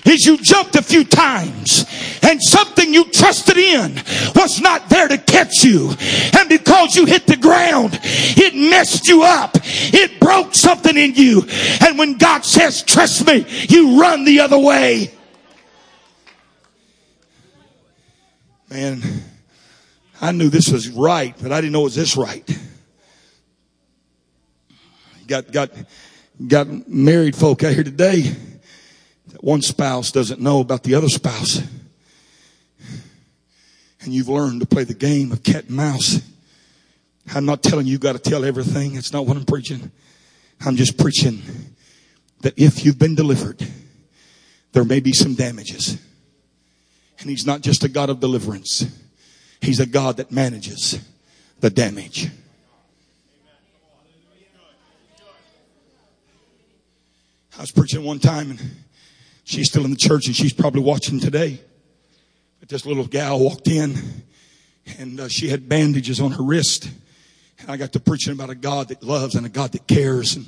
is 0.07 0.27
you 0.27 0.39
jumped 0.39 0.77
a 0.77 0.83
few 0.83 1.05
times 1.05 1.85
and 2.23 2.43
something 2.43 2.93
you 2.93 3.05
trusted 3.11 3.57
in 3.57 3.95
was 4.35 4.61
not 4.61 4.89
there 4.89 5.09
to 5.09 5.19
catch 5.19 5.65
you. 5.65 5.93
And 6.39 6.49
because 6.49 6.97
you 6.97 7.07
hit 7.07 7.27
the 7.27 7.37
ground, 7.37 7.99
it 8.03 8.55
messed 8.55 9.09
you 9.09 9.23
up. 9.23 9.57
It 9.63 10.21
broke 10.21 10.55
something 10.55 10.97
in 10.97 11.15
you. 11.15 11.45
And 11.81 11.99
when 11.99 12.19
God 12.19 12.45
says, 12.45 12.83
trust 12.83 13.27
me, 13.27 13.47
you 13.69 14.01
run 14.01 14.25
the 14.25 14.41
other 14.41 14.59
way. 14.59 15.13
Man, 18.69 19.03
I 20.21 20.33
knew 20.33 20.49
this 20.49 20.71
was 20.71 20.89
right, 20.89 21.35
but 21.43 21.51
I 21.51 21.61
didn't 21.61 21.73
know 21.73 21.81
it 21.81 21.85
was 21.85 21.95
this 21.97 22.17
right. 22.17 22.49
Got, 25.27 25.51
got, 25.53 25.71
got 26.47 26.89
married 26.89 27.35
folk 27.35 27.65
out 27.65 27.73
here 27.73 27.85
today 27.85 28.35
that 29.31 29.43
one 29.45 29.63
spouse 29.63 30.11
doesn't 30.11 30.41
know 30.41 30.61
about 30.61 30.83
the 30.83 30.95
other 30.95 31.09
spouse. 31.09 31.63
And 34.03 34.13
you've 34.15 34.29
learned 34.29 34.61
to 34.61 34.67
play 34.67 34.85
the 34.85 34.95
game 34.95 35.31
of 35.33 35.43
cat 35.43 35.67
and 35.67 35.77
mouse. 35.77 36.21
I'm 37.35 37.45
not 37.45 37.63
telling 37.63 37.87
you, 37.87 37.93
you 37.93 37.99
got 37.99 38.13
to 38.13 38.31
tell 38.31 38.45
everything. 38.45 38.95
That's 38.95 39.13
not 39.13 39.27
what 39.27 39.37
I'm 39.37 39.45
preaching. 39.45 39.91
I'm 40.65 40.77
just 40.77 40.99
preaching 40.99 41.43
that 42.41 42.59
if 42.59 42.85
you've 42.85 42.99
been 42.99 43.15
delivered, 43.15 43.67
there 44.73 44.85
may 44.85 45.01
be 45.01 45.13
some 45.13 45.35
damages. 45.35 45.99
And 47.19 47.29
he's 47.29 47.47
not 47.47 47.61
just 47.61 47.85
a 47.85 47.89
God 47.89 48.09
of 48.09 48.21
deliverance. 48.21 48.87
He's 49.61 49.81
a 49.81 49.87
God 49.87 50.17
that 50.17 50.33
manages 50.33 50.99
the 51.61 51.69
damage. 51.69 52.29
I 57.59 57.61
was 57.61 57.71
preaching 57.71 58.03
one 58.03 58.19
time 58.19 58.53
and 58.53 58.61
she's 59.51 59.69
still 59.69 59.85
in 59.85 59.91
the 59.91 59.97
church 59.97 60.27
and 60.27 60.37
she's 60.37 60.53
probably 60.53 60.81
watching 60.81 61.19
today. 61.19 61.61
But 62.61 62.69
this 62.69 62.87
little 62.87 63.07
gal 63.07 63.41
walked 63.41 63.69
in 63.69 63.97
and 64.99 65.21
uh, 65.21 65.29
she 65.29 65.49
had 65.49 65.69
bandages 65.69 66.21
on 66.21 66.33
her 66.33 66.43
wrist. 66.43 66.89
And 67.59 67.71
I 67.71 67.77
got 67.77 67.93
to 67.93 68.01
preaching 68.01 68.33
about 68.33 68.51
a 68.51 68.55
God 68.55 68.89
that 68.89 69.03
loves 69.03 69.35
and 69.35 69.45
a 69.45 69.49
God 69.49 69.73
that 69.73 69.87
cares. 69.87 70.37
And 70.37 70.47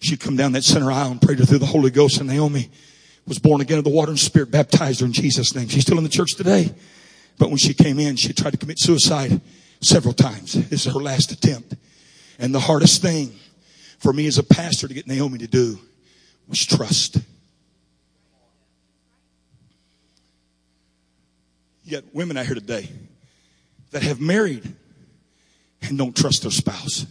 she 0.00 0.16
come 0.16 0.36
down 0.36 0.52
that 0.52 0.64
center 0.64 0.90
aisle 0.90 1.10
and 1.10 1.20
prayed 1.20 1.38
her 1.38 1.44
through 1.44 1.58
the 1.58 1.66
Holy 1.66 1.90
Ghost 1.90 2.18
and 2.18 2.28
Naomi 2.28 2.70
was 3.26 3.38
born 3.38 3.60
again 3.60 3.78
of 3.78 3.84
the 3.84 3.90
water 3.90 4.10
and 4.10 4.18
spirit, 4.18 4.50
baptized 4.50 5.00
her 5.00 5.06
in 5.06 5.12
Jesus' 5.12 5.54
name. 5.54 5.68
She's 5.68 5.82
still 5.82 5.98
in 5.98 6.04
the 6.04 6.10
church 6.10 6.34
today. 6.36 6.74
But 7.38 7.48
when 7.48 7.58
she 7.58 7.74
came 7.74 7.98
in, 7.98 8.16
she 8.16 8.32
tried 8.32 8.52
to 8.52 8.56
commit 8.56 8.78
suicide 8.78 9.40
several 9.80 10.14
times. 10.14 10.54
This 10.68 10.86
is 10.86 10.92
her 10.92 11.00
last 11.00 11.30
attempt. 11.30 11.74
And 12.38 12.54
the 12.54 12.60
hardest 12.60 13.02
thing 13.02 13.34
for 13.98 14.12
me 14.12 14.26
as 14.26 14.38
a 14.38 14.42
pastor 14.42 14.88
to 14.88 14.94
get 14.94 15.06
Naomi 15.06 15.38
to 15.38 15.46
do 15.46 15.78
was 16.48 16.64
trust. 16.64 17.18
You 21.90 22.00
got 22.00 22.14
women 22.14 22.36
out 22.36 22.46
here 22.46 22.54
today 22.54 22.88
that 23.90 24.04
have 24.04 24.20
married 24.20 24.62
and 25.82 25.98
don't 25.98 26.16
trust 26.16 26.42
their 26.42 26.52
spouse. 26.52 27.04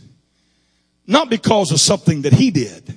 Not 1.06 1.30
because 1.30 1.74
of 1.74 1.82
something 1.82 2.22
that 2.22 2.32
he 2.32 2.50
did, 2.50 2.96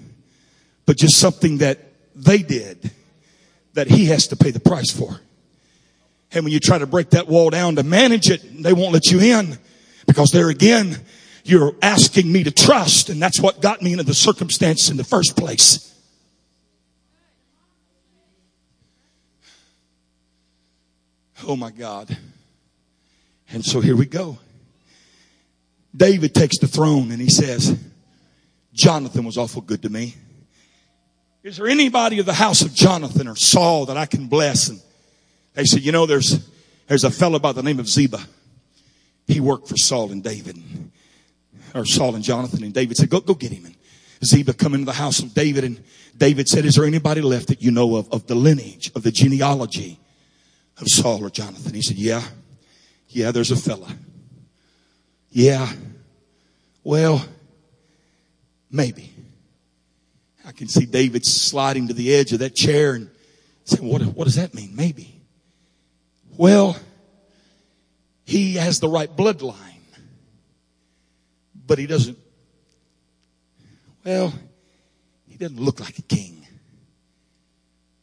but 0.86 0.96
just 0.96 1.18
something 1.18 1.58
that 1.58 1.80
they 2.14 2.38
did 2.38 2.92
that 3.72 3.88
he 3.88 4.04
has 4.04 4.28
to 4.28 4.36
pay 4.36 4.52
the 4.52 4.60
price 4.60 4.92
for. 4.92 5.18
And 6.30 6.44
when 6.44 6.52
you 6.52 6.60
try 6.60 6.78
to 6.78 6.86
break 6.86 7.10
that 7.10 7.26
wall 7.26 7.50
down 7.50 7.74
to 7.74 7.82
manage 7.82 8.30
it, 8.30 8.62
they 8.62 8.72
won't 8.72 8.92
let 8.92 9.10
you 9.10 9.18
in 9.18 9.58
because 10.06 10.30
there 10.30 10.50
again, 10.50 10.96
you're 11.42 11.74
asking 11.82 12.30
me 12.30 12.44
to 12.44 12.52
trust 12.52 13.08
and 13.08 13.20
that's 13.20 13.40
what 13.40 13.60
got 13.60 13.82
me 13.82 13.90
into 13.90 14.04
the 14.04 14.14
circumstance 14.14 14.88
in 14.88 14.96
the 14.96 15.04
first 15.04 15.36
place. 15.36 15.92
Oh 21.46 21.56
my 21.56 21.70
God. 21.70 22.16
And 23.50 23.64
so 23.64 23.80
here 23.80 23.96
we 23.96 24.06
go. 24.06 24.38
David 25.94 26.34
takes 26.34 26.58
the 26.58 26.66
throne 26.66 27.10
and 27.10 27.20
he 27.20 27.28
says, 27.28 27.78
Jonathan 28.72 29.24
was 29.24 29.36
awful 29.36 29.60
good 29.60 29.82
to 29.82 29.90
me. 29.90 30.14
Is 31.42 31.56
there 31.56 31.66
anybody 31.66 32.18
of 32.18 32.26
the 32.26 32.32
house 32.32 32.62
of 32.62 32.72
Jonathan 32.72 33.28
or 33.28 33.36
Saul 33.36 33.86
that 33.86 33.96
I 33.96 34.06
can 34.06 34.28
bless? 34.28 34.68
And 34.68 34.80
they 35.54 35.64
said, 35.64 35.82
you 35.82 35.92
know, 35.92 36.06
there's, 36.06 36.48
there's 36.86 37.04
a 37.04 37.10
fellow 37.10 37.38
by 37.38 37.52
the 37.52 37.62
name 37.62 37.80
of 37.80 37.88
Ziba. 37.88 38.20
He 39.26 39.40
worked 39.40 39.68
for 39.68 39.76
Saul 39.76 40.12
and 40.12 40.22
David, 40.22 40.62
or 41.74 41.84
Saul 41.84 42.14
and 42.14 42.24
Jonathan. 42.24 42.64
And 42.64 42.72
David 42.72 42.96
said, 42.96 43.10
go, 43.10 43.20
go 43.20 43.34
get 43.34 43.52
him. 43.52 43.64
And 43.66 43.76
Ziba 44.24 44.54
come 44.54 44.74
into 44.74 44.86
the 44.86 44.92
house 44.92 45.18
of 45.18 45.34
David 45.34 45.64
and 45.64 45.82
David 46.16 46.48
said, 46.48 46.64
is 46.64 46.76
there 46.76 46.84
anybody 46.84 47.20
left 47.20 47.48
that 47.48 47.60
you 47.60 47.70
know 47.70 47.96
of, 47.96 48.12
of 48.12 48.26
the 48.26 48.34
lineage, 48.34 48.92
of 48.94 49.02
the 49.02 49.10
genealogy 49.10 49.98
of 50.78 50.88
Saul 50.88 51.24
or 51.24 51.30
Jonathan? 51.30 51.74
He 51.74 51.82
said, 51.82 51.96
yeah, 51.96 52.22
yeah, 53.08 53.30
there's 53.30 53.50
a 53.50 53.56
fella. 53.56 53.88
Yeah. 55.30 55.70
Well, 56.84 57.24
maybe. 58.70 59.12
I 60.44 60.52
can 60.52 60.68
see 60.68 60.86
David 60.86 61.24
sliding 61.24 61.88
to 61.88 61.94
the 61.94 62.14
edge 62.14 62.32
of 62.32 62.40
that 62.40 62.54
chair 62.54 62.94
and 62.94 63.10
saying, 63.64 63.88
what, 63.88 64.02
what 64.02 64.24
does 64.24 64.36
that 64.36 64.54
mean? 64.54 64.74
Maybe. 64.74 65.20
Well, 66.36 66.76
he 68.24 68.54
has 68.54 68.80
the 68.80 68.88
right 68.88 69.14
bloodline, 69.14 69.56
but 71.66 71.78
he 71.78 71.86
doesn't, 71.86 72.18
well, 74.04 74.32
he 75.28 75.36
doesn't 75.36 75.60
look 75.60 75.80
like 75.80 75.98
a 75.98 76.02
king. 76.02 76.46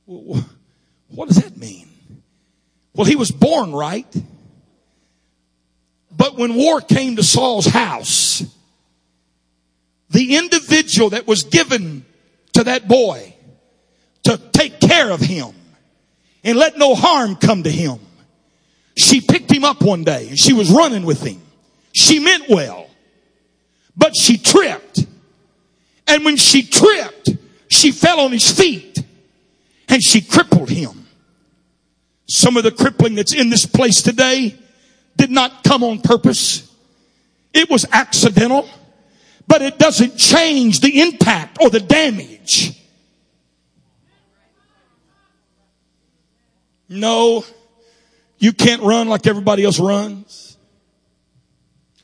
What 0.05 1.27
does 1.27 1.37
that 1.37 1.57
mean? 1.57 1.89
Well, 2.93 3.05
he 3.05 3.15
was 3.15 3.31
born 3.31 3.71
right. 3.71 4.07
But 6.15 6.37
when 6.37 6.55
war 6.55 6.81
came 6.81 7.15
to 7.15 7.23
Saul's 7.23 7.65
house, 7.65 8.43
the 10.09 10.37
individual 10.37 11.11
that 11.11 11.27
was 11.27 11.43
given 11.43 12.05
to 12.53 12.63
that 12.65 12.87
boy 12.87 13.33
to 14.23 14.37
take 14.51 14.79
care 14.79 15.11
of 15.11 15.21
him 15.21 15.53
and 16.43 16.57
let 16.57 16.77
no 16.77 16.95
harm 16.95 17.35
come 17.35 17.63
to 17.63 17.71
him. 17.71 17.99
She 18.97 19.21
picked 19.21 19.51
him 19.51 19.63
up 19.63 19.81
one 19.81 20.03
day 20.03 20.27
and 20.27 20.37
she 20.37 20.53
was 20.53 20.69
running 20.69 21.05
with 21.05 21.23
him. 21.23 21.41
She 21.93 22.19
meant 22.19 22.49
well, 22.49 22.89
but 23.95 24.15
she 24.15 24.37
tripped. 24.37 25.05
And 26.07 26.25
when 26.25 26.37
she 26.37 26.63
tripped, 26.63 27.29
she 27.69 27.91
fell 27.91 28.19
on 28.19 28.31
his 28.31 28.51
feet 28.51 29.01
and 29.87 30.03
she 30.03 30.21
crippled 30.21 30.69
him. 30.69 30.98
Some 32.29 32.55
of 32.55 32.63
the 32.63 32.71
crippling 32.71 33.15
that's 33.15 33.33
in 33.33 33.49
this 33.49 33.65
place 33.65 34.01
today 34.01 34.57
did 35.17 35.31
not 35.31 35.63
come 35.63 35.83
on 35.83 35.99
purpose. 35.99 36.71
It 37.53 37.69
was 37.69 37.85
accidental 37.91 38.69
but 39.49 39.63
it 39.63 39.79
doesn't 39.79 40.15
change 40.15 40.79
the 40.79 41.01
impact 41.01 41.57
or 41.59 41.71
the 41.71 41.79
damage. 41.79 42.79
No, 46.87 47.43
You 48.37 48.53
can't 48.53 48.81
run 48.83 49.09
like 49.09 49.27
everybody 49.27 49.65
else 49.65 49.79
runs. 49.79 50.57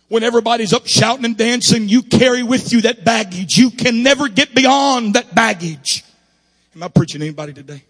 When 0.09 0.21
everybody's 0.23 0.73
up 0.73 0.85
shouting 0.85 1.23
and 1.23 1.37
dancing, 1.37 1.87
you 1.87 2.01
carry 2.01 2.43
with 2.43 2.73
you 2.73 2.81
that 2.81 3.05
baggage. 3.05 3.57
You 3.57 3.71
can 3.71 4.03
never 4.03 4.27
get 4.27 4.53
beyond 4.53 5.13
that 5.13 5.33
baggage. 5.33 6.03
Am 6.75 6.83
I 6.83 6.87
preaching 6.89 7.21
anybody 7.21 7.53
today? 7.53 7.83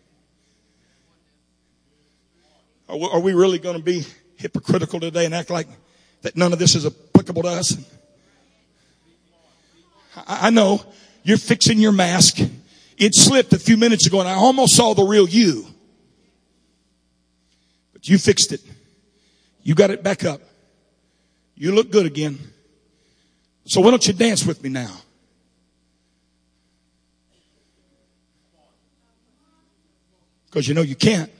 Are 3.03 3.19
we 3.19 3.33
really 3.33 3.59
going 3.59 3.77
to 3.77 3.83
be 3.83 4.05
hypocritical 4.37 4.99
today 4.99 5.25
and 5.25 5.35
act 5.35 5.49
like 5.49 5.67
that 6.21 6.35
none 6.35 6.53
of 6.53 6.59
this 6.59 6.75
is 6.75 6.85
applicable 6.85 7.43
to 7.43 7.49
us? 7.49 7.77
I 10.27 10.49
know 10.49 10.81
you're 11.23 11.37
fixing 11.37 11.79
your 11.79 11.91
mask. 11.91 12.39
It 12.97 13.13
slipped 13.13 13.53
a 13.53 13.59
few 13.59 13.77
minutes 13.77 14.07
ago 14.07 14.19
and 14.19 14.29
I 14.29 14.33
almost 14.33 14.75
saw 14.75 14.93
the 14.93 15.03
real 15.03 15.27
you. 15.27 15.65
But 17.93 18.07
you 18.07 18.17
fixed 18.17 18.51
it. 18.53 18.61
You 19.63 19.75
got 19.75 19.89
it 19.89 20.03
back 20.03 20.23
up. 20.23 20.41
You 21.55 21.73
look 21.73 21.91
good 21.91 22.05
again. 22.05 22.39
So 23.65 23.81
why 23.81 23.89
don't 23.89 24.05
you 24.05 24.13
dance 24.13 24.45
with 24.45 24.61
me 24.63 24.69
now? 24.69 24.95
Because 30.45 30.67
you 30.67 30.73
know 30.73 30.83
you 30.83 30.95
can't. 30.95 31.31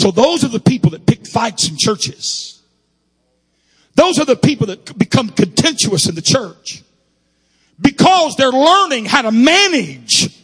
So 0.00 0.10
those 0.10 0.44
are 0.44 0.48
the 0.48 0.60
people 0.60 0.92
that 0.92 1.04
pick 1.04 1.26
fights 1.26 1.68
in 1.68 1.76
churches. 1.76 2.62
Those 3.96 4.18
are 4.18 4.24
the 4.24 4.34
people 4.34 4.68
that 4.68 4.96
become 4.96 5.28
contentious 5.28 6.08
in 6.08 6.14
the 6.14 6.22
church 6.22 6.82
because 7.78 8.34
they're 8.36 8.48
learning 8.48 9.04
how 9.04 9.20
to 9.20 9.30
manage 9.30 10.42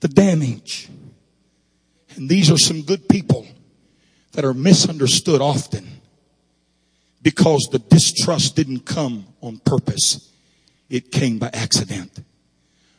the 0.00 0.08
damage. 0.08 0.88
And 2.16 2.28
these 2.28 2.50
are 2.50 2.58
some 2.58 2.82
good 2.82 3.08
people 3.08 3.46
that 4.32 4.44
are 4.44 4.52
misunderstood 4.52 5.40
often 5.40 5.86
because 7.22 7.68
the 7.70 7.78
distrust 7.78 8.56
didn't 8.56 8.80
come 8.80 9.26
on 9.40 9.58
purpose. 9.58 10.28
It 10.90 11.12
came 11.12 11.38
by 11.38 11.50
accident. 11.52 12.18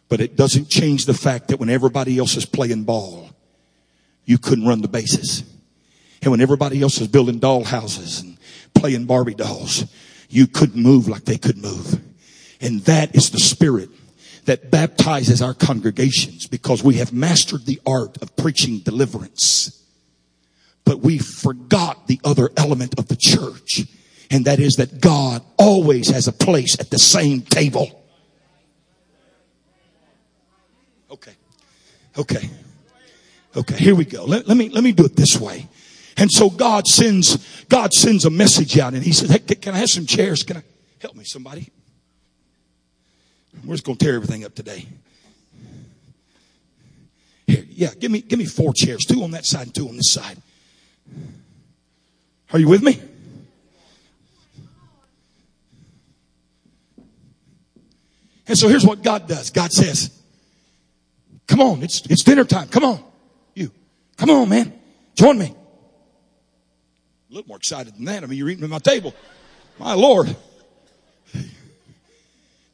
But 0.07 0.21
it 0.21 0.37
doesn't 0.37 0.69
change 0.69 1.07
the 1.07 1.13
fact 1.13 1.49
that 1.49 1.59
when 1.59 1.69
everybody 1.69 2.17
else 2.17 2.37
is 2.37 2.45
playing 2.45 2.85
ball, 2.85 3.31
you 4.23 4.37
couldn't 4.37 4.65
run 4.65 4.81
the 4.81 4.87
bases. 4.87 5.43
And 6.21 6.31
when 6.31 6.41
everybody 6.41 6.81
else 6.81 6.99
is 6.99 7.07
building 7.07 7.39
doll 7.39 7.63
houses 7.63 8.21
and 8.21 8.37
playing 8.73 9.05
Barbie 9.05 9.35
dolls, 9.35 9.85
you 10.29 10.47
couldn't 10.47 10.81
move 10.81 11.07
like 11.07 11.25
they 11.25 11.37
could 11.37 11.57
move. 11.57 12.01
And 12.61 12.81
that 12.81 13.15
is 13.15 13.29
the 13.29 13.39
spirit 13.39 13.89
that 14.45 14.71
baptizes 14.71 15.41
our 15.41 15.53
congregations 15.53 16.47
because 16.47 16.83
we 16.83 16.95
have 16.95 17.13
mastered 17.13 17.65
the 17.65 17.79
art 17.85 18.17
of 18.21 18.35
preaching 18.35 18.79
deliverance. 18.79 19.75
But 20.85 21.01
we 21.01 21.19
forgot 21.19 22.07
the 22.07 22.19
other 22.23 22.49
element 22.57 22.97
of 22.97 23.07
the 23.07 23.15
church. 23.15 23.85
And 24.31 24.45
that 24.45 24.59
is 24.59 24.75
that 24.75 25.01
God 25.01 25.43
always 25.57 26.09
has 26.09 26.27
a 26.27 26.33
place 26.33 26.79
at 26.79 26.89
the 26.89 26.99
same 26.99 27.41
table. 27.41 28.03
Okay. 31.11 31.33
Okay. 32.17 32.49
Okay. 33.55 33.75
Here 33.77 33.95
we 33.95 34.05
go. 34.05 34.25
Let, 34.25 34.47
let 34.47 34.57
me, 34.57 34.69
let 34.69 34.83
me 34.83 34.91
do 34.91 35.05
it 35.05 35.15
this 35.15 35.39
way. 35.39 35.67
And 36.19 36.29
so 36.29 36.49
God 36.49 36.85
sends, 36.85 37.63
God 37.65 37.93
sends 37.93 38.25
a 38.25 38.29
message 38.29 38.77
out 38.77 38.93
and 38.93 39.01
he 39.01 39.13
says, 39.13 39.29
hey, 39.29 39.39
can 39.39 39.73
I 39.73 39.77
have 39.77 39.89
some 39.89 40.05
chairs? 40.05 40.43
Can 40.43 40.57
I 40.57 40.63
help 41.01 41.15
me 41.15 41.23
somebody? 41.23 41.71
We're 43.63 43.75
just 43.75 43.85
going 43.85 43.97
to 43.97 44.05
tear 44.05 44.15
everything 44.15 44.43
up 44.43 44.53
today. 44.53 44.85
Here, 47.47 47.65
yeah, 47.69 47.89
give 47.97 48.11
me, 48.11 48.21
give 48.21 48.37
me 48.37 48.45
four 48.45 48.73
chairs, 48.73 49.05
two 49.05 49.23
on 49.23 49.31
that 49.31 49.45
side 49.45 49.67
and 49.67 49.73
two 49.73 49.87
on 49.87 49.95
this 49.95 50.11
side. 50.11 50.37
Are 52.51 52.59
you 52.59 52.67
with 52.67 52.83
me? 52.83 52.99
And 58.45 58.57
so 58.57 58.67
here's 58.67 58.85
what 58.85 59.03
God 59.03 59.27
does. 59.27 59.51
God 59.51 59.71
says, 59.71 60.11
come 61.47 61.61
on, 61.61 61.81
it's, 61.81 62.01
it's 62.09 62.23
dinner 62.23 62.43
time. 62.43 62.67
Come 62.67 62.83
on. 62.83 63.03
You. 63.53 63.71
Come 64.17 64.31
on, 64.31 64.49
man. 64.49 64.73
Join 65.15 65.37
me. 65.37 65.55
A 67.29 67.33
little 67.33 67.47
more 67.47 67.57
excited 67.57 67.95
than 67.95 68.05
that. 68.05 68.23
I 68.23 68.25
mean, 68.25 68.39
you're 68.39 68.49
eating 68.49 68.63
at 68.63 68.71
my 68.71 68.79
table. 68.79 69.13
My 69.77 69.93
Lord. 69.93 70.35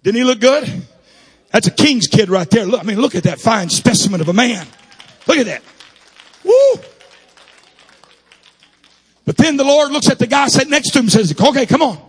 Didn't 0.01 0.15
he 0.15 0.23
look 0.23 0.39
good? 0.39 0.83
That's 1.51 1.67
a 1.67 1.71
king's 1.71 2.07
kid 2.07 2.29
right 2.29 2.49
there. 2.49 2.65
Look, 2.65 2.79
I 2.79 2.83
mean, 2.83 3.01
look 3.01 3.15
at 3.15 3.23
that 3.23 3.39
fine 3.39 3.69
specimen 3.69 4.21
of 4.21 4.29
a 4.29 4.33
man. 4.33 4.65
Look 5.27 5.37
at 5.37 5.45
that. 5.47 5.61
Woo! 6.45 6.81
But 9.25 9.35
then 9.35 9.57
the 9.57 9.65
Lord 9.65 9.91
looks 9.91 10.09
at 10.09 10.19
the 10.19 10.27
guy 10.27 10.47
sitting 10.47 10.69
next 10.69 10.91
to 10.91 10.99
him 10.99 11.05
and 11.05 11.11
says, 11.11 11.33
okay, 11.37 11.65
come 11.65 11.81
on. 11.81 11.99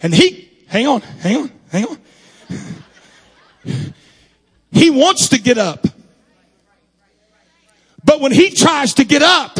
And 0.00 0.14
he, 0.14 0.48
hang 0.68 0.86
on, 0.86 1.00
hang 1.00 1.36
on, 1.36 1.50
hang 1.70 1.84
on. 1.86 1.98
He 4.70 4.90
wants 4.90 5.28
to 5.30 5.38
get 5.38 5.58
up. 5.58 5.86
But 8.04 8.20
when 8.20 8.32
he 8.32 8.50
tries 8.50 8.94
to 8.94 9.04
get 9.04 9.22
up, 9.22 9.58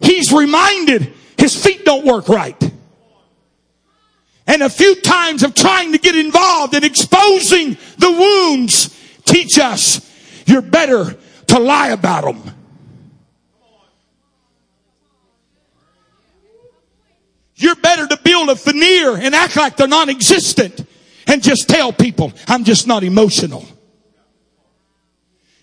he's 0.00 0.32
reminded 0.32 1.14
his 1.46 1.62
feet 1.62 1.84
don't 1.84 2.04
work 2.04 2.28
right 2.28 2.72
and 4.48 4.62
a 4.62 4.68
few 4.68 4.94
times 5.00 5.42
of 5.42 5.54
trying 5.54 5.92
to 5.92 5.98
get 5.98 6.14
involved 6.14 6.74
and 6.74 6.84
exposing 6.84 7.76
the 7.98 8.10
wounds 8.10 8.96
teach 9.24 9.58
us 9.58 10.06
you're 10.46 10.62
better 10.62 11.16
to 11.48 11.58
lie 11.58 11.88
about 11.88 12.24
them. 12.24 12.54
You're 17.56 17.76
better 17.76 18.06
to 18.06 18.18
build 18.22 18.50
a 18.50 18.54
veneer 18.54 19.16
and 19.16 19.34
act 19.34 19.56
like 19.56 19.76
they're 19.76 19.88
non-existent 19.88 20.86
and 21.26 21.42
just 21.42 21.68
tell 21.68 21.92
people, 21.92 22.32
I'm 22.46 22.64
just 22.64 22.86
not 22.86 23.02
emotional. 23.02 23.64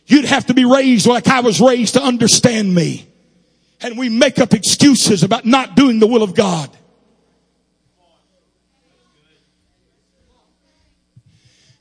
You'd 0.06 0.26
have 0.26 0.48
to 0.48 0.54
be 0.54 0.66
raised 0.66 1.06
like 1.06 1.28
I 1.28 1.40
was 1.40 1.62
raised 1.62 1.94
to 1.94 2.04
understand 2.04 2.74
me. 2.74 3.08
And 3.84 3.98
we 3.98 4.08
make 4.08 4.40
up 4.40 4.54
excuses 4.54 5.24
about 5.24 5.46
not 5.46 5.76
doing 5.76 6.00
the 6.00 6.08
will 6.08 6.24
of 6.24 6.34
God. 6.34 6.70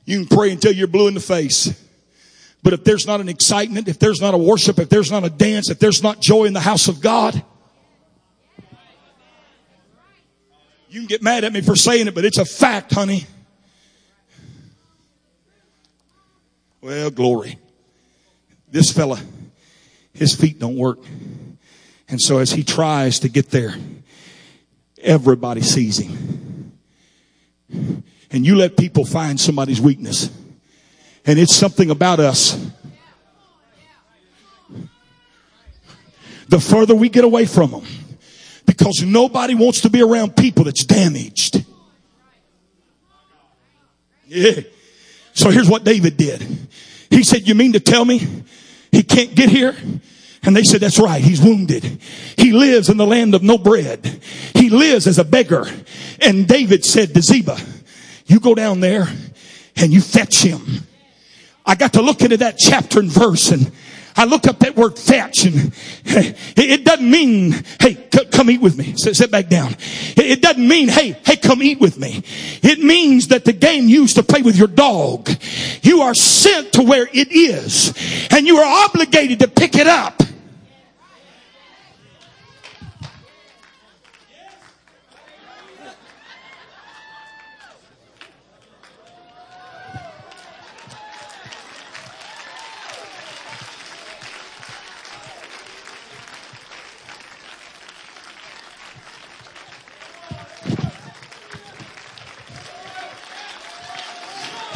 You 0.05 0.19
can 0.25 0.37
pray 0.37 0.51
until 0.51 0.73
you're 0.73 0.87
blue 0.87 1.07
in 1.07 1.13
the 1.13 1.21
face. 1.21 1.79
But 2.61 2.73
if 2.73 2.83
there's 2.83 3.07
not 3.07 3.21
an 3.21 3.29
excitement, 3.29 3.87
if 3.87 3.99
there's 3.99 4.19
not 4.19 4.33
a 4.33 4.37
worship, 4.37 4.79
if 4.79 4.89
there's 4.89 5.11
not 5.11 5.23
a 5.23 5.29
dance, 5.29 5.69
if 5.69 5.79
there's 5.79 6.03
not 6.03 6.19
joy 6.19 6.43
in 6.43 6.53
the 6.53 6.59
house 6.59 6.89
of 6.89 6.99
God, 6.99 7.41
you 10.89 10.99
can 10.99 11.07
get 11.07 11.21
mad 11.21 11.43
at 11.43 11.53
me 11.53 11.61
for 11.61 11.75
saying 11.75 12.07
it, 12.07 12.15
but 12.15 12.25
it's 12.25 12.37
a 12.37 12.45
fact, 12.45 12.93
honey. 12.93 13.25
Well, 16.81 17.09
glory. 17.11 17.57
This 18.69 18.91
fella, 18.91 19.19
his 20.13 20.35
feet 20.35 20.59
don't 20.59 20.75
work. 20.75 20.99
And 22.13 22.21
so 22.21 22.37
as 22.37 22.51
he 22.51 22.63
tries 22.63 23.21
to 23.21 23.27
get 23.27 23.49
there, 23.49 23.73
everybody 25.01 25.61
sees 25.61 25.97
him 25.97 26.71
and 28.29 28.45
you 28.45 28.55
let 28.55 28.77
people 28.77 29.03
find 29.03 29.39
somebody's 29.39 29.81
weakness. 29.81 30.29
And 31.25 31.39
it's 31.39 31.55
something 31.55 31.89
about 31.89 32.19
us. 32.19 32.71
The 36.49 36.59
further 36.59 36.93
we 36.93 37.09
get 37.09 37.23
away 37.23 37.45
from 37.45 37.71
them, 37.71 37.85
because 38.67 39.01
nobody 39.01 39.55
wants 39.55 39.81
to 39.81 39.89
be 39.89 40.03
around 40.03 40.37
people 40.37 40.65
that's 40.65 40.85
damaged. 40.85 41.65
Yeah. 44.27 44.61
So 45.33 45.49
here's 45.49 45.67
what 45.67 45.83
David 45.83 46.15
did. 46.15 46.45
He 47.09 47.23
said, 47.23 47.47
you 47.47 47.55
mean 47.55 47.73
to 47.73 47.79
tell 47.79 48.05
me 48.05 48.43
he 48.91 49.01
can't 49.01 49.33
get 49.33 49.49
here? 49.49 49.75
And 50.45 50.55
they 50.55 50.63
said, 50.63 50.81
that's 50.81 50.99
right. 50.99 51.23
He's 51.23 51.41
wounded. 51.41 51.83
He 52.37 52.51
lives 52.51 52.89
in 52.89 52.97
the 52.97 53.05
land 53.05 53.33
of 53.33 53.43
no 53.43 53.57
bread. 53.57 54.21
He 54.53 54.69
lives 54.69 55.07
as 55.07 55.17
a 55.17 55.23
beggar. 55.23 55.65
And 56.19 56.47
David 56.47 56.83
said 56.83 57.13
to 57.13 57.21
Ziba, 57.21 57.57
you 58.25 58.39
go 58.39 58.53
down 58.53 58.81
there 58.81 59.07
and 59.77 59.93
you 59.93 60.01
fetch 60.01 60.41
him. 60.41 60.61
I 61.65 61.75
got 61.75 61.93
to 61.93 62.01
look 62.01 62.21
into 62.21 62.37
that 62.37 62.57
chapter 62.57 62.99
and 62.99 63.09
verse 63.09 63.51
and 63.51 63.71
I 64.15 64.25
looked 64.25 64.47
up 64.47 64.59
that 64.59 64.75
word 64.75 64.99
fetch 64.99 65.45
and 65.45 65.73
it 66.05 66.83
doesn't 66.83 67.09
mean, 67.09 67.63
hey, 67.79 67.95
come 68.31 68.51
eat 68.51 68.61
with 68.61 68.77
me. 68.77 68.93
Sit, 68.95 69.31
back 69.31 69.47
down. 69.47 69.75
It 70.15 70.41
doesn't 70.41 70.67
mean, 70.67 70.89
hey, 70.89 71.15
hey, 71.25 71.37
come 71.37 71.63
eat 71.63 71.79
with 71.79 71.97
me. 71.97 72.21
It 72.61 72.79
means 72.79 73.29
that 73.29 73.45
the 73.45 73.53
game 73.53 73.87
you 73.87 74.01
used 74.01 74.17
to 74.17 74.23
play 74.23 74.41
with 74.41 74.55
your 74.55 74.67
dog, 74.67 75.29
you 75.81 76.01
are 76.01 76.13
sent 76.13 76.73
to 76.73 76.83
where 76.83 77.07
it 77.11 77.31
is 77.31 77.93
and 78.29 78.45
you 78.45 78.57
are 78.57 78.85
obligated 78.85 79.39
to 79.39 79.47
pick 79.47 79.75
it 79.75 79.87
up 79.87 80.21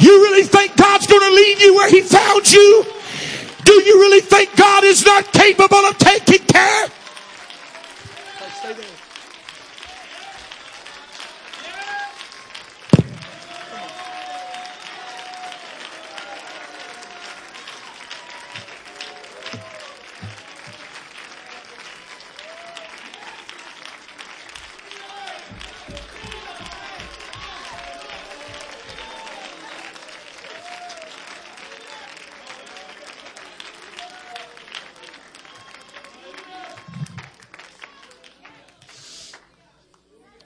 You 0.08 0.22
really 0.22 0.44
think 0.44 0.74
God's 0.74 1.06
going 1.06 1.20
to 1.20 1.36
leave 1.36 1.60
you 1.60 1.74
where 1.74 1.90
He 1.90 2.00
found 2.00 2.50
you? 2.50 2.82
Do 3.64 3.74
you 3.74 4.00
really 4.00 4.22
think 4.22 4.56
God 4.56 4.82
is 4.82 5.04
not 5.04 5.30
capable 5.34 5.84
of 5.84 5.98
taking 5.98 6.46
care? 6.46 6.86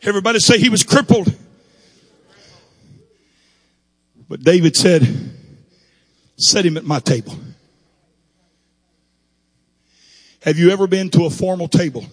Everybody 0.05 0.41
say 0.41 0.59
he 0.59 0.69
was 0.69 0.83
crippled. 0.83 1.33
But 4.29 4.43
David 4.43 4.75
said, 4.75 5.07
set 6.37 6.65
him 6.67 6.77
at 6.77 6.85
my 6.85 6.99
table. 6.99 7.37
Have 10.43 10.59
you 10.59 10.71
ever 10.71 10.87
been 10.87 11.09
to 11.11 11.27
a 11.27 11.31
formal 11.31 11.69
table 11.69 12.05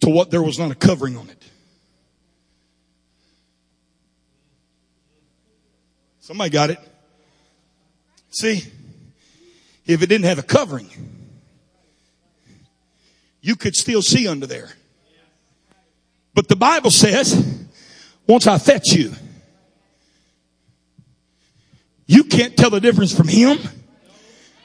to 0.00 0.08
what 0.08 0.30
there 0.30 0.42
was 0.42 0.58
not 0.58 0.70
a 0.70 0.74
covering 0.74 1.18
on 1.18 1.28
it? 1.28 1.44
Somebody 6.20 6.48
got 6.48 6.70
it. 6.70 6.78
See, 8.30 8.64
if 9.84 10.02
it 10.02 10.06
didn't 10.06 10.24
have 10.24 10.38
a 10.38 10.42
covering, 10.42 10.88
you 13.42 13.54
could 13.56 13.74
still 13.74 14.00
see 14.00 14.26
under 14.26 14.46
there. 14.46 14.70
But 16.34 16.48
the 16.48 16.56
Bible 16.56 16.90
says, 16.90 17.66
once 18.26 18.46
I 18.46 18.58
fetch 18.58 18.92
you, 18.92 19.12
you 22.06 22.24
can't 22.24 22.56
tell 22.56 22.70
the 22.70 22.80
difference 22.80 23.16
from 23.16 23.28
him 23.28 23.58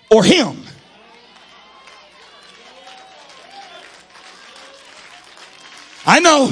or 0.10 0.24
him. 0.24 0.58
I 6.06 6.20
know 6.20 6.52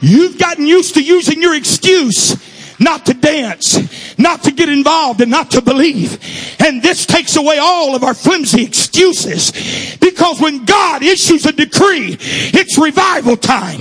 you've 0.00 0.38
gotten 0.38 0.66
used 0.66 0.94
to 0.94 1.02
using 1.02 1.42
your 1.42 1.54
excuse 1.54 2.36
not 2.78 3.06
to 3.06 3.14
dance, 3.14 4.18
not 4.18 4.44
to 4.44 4.50
get 4.50 4.68
involved 4.68 5.20
and 5.20 5.30
not 5.30 5.50
to 5.52 5.62
believe. 5.62 6.18
And 6.60 6.82
this 6.82 7.06
takes 7.06 7.36
away 7.36 7.58
all 7.58 7.94
of 7.94 8.02
our 8.02 8.14
flimsy 8.14 8.64
excuses 8.64 9.96
because 10.00 10.40
when 10.40 10.64
God 10.64 11.02
issues 11.02 11.46
a 11.46 11.52
decree, 11.52 12.16
it's 12.20 12.78
revival 12.78 13.36
time. 13.36 13.80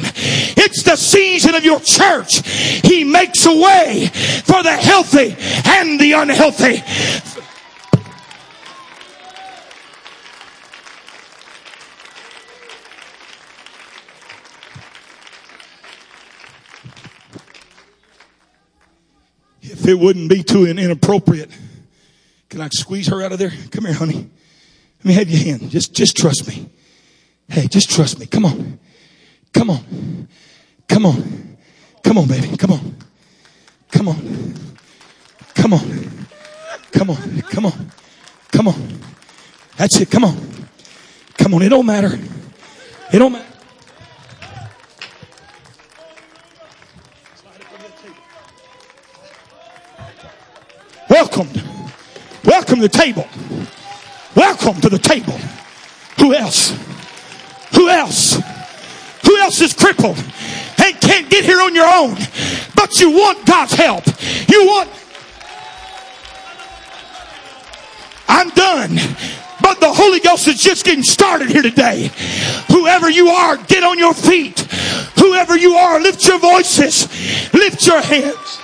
It's 0.57 0.83
the 0.83 0.95
season 0.95 1.55
of 1.55 1.63
your 1.63 1.79
church. 1.79 2.47
He 2.47 3.03
makes 3.03 3.45
a 3.45 3.55
way 3.55 4.07
for 4.43 4.63
the 4.63 4.75
healthy 4.75 5.35
and 5.65 5.99
the 5.99 6.13
unhealthy. 6.13 6.83
If 19.72 19.88
it 19.88 19.95
wouldn't 19.95 20.30
be 20.30 20.43
too 20.43 20.65
inappropriate, 20.65 21.49
can 22.49 22.61
I 22.61 22.70
squeeze 22.70 23.07
her 23.07 23.22
out 23.22 23.32
of 23.32 23.39
there? 23.39 23.51
Come 23.72 23.86
here, 23.86 23.93
honey. 23.93 24.30
Let 24.99 25.05
me 25.05 25.13
have 25.13 25.30
your 25.30 25.43
hand. 25.43 25.70
Just, 25.70 25.93
just 25.93 26.15
trust 26.15 26.47
me. 26.47 26.70
Hey, 27.49 27.68
just 27.68 27.89
trust 27.89 28.20
me. 28.20 28.26
Come 28.26 28.45
on. 28.45 28.80
Come 29.53 29.70
on. 29.70 30.28
Come 30.88 31.05
on. 31.05 31.57
Come 32.03 32.18
on, 32.18 32.28
baby. 32.28 32.55
Come 32.57 32.72
on. 32.72 32.95
Come 33.91 34.07
on. 34.09 34.53
Come 35.55 35.74
on. 35.74 36.28
Come 36.91 37.09
on. 37.09 37.41
Come 37.41 37.65
on. 37.65 37.91
Come 38.51 38.68
on. 38.68 38.99
That's 39.76 39.99
it. 39.99 40.09
Come 40.09 40.26
on. 40.26 40.38
Come 41.38 41.53
on. 41.53 41.61
It 41.61 41.70
don't 41.70 41.86
matter. 41.86 42.18
It 43.11 43.20
don't 43.20 43.34
matter. 43.34 43.56
Welcome. 51.18 51.49
Welcome 52.45 52.76
to 52.76 52.82
the 52.84 52.89
table. 52.89 53.28
Welcome 54.36 54.80
to 54.82 54.88
the 54.88 54.99
table. 54.99 55.34
Who 56.20 56.36
else? 56.36 56.78
Who 57.74 57.89
else? 57.89 58.36
Who 59.26 59.36
else 59.39 59.59
is 59.61 59.74
crippled 59.74 60.15
and 60.20 61.01
can't 61.01 61.28
get 61.28 61.43
here 61.43 61.59
on 61.59 61.74
your 61.74 61.89
own? 61.91 62.18
But 62.76 62.99
you 62.99 63.09
want 63.09 63.47
God's 63.47 63.74
help. 63.74 64.05
You 64.47 64.68
want. 64.68 64.91
I'm 68.28 68.49
done. 68.49 68.99
But 69.59 69.80
the 69.80 69.91
Holy 69.91 70.20
Ghost 70.20 70.47
is 70.47 70.61
just 70.61 70.86
getting 70.86 71.01
started 71.01 71.49
here 71.49 71.63
today. 71.63 72.11
Whoever 72.68 73.09
you 73.09 73.30
are, 73.30 73.57
get 73.57 73.84
on 73.84 73.97
your 73.97 74.13
feet. 74.13 74.59
Whoever 75.18 75.57
you 75.57 75.74
are, 75.78 75.99
lift 75.99 76.28
your 76.28 76.38
voices, 76.38 77.07
lift 77.55 77.88
your 77.88 78.01
hands. 78.01 78.59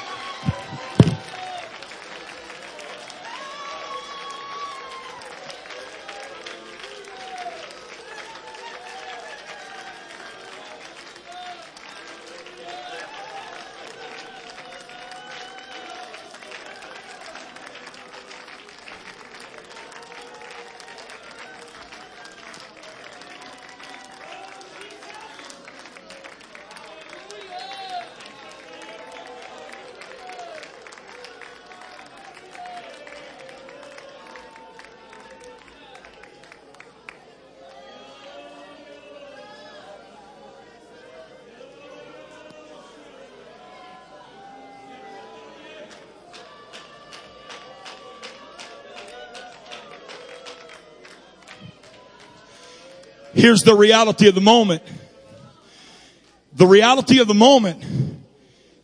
Here's 53.44 53.64
the 53.64 53.76
reality 53.76 54.30
of 54.30 54.36
the 54.36 54.40
moment. 54.40 54.84
The 56.54 56.66
reality 56.66 57.20
of 57.20 57.28
the 57.28 57.34
moment, 57.34 57.84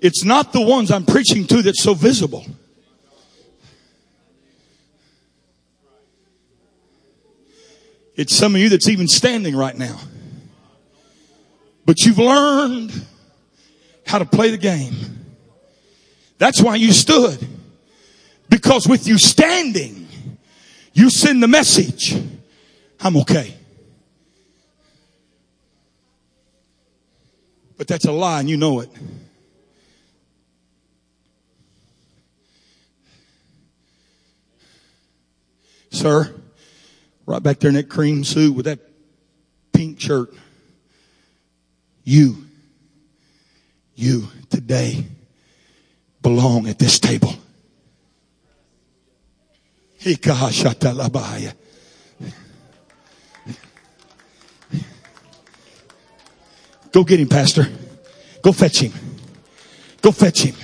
it's 0.01 0.26
not 0.26 0.51
the 0.51 0.60
ones 0.60 0.91
I'm 0.91 1.05
preaching 1.05 1.47
to 1.47 1.62
that's 1.62 1.82
so 1.82 1.93
visible. 1.93 2.45
It's 8.18 8.36
some 8.36 8.53
of 8.53 8.60
you 8.60 8.68
that's 8.68 8.89
even 8.89 9.07
standing 9.07 9.55
right 9.55 9.78
now. 9.78 9.97
But 11.86 12.01
you've 12.01 12.20
learned 12.20 12.91
how 14.05 14.20
to 14.20 14.26
play 14.26 14.51
the 14.51 14.57
game. 14.57 14.93
That's 16.38 16.62
why 16.62 16.76
you 16.76 16.91
stood. 16.91 17.47
Because 18.49 18.89
with 18.89 19.07
you 19.07 19.20
standing, 19.20 20.10
you 20.91 21.10
send 21.10 21.41
the 21.41 21.47
message, 21.47 22.14
I'm 22.99 23.16
okay. 23.16 23.55
But 27.80 27.88
that's 27.88 28.04
a 28.04 28.12
lie 28.12 28.42
and 28.42 28.50
you 28.50 28.58
know 28.58 28.82
it. 28.82 28.90
Sir, 35.90 36.36
right 37.26 37.42
back 37.42 37.60
there 37.60 37.70
in 37.70 37.76
that 37.76 37.88
cream 37.88 38.26
suit 38.26 38.54
with 38.54 38.66
that 38.66 38.80
pink 39.72 40.02
shirt. 40.02 40.34
You, 42.04 42.44
you 43.96 44.28
today 44.50 45.06
belong 46.22 46.68
at 46.68 46.80
this 46.80 47.00
table. 47.00 47.34
Go 56.92 57.04
get 57.04 57.20
him, 57.20 57.30
Pastor. 57.30 57.68
Go 58.42 58.52
fetch 58.52 58.80
him. 58.80 58.94
Go 60.02 60.12
fetch 60.12 60.42
him. 60.44 60.56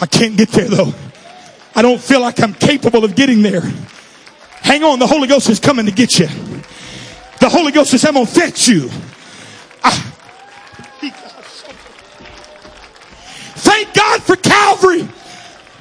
I 0.00 0.06
can't 0.06 0.36
get 0.36 0.50
there 0.50 0.68
though. 0.68 0.92
I 1.74 1.82
don't 1.82 2.00
feel 2.00 2.20
like 2.20 2.40
I'm 2.40 2.52
capable 2.52 3.04
of 3.04 3.16
getting 3.16 3.42
there. 3.42 3.62
Hang 4.60 4.84
on, 4.84 4.98
the 4.98 5.06
Holy 5.06 5.26
Ghost 5.26 5.48
is 5.48 5.58
coming 5.58 5.86
to 5.86 5.92
get 5.92 6.18
you. 6.18 6.26
The 7.40 7.48
Holy 7.48 7.72
Ghost 7.72 7.90
says, 7.90 8.04
I'm 8.04 8.14
going 8.14 8.26
to 8.26 8.32
fetch 8.32 8.68
you. 8.68 8.88
I... 9.82 9.90
Thank 13.56 13.94
God 13.94 14.22
for 14.22 14.36
Calvary, 14.36 15.08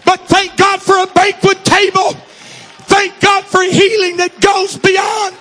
but 0.05 0.19
thank 0.21 0.55
God 0.57 0.81
for 0.81 1.01
a 1.01 1.07
banquet 1.07 1.63
table 1.63 2.15
Thank 2.93 3.19
God 3.21 3.43
for 3.45 3.63
healing 3.63 4.17
that 4.17 4.39
goes 4.39 4.77
beyond. 4.77 5.35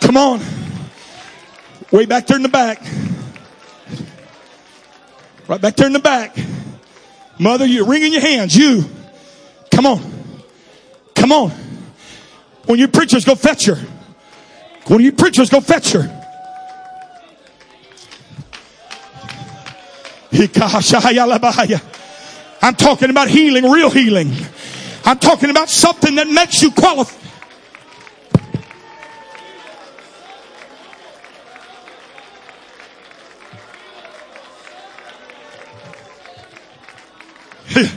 Come 0.00 0.16
on. 0.16 0.40
Way 1.90 2.06
back 2.06 2.28
there 2.28 2.36
in 2.36 2.44
the 2.44 2.48
back. 2.48 2.80
Right 5.48 5.60
back 5.60 5.74
there 5.74 5.88
in 5.88 5.92
the 5.92 5.98
back. 5.98 6.36
Mother, 7.40 7.66
you're 7.66 7.86
wringing 7.86 8.12
your 8.12 8.22
hands. 8.22 8.56
You. 8.56 8.84
Come 9.72 9.84
on. 9.84 10.00
Come 11.16 11.32
on. 11.32 11.50
When 12.66 12.78
you 12.78 12.86
preachers 12.86 13.24
go 13.24 13.34
fetch 13.34 13.66
her. 13.66 13.84
When 14.86 15.00
you 15.00 15.12
preachers 15.12 15.48
go 15.50 15.60
fetch 15.60 15.92
her. 15.92 16.22
I'm 22.62 22.74
talking 22.74 23.10
about 23.10 23.28
healing, 23.28 23.70
real 23.70 23.90
healing. 23.90 24.32
I'm 25.04 25.18
talking 25.18 25.50
about 25.50 25.68
something 25.68 26.14
that 26.14 26.28
makes 26.28 26.62
you 26.62 26.70
qualified. 26.70 27.18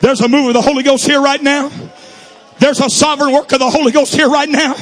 There's 0.00 0.20
a 0.20 0.28
move 0.28 0.48
of 0.48 0.54
the 0.54 0.62
Holy 0.62 0.82
Ghost 0.82 1.06
here 1.06 1.20
right 1.20 1.42
now. 1.42 1.70
There's 2.58 2.80
a 2.80 2.88
sovereign 2.88 3.32
work 3.32 3.52
of 3.52 3.58
the 3.58 3.70
Holy 3.70 3.92
Ghost 3.92 4.14
here 4.14 4.28
right 4.28 4.48
now. 4.48 4.74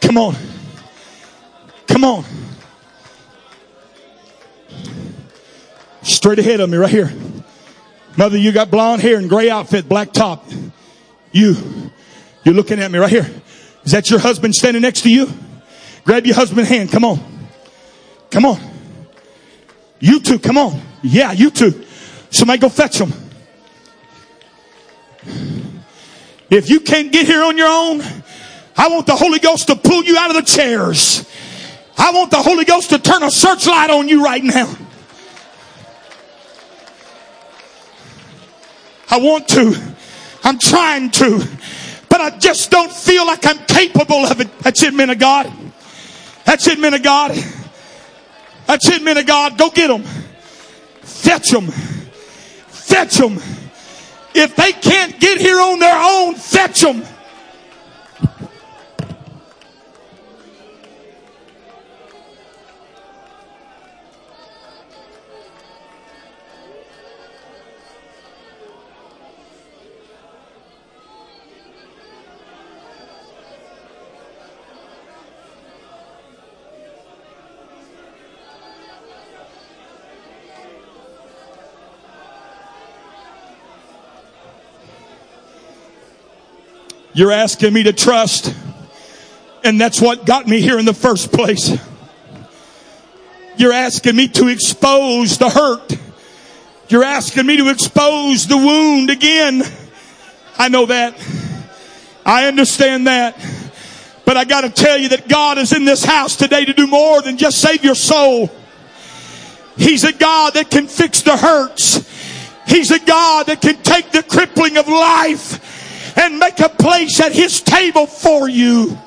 Come 0.00 0.18
on. 0.18 0.34
Come 1.86 2.04
on. 2.04 2.24
Straight 6.02 6.40
ahead 6.40 6.60
of 6.60 6.68
me, 6.68 6.78
right 6.78 6.90
here. 6.90 7.12
Mother, 8.16 8.36
you 8.36 8.50
got 8.50 8.70
blonde 8.70 9.02
hair 9.02 9.18
and 9.18 9.28
gray 9.28 9.48
outfit, 9.48 9.88
black 9.88 10.12
top. 10.12 10.44
You, 11.30 11.54
you're 12.42 12.54
looking 12.54 12.80
at 12.80 12.90
me 12.90 12.98
right 12.98 13.08
here. 13.08 13.30
Is 13.84 13.92
that 13.92 14.10
your 14.10 14.18
husband 14.18 14.54
standing 14.54 14.82
next 14.82 15.02
to 15.02 15.10
you? 15.10 15.32
Grab 16.04 16.26
your 16.26 16.34
husband's 16.34 16.68
hand. 16.68 16.90
Come 16.90 17.04
on. 17.04 17.29
Come 18.30 18.44
on. 18.44 18.60
You 19.98 20.20
two, 20.20 20.38
come 20.38 20.56
on. 20.56 20.80
Yeah, 21.02 21.32
you 21.32 21.50
two. 21.50 21.84
Somebody 22.30 22.60
go 22.60 22.68
fetch 22.68 22.98
them. 22.98 23.12
If 26.48 26.68
you 26.68 26.80
can't 26.80 27.12
get 27.12 27.26
here 27.26 27.42
on 27.42 27.56
your 27.56 27.68
own, 27.68 28.02
I 28.76 28.88
want 28.88 29.06
the 29.06 29.14
Holy 29.14 29.38
Ghost 29.38 29.66
to 29.68 29.76
pull 29.76 30.04
you 30.04 30.16
out 30.16 30.30
of 30.30 30.36
the 30.36 30.42
chairs. 30.42 31.28
I 31.98 32.12
want 32.12 32.30
the 32.30 32.38
Holy 32.38 32.64
Ghost 32.64 32.90
to 32.90 32.98
turn 32.98 33.22
a 33.22 33.30
searchlight 33.30 33.90
on 33.90 34.08
you 34.08 34.24
right 34.24 34.42
now. 34.42 34.74
I 39.10 39.18
want 39.18 39.48
to. 39.48 39.74
I'm 40.44 40.58
trying 40.58 41.10
to. 41.10 41.44
But 42.08 42.20
I 42.20 42.38
just 42.38 42.70
don't 42.70 42.92
feel 42.92 43.26
like 43.26 43.44
I'm 43.46 43.58
capable 43.66 44.24
of 44.24 44.40
it. 44.40 44.58
That's 44.60 44.82
it, 44.82 44.94
men 44.94 45.10
of 45.10 45.18
God. 45.18 45.52
That's 46.44 46.66
it, 46.66 46.78
men 46.78 46.94
of 46.94 47.02
God. 47.02 47.32
That's 48.70 48.88
it, 48.88 49.02
men 49.02 49.18
of 49.18 49.26
God. 49.26 49.58
Go 49.58 49.68
get 49.68 49.88
them. 49.88 50.04
Fetch 51.02 51.50
them. 51.50 51.66
Fetch 51.66 53.16
them. 53.16 53.34
If 54.32 54.54
they 54.54 54.70
can't 54.70 55.18
get 55.18 55.40
here 55.40 55.60
on 55.60 55.80
their 55.80 56.00
own, 56.00 56.36
fetch 56.36 56.82
them. 56.82 57.02
You're 87.20 87.32
asking 87.32 87.74
me 87.74 87.82
to 87.82 87.92
trust. 87.92 88.54
And 89.62 89.78
that's 89.78 90.00
what 90.00 90.24
got 90.24 90.46
me 90.46 90.62
here 90.62 90.78
in 90.78 90.86
the 90.86 90.94
first 90.94 91.30
place. 91.30 91.70
You're 93.58 93.74
asking 93.74 94.16
me 94.16 94.28
to 94.28 94.48
expose 94.48 95.36
the 95.36 95.50
hurt. 95.50 95.98
You're 96.88 97.04
asking 97.04 97.44
me 97.44 97.58
to 97.58 97.68
expose 97.68 98.46
the 98.46 98.56
wound 98.56 99.10
again. 99.10 99.62
I 100.56 100.70
know 100.70 100.86
that. 100.86 101.14
I 102.24 102.46
understand 102.46 103.06
that. 103.06 103.36
But 104.24 104.38
I 104.38 104.46
gotta 104.46 104.70
tell 104.70 104.96
you 104.96 105.10
that 105.10 105.28
God 105.28 105.58
is 105.58 105.74
in 105.74 105.84
this 105.84 106.02
house 106.02 106.36
today 106.36 106.64
to 106.64 106.72
do 106.72 106.86
more 106.86 107.20
than 107.20 107.36
just 107.36 107.60
save 107.60 107.84
your 107.84 107.94
soul. 107.94 108.50
He's 109.76 110.04
a 110.04 110.12
God 110.14 110.54
that 110.54 110.70
can 110.70 110.86
fix 110.86 111.20
the 111.20 111.36
hurts. 111.36 111.96
He's 112.66 112.90
a 112.90 112.98
God 112.98 113.48
that 113.48 113.60
can 113.60 113.76
take 113.82 114.10
the 114.10 114.22
crippling 114.22 114.78
of 114.78 114.88
life 114.88 115.66
and 116.20 116.38
make 116.38 116.60
a 116.60 116.68
place 116.68 117.18
at 117.20 117.32
His 117.32 117.60
table 117.60 118.06
for 118.06 118.48
you. 118.48 118.98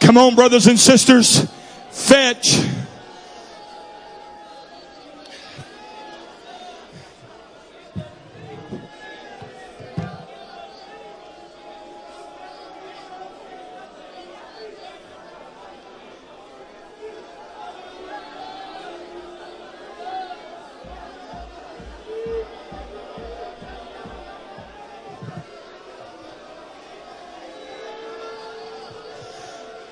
Come 0.00 0.16
on, 0.16 0.34
brothers 0.34 0.66
and 0.66 0.78
sisters. 0.78 1.46
Fetch. 1.90 2.58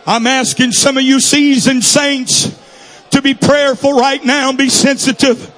I'm 0.09 0.27
asking 0.27 0.73
some 0.73 0.97
of 0.97 1.03
you 1.03 1.21
seasoned 1.21 1.85
saints 1.85 2.59
to 3.11 3.21
be 3.21 3.35
prayerful 3.35 3.93
right 3.93 4.25
now 4.25 4.49
and 4.49 4.57
be 4.57 4.71
sensitive. 4.71 5.55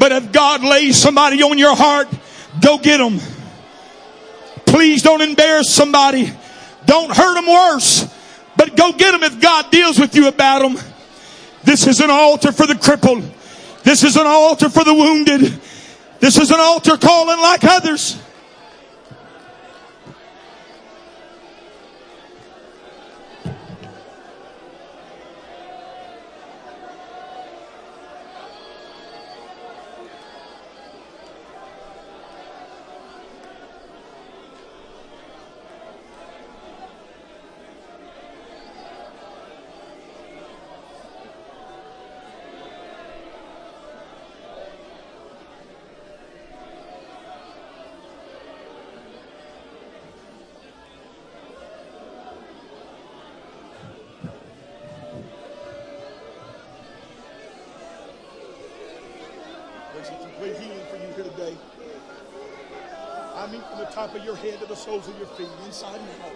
But 0.00 0.10
if 0.10 0.32
God 0.32 0.64
lays 0.64 0.96
somebody 0.96 1.44
on 1.44 1.58
your 1.58 1.76
heart, 1.76 2.08
go 2.60 2.76
get 2.76 2.98
them. 2.98 3.20
Please 4.66 5.00
don't 5.04 5.20
embarrass 5.20 5.72
somebody. 5.72 6.32
Don't 6.86 7.14
hurt 7.14 7.34
them 7.36 7.46
worse. 7.46 8.12
But 8.56 8.76
go 8.76 8.90
get 8.90 9.12
them 9.12 9.22
if 9.22 9.40
God 9.40 9.70
deals 9.70 10.00
with 10.00 10.16
you 10.16 10.26
about 10.26 10.62
them. 10.62 10.76
This 11.62 11.86
is 11.86 12.00
an 12.00 12.10
altar 12.10 12.50
for 12.50 12.66
the 12.66 12.74
crippled. 12.74 13.22
This 13.84 14.02
is 14.02 14.16
an 14.16 14.26
altar 14.26 14.70
for 14.70 14.82
the 14.82 14.92
wounded. 14.92 15.60
This 16.18 16.36
is 16.36 16.50
an 16.50 16.58
altar 16.58 16.96
calling 16.96 17.38
like 17.38 17.62
others. 17.62 18.20
Top 63.94 64.12
of 64.16 64.24
your 64.24 64.34
head 64.34 64.58
to 64.58 64.66
the 64.66 64.74
soles 64.74 65.06
of 65.06 65.16
your 65.18 65.28
feet, 65.28 65.46
inside 65.64 66.00
and 66.00 66.08
out. 66.24 66.32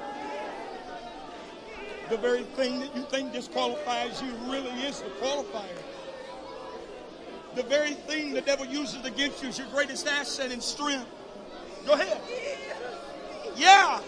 The 2.09 2.17
very 2.17 2.45
thing 2.45 2.79
that 2.79 2.95
you 2.95 3.03
think 3.03 3.33
disqualifies 3.33 4.23
you 4.23 4.33
really 4.47 4.71
is 4.83 5.01
the 5.01 5.11
qualifier. 5.21 5.77
The 7.57 7.65
very 7.65 7.95
thing 7.95 8.33
the 8.33 8.43
devil 8.43 8.65
uses 8.65 9.05
against 9.05 9.43
you 9.43 9.49
is 9.49 9.59
your 9.59 9.67
greatest 9.69 10.07
asset 10.07 10.53
and 10.53 10.63
strength. 10.63 11.07
Go 11.85 11.95
ahead. 11.95 12.21
Yeah. 13.57 14.01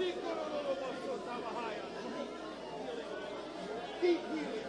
Deep 0.00 0.16
healing. 4.32 4.59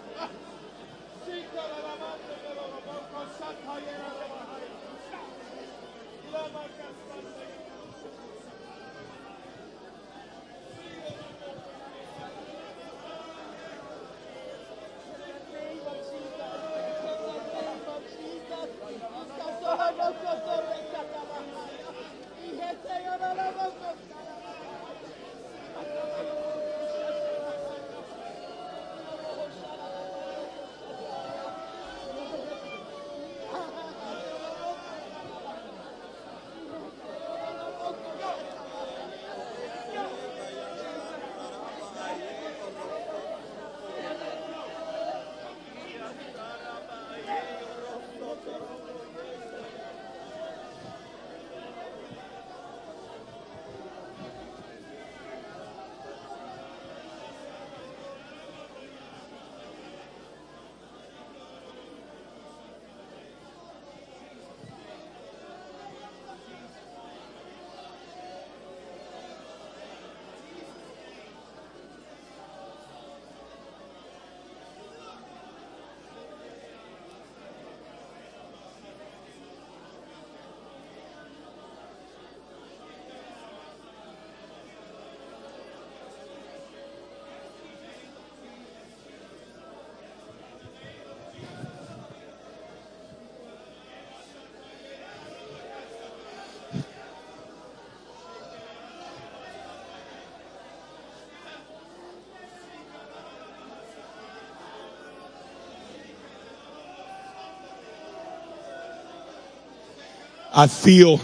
I 110.54 110.68
feel, 110.68 111.22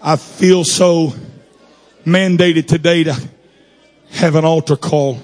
I 0.00 0.14
feel 0.14 0.62
so 0.62 1.12
mandated 2.06 2.68
today 2.68 3.04
to 3.04 3.28
have 4.12 4.36
an 4.36 4.44
altar 4.44 4.76
call. 4.76 5.20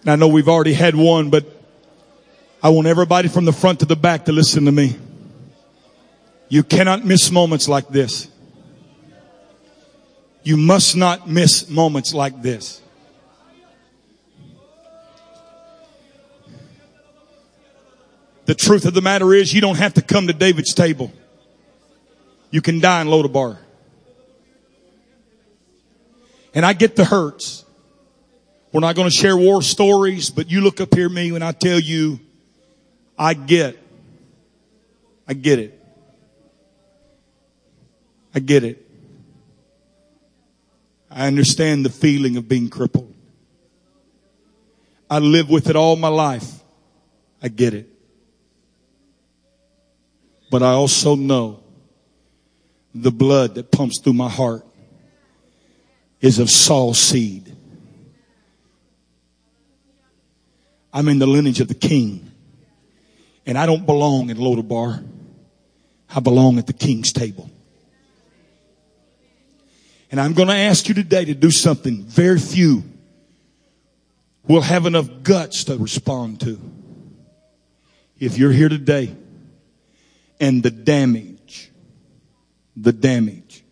And 0.00 0.10
I 0.10 0.16
know 0.16 0.28
we've 0.28 0.48
already 0.48 0.72
had 0.72 0.94
one, 0.94 1.28
but 1.28 1.44
I 2.62 2.70
want 2.70 2.86
everybody 2.86 3.28
from 3.28 3.44
the 3.44 3.52
front 3.52 3.80
to 3.80 3.86
the 3.86 3.96
back 3.96 4.24
to 4.26 4.32
listen 4.32 4.64
to 4.64 4.72
me. 4.72 4.96
You 6.48 6.62
cannot 6.62 7.04
miss 7.04 7.30
moments 7.30 7.68
like 7.68 7.88
this. 7.88 8.28
You 10.42 10.56
must 10.56 10.96
not 10.96 11.28
miss 11.28 11.68
moments 11.68 12.14
like 12.14 12.40
this. 12.40 12.80
The 18.48 18.54
truth 18.54 18.86
of 18.86 18.94
the 18.94 19.02
matter 19.02 19.34
is 19.34 19.52
you 19.52 19.60
don't 19.60 19.76
have 19.76 19.92
to 19.94 20.00
come 20.00 20.26
to 20.28 20.32
David's 20.32 20.72
table. 20.72 21.12
You 22.50 22.62
can 22.62 22.80
die 22.80 23.02
in 23.02 23.08
Lodebar. 23.08 23.58
And 26.54 26.64
I 26.64 26.72
get 26.72 26.96
the 26.96 27.04
hurts. 27.04 27.66
We're 28.72 28.80
not 28.80 28.96
going 28.96 29.06
to 29.06 29.14
share 29.14 29.36
war 29.36 29.60
stories, 29.60 30.30
but 30.30 30.50
you 30.50 30.62
look 30.62 30.80
up 30.80 30.94
here 30.94 31.10
me 31.10 31.30
when 31.30 31.42
I 31.42 31.52
tell 31.52 31.78
you, 31.78 32.20
I 33.18 33.34
get, 33.34 33.76
I 35.28 35.34
get 35.34 35.58
it. 35.58 35.78
I 38.34 38.38
get 38.38 38.64
it. 38.64 38.82
I 41.10 41.26
understand 41.26 41.84
the 41.84 41.90
feeling 41.90 42.38
of 42.38 42.48
being 42.48 42.70
crippled. 42.70 43.12
I 45.10 45.18
live 45.18 45.50
with 45.50 45.68
it 45.68 45.76
all 45.76 45.96
my 45.96 46.08
life. 46.08 46.50
I 47.42 47.48
get 47.48 47.74
it. 47.74 47.96
But 50.50 50.62
I 50.62 50.72
also 50.72 51.14
know 51.14 51.60
the 52.94 53.10
blood 53.10 53.56
that 53.56 53.70
pumps 53.70 54.00
through 54.00 54.14
my 54.14 54.28
heart 54.28 54.64
is 56.20 56.38
of 56.38 56.50
Saul's 56.50 56.98
seed. 56.98 57.54
I'm 60.92 61.08
in 61.08 61.18
the 61.18 61.26
lineage 61.26 61.60
of 61.60 61.68
the 61.68 61.74
king. 61.74 62.30
And 63.46 63.56
I 63.56 63.66
don't 63.66 63.86
belong 63.86 64.30
in 64.30 64.36
Lodebar. 64.36 65.06
I 66.14 66.20
belong 66.20 66.58
at 66.58 66.66
the 66.66 66.72
king's 66.72 67.12
table. 67.12 67.50
And 70.10 70.20
I'm 70.20 70.32
going 70.32 70.48
to 70.48 70.54
ask 70.54 70.88
you 70.88 70.94
today 70.94 71.24
to 71.26 71.34
do 71.34 71.50
something 71.50 72.02
very 72.04 72.38
few 72.38 72.82
will 74.46 74.62
have 74.62 74.86
enough 74.86 75.08
guts 75.22 75.64
to 75.64 75.76
respond 75.76 76.40
to. 76.40 76.58
If 78.18 78.38
you're 78.38 78.50
here 78.50 78.70
today 78.70 79.14
and 80.40 80.62
the 80.62 80.70
damage, 80.70 81.70
the 82.76 82.92
damage 82.92 83.64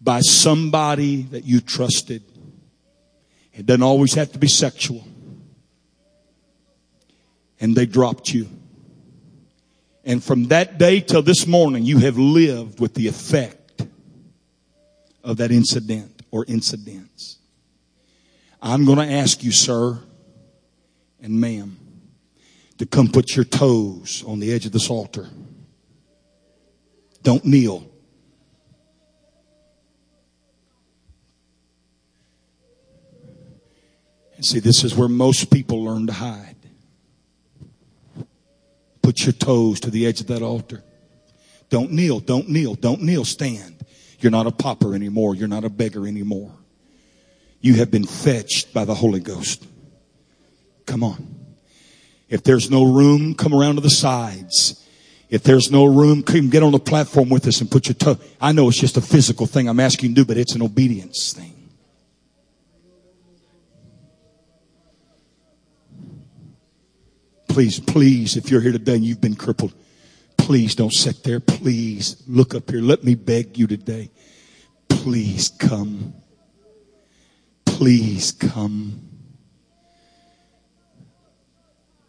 by 0.00 0.20
somebody 0.20 1.22
that 1.22 1.44
you 1.44 1.60
trusted. 1.60 2.22
It 3.52 3.66
doesn't 3.66 3.82
always 3.82 4.14
have 4.14 4.32
to 4.32 4.38
be 4.38 4.48
sexual. 4.48 5.04
And 7.60 7.76
they 7.76 7.84
dropped 7.84 8.32
you. 8.32 8.48
And 10.04 10.24
from 10.24 10.44
that 10.44 10.78
day 10.78 11.00
till 11.00 11.20
this 11.20 11.46
morning, 11.46 11.84
you 11.84 11.98
have 11.98 12.16
lived 12.16 12.80
with 12.80 12.94
the 12.94 13.06
effect 13.06 13.82
of 15.22 15.36
that 15.36 15.50
incident 15.50 16.22
or 16.30 16.46
incidents. 16.48 17.38
I'm 18.62 18.86
going 18.86 18.98
to 18.98 19.14
ask 19.14 19.44
you, 19.44 19.52
sir 19.52 19.98
and 21.22 21.38
ma'am, 21.38 21.78
to 22.80 22.86
come 22.86 23.08
put 23.08 23.36
your 23.36 23.44
toes 23.44 24.24
on 24.26 24.40
the 24.40 24.50
edge 24.50 24.64
of 24.64 24.72
this 24.72 24.88
altar. 24.88 25.28
Don't 27.22 27.44
kneel. 27.44 27.86
And 34.36 34.46
see, 34.46 34.60
this 34.60 34.82
is 34.82 34.96
where 34.96 35.10
most 35.10 35.50
people 35.50 35.84
learn 35.84 36.06
to 36.06 36.14
hide. 36.14 36.56
Put 39.02 39.26
your 39.26 39.34
toes 39.34 39.80
to 39.80 39.90
the 39.90 40.06
edge 40.06 40.22
of 40.22 40.28
that 40.28 40.40
altar. 40.40 40.82
Don't 41.68 41.92
kneel, 41.92 42.18
don't 42.18 42.48
kneel, 42.48 42.76
don't 42.76 43.02
kneel, 43.02 43.26
stand. 43.26 43.84
You're 44.20 44.32
not 44.32 44.46
a 44.46 44.50
pauper 44.50 44.94
anymore. 44.94 45.34
You're 45.34 45.48
not 45.48 45.64
a 45.64 45.70
beggar 45.70 46.06
anymore. 46.06 46.52
You 47.60 47.74
have 47.74 47.90
been 47.90 48.06
fetched 48.06 48.72
by 48.72 48.86
the 48.86 48.94
Holy 48.94 49.20
Ghost. 49.20 49.66
Come 50.86 51.04
on. 51.04 51.39
If 52.30 52.44
there's 52.44 52.70
no 52.70 52.84
room, 52.84 53.34
come 53.34 53.52
around 53.52 53.74
to 53.74 53.80
the 53.80 53.90
sides. 53.90 54.86
If 55.28 55.42
there's 55.42 55.70
no 55.70 55.84
room, 55.84 56.22
come 56.22 56.48
get 56.48 56.62
on 56.62 56.72
the 56.72 56.78
platform 56.78 57.28
with 57.28 57.46
us 57.46 57.60
and 57.60 57.70
put 57.70 57.88
your 57.88 57.94
toe. 57.94 58.18
I 58.40 58.52
know 58.52 58.68
it's 58.68 58.78
just 58.78 58.96
a 58.96 59.00
physical 59.00 59.46
thing 59.46 59.68
I'm 59.68 59.80
asking 59.80 60.10
you 60.10 60.14
to 60.14 60.20
do, 60.22 60.24
but 60.24 60.36
it's 60.36 60.54
an 60.54 60.62
obedience 60.62 61.32
thing. 61.32 61.56
Please, 67.48 67.80
please, 67.80 68.36
if 68.36 68.48
you're 68.48 68.60
here 68.60 68.72
today 68.72 68.94
and 68.94 69.04
you've 69.04 69.20
been 69.20 69.34
crippled, 69.34 69.74
please 70.36 70.76
don't 70.76 70.92
sit 70.92 71.24
there. 71.24 71.40
Please 71.40 72.22
look 72.28 72.54
up 72.54 72.70
here. 72.70 72.80
Let 72.80 73.02
me 73.02 73.16
beg 73.16 73.58
you 73.58 73.66
today. 73.66 74.10
Please 74.88 75.48
come. 75.48 76.14
Please 77.64 78.30
come 78.30 79.09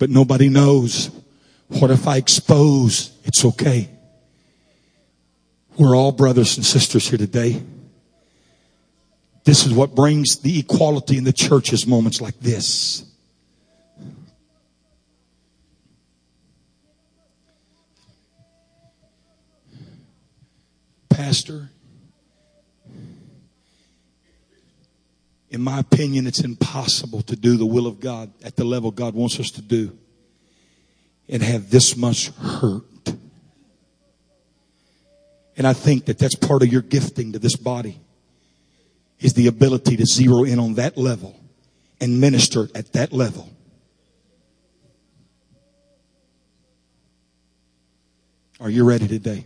but 0.02 0.10
nobody 0.10 0.49
knows. 0.49 1.11
What 1.68 1.91
if 1.91 2.07
I 2.07 2.18
expose? 2.18 3.15
It's 3.23 3.45
okay. 3.45 3.88
We're 5.78 5.95
all 5.95 6.11
brothers 6.11 6.57
and 6.57 6.65
sisters 6.65 7.07
here 7.07 7.19
today. 7.19 7.61
This 9.44 9.68
is 9.68 9.76
what 9.76 9.94
brings 9.94 10.40
the 10.40 10.57
equality 10.57 11.19
in 11.19 11.23
the 11.23 11.32
church 11.32 11.72
is 11.72 11.86
moments 11.86 12.19
like 12.19 12.40
this. 12.40 13.06
Pastor, 21.11 21.69
in 25.52 25.61
my 25.61 25.80
opinion, 25.80 26.28
it's 26.28 26.40
impossible 26.40 27.22
to 27.23 27.36
do 27.36 27.57
the 27.57 27.65
will 27.65 27.86
of 27.86 27.99
God 27.99 28.32
at 28.41 28.56
the 28.56 28.64
level 28.64 28.90
God 28.90 29.14
wants 29.14 29.38
us 29.38 29.52
to 29.52 29.61
do 29.61 29.98
and 31.28 31.44
have 31.44 31.69
this 31.69 31.98
much 31.98 32.30
hurt. 32.30 32.86
And 35.57 35.68
I 35.68 35.73
think 35.73 36.06
that 36.06 36.18
that's 36.18 36.36
part 36.36 36.64
of 36.64 36.72
your 36.72 36.82
gifting 36.82 37.34
to 37.34 37.40
this 37.40 37.57
body 37.57 37.99
is 39.19 39.34
the 39.34 39.48
ability 39.48 39.98
to 39.98 40.06
zero 40.06 40.45
in 40.45 40.57
on 40.57 40.76
that 40.76 40.98
level 40.98 41.38
and 41.99 42.22
minister 42.22 42.69
at 42.73 42.94
that 42.94 43.11
level. 43.11 43.49
Are 48.61 48.69
you 48.69 48.86
ready 48.86 49.07
today? 49.07 49.44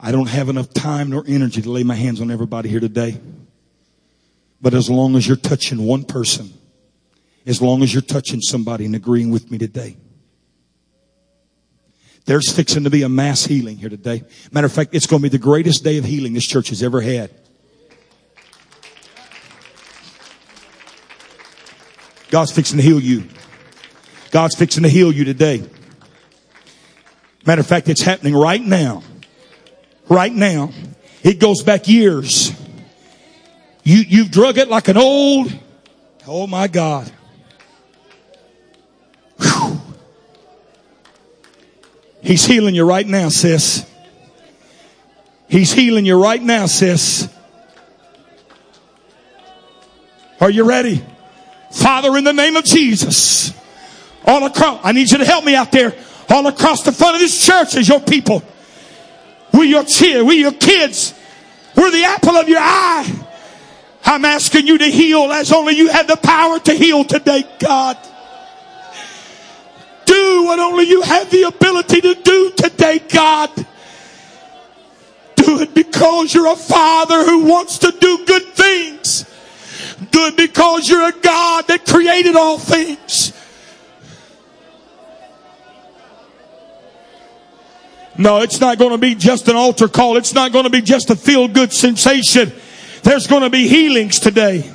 I 0.00 0.10
don't 0.10 0.28
have 0.28 0.48
enough 0.48 0.72
time 0.72 1.10
nor 1.10 1.22
energy 1.26 1.60
to 1.60 1.70
lay 1.70 1.82
my 1.82 1.94
hands 1.94 2.22
on 2.22 2.30
everybody 2.30 2.70
here 2.70 2.80
today. 2.80 3.20
But 4.60 4.74
as 4.74 4.88
long 4.88 5.16
as 5.16 5.26
you're 5.26 5.36
touching 5.36 5.84
one 5.84 6.04
person, 6.04 6.52
as 7.44 7.60
long 7.60 7.82
as 7.82 7.92
you're 7.92 8.02
touching 8.02 8.40
somebody 8.40 8.84
and 8.86 8.94
agreeing 8.96 9.30
with 9.30 9.50
me 9.50 9.58
today, 9.58 9.96
there's 12.24 12.50
fixing 12.52 12.84
to 12.84 12.90
be 12.90 13.02
a 13.02 13.08
mass 13.08 13.44
healing 13.44 13.76
here 13.76 13.88
today. 13.88 14.24
Matter 14.50 14.66
of 14.66 14.72
fact, 14.72 14.94
it's 14.94 15.06
going 15.06 15.22
to 15.22 15.28
be 15.28 15.28
the 15.28 15.38
greatest 15.42 15.84
day 15.84 15.98
of 15.98 16.04
healing 16.04 16.32
this 16.32 16.46
church 16.46 16.70
has 16.70 16.82
ever 16.82 17.00
had. 17.00 17.30
God's 22.30 22.50
fixing 22.50 22.78
to 22.78 22.82
heal 22.82 22.98
you. 22.98 23.24
God's 24.32 24.56
fixing 24.56 24.82
to 24.82 24.88
heal 24.88 25.12
you 25.12 25.24
today. 25.24 25.62
Matter 27.46 27.60
of 27.60 27.66
fact, 27.66 27.88
it's 27.88 28.02
happening 28.02 28.34
right 28.34 28.60
now. 28.60 29.04
Right 30.08 30.32
now. 30.32 30.72
It 31.22 31.38
goes 31.38 31.62
back 31.62 31.86
years. 31.86 32.52
You, 33.86 33.98
you've 33.98 34.32
drug 34.32 34.58
it 34.58 34.66
like 34.66 34.88
an 34.88 34.96
old, 34.96 35.56
oh 36.26 36.48
my 36.48 36.66
God. 36.66 37.08
Whew. 39.40 39.80
He's 42.20 42.44
healing 42.44 42.74
you 42.74 42.84
right 42.84 43.06
now, 43.06 43.28
sis. 43.28 43.88
He's 45.48 45.72
healing 45.72 46.04
you 46.04 46.20
right 46.20 46.42
now, 46.42 46.66
sis. 46.66 47.32
Are 50.40 50.50
you 50.50 50.64
ready? 50.64 51.04
Father, 51.70 52.16
in 52.16 52.24
the 52.24 52.32
name 52.32 52.56
of 52.56 52.64
Jesus, 52.64 53.52
all 54.24 54.46
across, 54.46 54.80
I 54.82 54.90
need 54.90 55.12
you 55.12 55.18
to 55.18 55.24
help 55.24 55.44
me 55.44 55.54
out 55.54 55.70
there. 55.70 55.94
All 56.28 56.48
across 56.48 56.82
the 56.82 56.90
front 56.90 57.14
of 57.14 57.20
this 57.20 57.46
church 57.46 57.76
is 57.76 57.88
your 57.88 58.00
people. 58.00 58.42
We're 59.52 59.62
your 59.62 59.84
cheer. 59.84 60.24
We're 60.24 60.32
your 60.32 60.50
kids. 60.50 61.14
We're 61.76 61.92
the 61.92 62.02
apple 62.02 62.34
of 62.34 62.48
your 62.48 62.58
eye. 62.60 63.25
I'm 64.06 64.24
asking 64.24 64.68
you 64.68 64.78
to 64.78 64.84
heal 64.84 65.32
as 65.32 65.52
only 65.52 65.74
you 65.74 65.88
have 65.88 66.06
the 66.06 66.16
power 66.16 66.60
to 66.60 66.72
heal 66.72 67.04
today, 67.04 67.44
God. 67.58 67.98
Do 70.04 70.44
what 70.44 70.60
only 70.60 70.84
you 70.84 71.02
have 71.02 71.28
the 71.30 71.42
ability 71.42 72.00
to 72.02 72.14
do 72.14 72.52
today, 72.52 73.00
God. 73.00 73.50
Do 75.34 75.60
it 75.60 75.74
because 75.74 76.32
you're 76.32 76.52
a 76.52 76.56
father 76.56 77.24
who 77.24 77.46
wants 77.46 77.78
to 77.78 77.90
do 77.90 78.24
good 78.24 78.44
things. 78.54 79.24
Do 80.12 80.26
it 80.26 80.36
because 80.36 80.88
you're 80.88 81.08
a 81.08 81.12
God 81.12 81.66
that 81.66 81.84
created 81.84 82.36
all 82.36 82.58
things. 82.58 83.32
No, 88.16 88.38
it's 88.38 88.60
not 88.60 88.78
going 88.78 88.92
to 88.92 88.98
be 88.98 89.16
just 89.16 89.48
an 89.48 89.56
altar 89.56 89.88
call. 89.88 90.16
It's 90.16 90.32
not 90.32 90.52
going 90.52 90.64
to 90.64 90.70
be 90.70 90.80
just 90.80 91.10
a 91.10 91.16
feel 91.16 91.48
good 91.48 91.72
sensation. 91.72 92.52
There's 93.06 93.28
going 93.28 93.42
to 93.42 93.50
be 93.50 93.68
healings 93.68 94.18
today. 94.18 94.68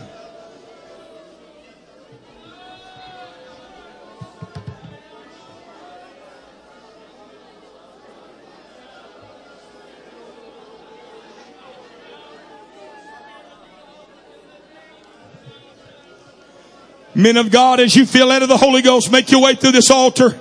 Men 17.14 17.36
of 17.36 17.52
God, 17.52 17.82
as 17.82 17.98
you 17.98 18.06
feel 18.06 18.28
led 18.28 18.44
of 18.44 18.48
the 18.48 18.56
Holy 18.56 18.82
Ghost, 18.82 19.12
make 19.12 19.30
your 19.30 19.42
way 19.42 19.56
through 19.56 19.74
this 19.74 19.92
altar. 19.92 20.40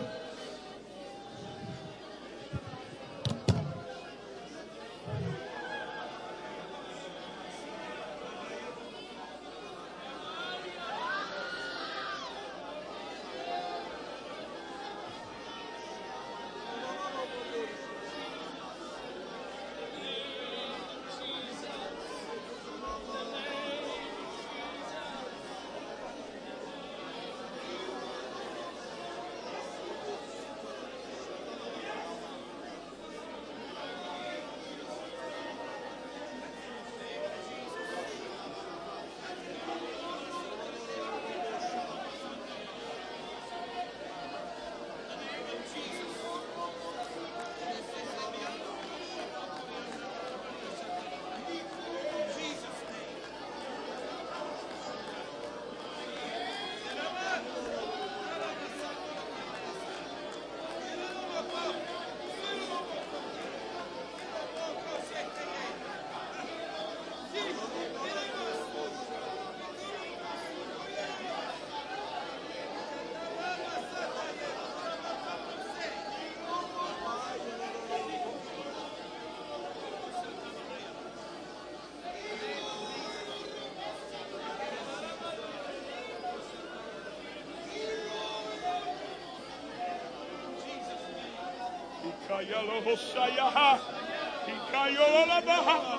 Ikayololabaha. 94.50 95.89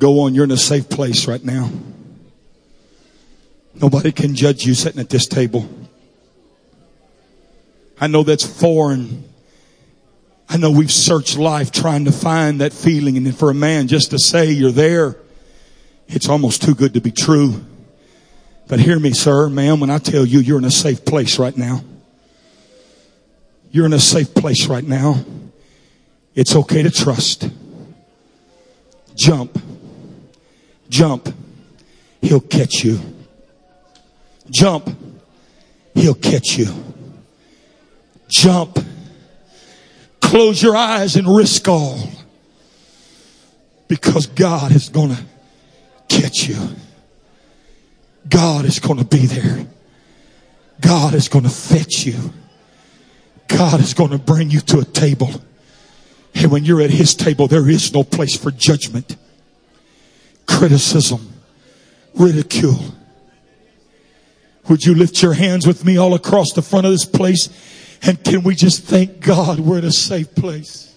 Go 0.00 0.20
on. 0.20 0.34
You're 0.34 0.44
in 0.44 0.50
a 0.50 0.56
safe 0.56 0.88
place 0.88 1.28
right 1.28 1.44
now. 1.44 1.70
Nobody 3.74 4.12
can 4.12 4.34
judge 4.34 4.64
you 4.64 4.74
sitting 4.74 4.98
at 4.98 5.10
this 5.10 5.26
table. 5.26 5.68
I 8.00 8.06
know 8.06 8.22
that's 8.22 8.44
foreign. 8.44 9.24
I 10.48 10.56
know 10.56 10.70
we've 10.70 10.90
searched 10.90 11.36
life 11.36 11.70
trying 11.70 12.06
to 12.06 12.12
find 12.12 12.62
that 12.62 12.72
feeling 12.72 13.18
and 13.18 13.36
for 13.36 13.50
a 13.50 13.54
man 13.54 13.88
just 13.88 14.10
to 14.10 14.18
say 14.18 14.50
you're 14.50 14.72
there, 14.72 15.16
it's 16.08 16.28
almost 16.28 16.62
too 16.62 16.74
good 16.74 16.94
to 16.94 17.00
be 17.00 17.12
true. 17.12 17.62
But 18.68 18.80
hear 18.80 18.98
me, 18.98 19.12
sir, 19.12 19.50
ma'am, 19.50 19.80
when 19.80 19.90
I 19.90 19.98
tell 19.98 20.24
you 20.24 20.40
you're 20.40 20.58
in 20.58 20.64
a 20.64 20.70
safe 20.70 21.04
place 21.04 21.38
right 21.38 21.56
now. 21.56 21.84
You're 23.70 23.86
in 23.86 23.92
a 23.92 24.00
safe 24.00 24.34
place 24.34 24.66
right 24.66 24.82
now. 24.82 25.22
It's 26.34 26.56
okay 26.56 26.82
to 26.82 26.90
trust. 26.90 27.48
Jump. 29.14 29.59
Jump. 30.90 31.34
He'll 32.20 32.40
catch 32.40 32.84
you. 32.84 33.00
Jump. 34.50 34.94
He'll 35.94 36.14
catch 36.14 36.58
you. 36.58 36.66
Jump. 38.28 38.78
Close 40.20 40.62
your 40.62 40.76
eyes 40.76 41.16
and 41.16 41.26
risk 41.26 41.66
all. 41.66 41.98
Because 43.88 44.26
God 44.26 44.72
is 44.72 44.88
going 44.90 45.14
to 45.14 45.24
catch 46.08 46.46
you. 46.46 46.56
God 48.28 48.64
is 48.64 48.78
going 48.78 48.98
to 48.98 49.04
be 49.04 49.26
there. 49.26 49.66
God 50.80 51.14
is 51.14 51.28
going 51.28 51.44
to 51.44 51.50
fetch 51.50 52.04
you. 52.04 52.32
God 53.48 53.80
is 53.80 53.94
going 53.94 54.10
to 54.10 54.18
bring 54.18 54.50
you 54.50 54.60
to 54.60 54.78
a 54.78 54.84
table. 54.84 55.30
And 56.34 56.50
when 56.50 56.64
you're 56.64 56.80
at 56.80 56.90
his 56.90 57.14
table, 57.14 57.48
there 57.48 57.68
is 57.68 57.92
no 57.92 58.04
place 58.04 58.36
for 58.36 58.50
judgment, 58.50 59.16
criticism, 60.50 61.32
ridicule. 62.14 62.94
Would 64.68 64.84
you 64.84 64.94
lift 64.94 65.22
your 65.22 65.32
hands 65.32 65.66
with 65.66 65.84
me 65.84 65.96
all 65.96 66.14
across 66.14 66.52
the 66.52 66.62
front 66.62 66.86
of 66.86 66.92
this 66.92 67.06
place? 67.06 67.48
And 68.02 68.22
can 68.22 68.42
we 68.42 68.54
just 68.54 68.82
thank 68.82 69.20
God 69.20 69.60
we're 69.60 69.78
in 69.78 69.84
a 69.84 69.92
safe 69.92 70.34
place? 70.34 70.89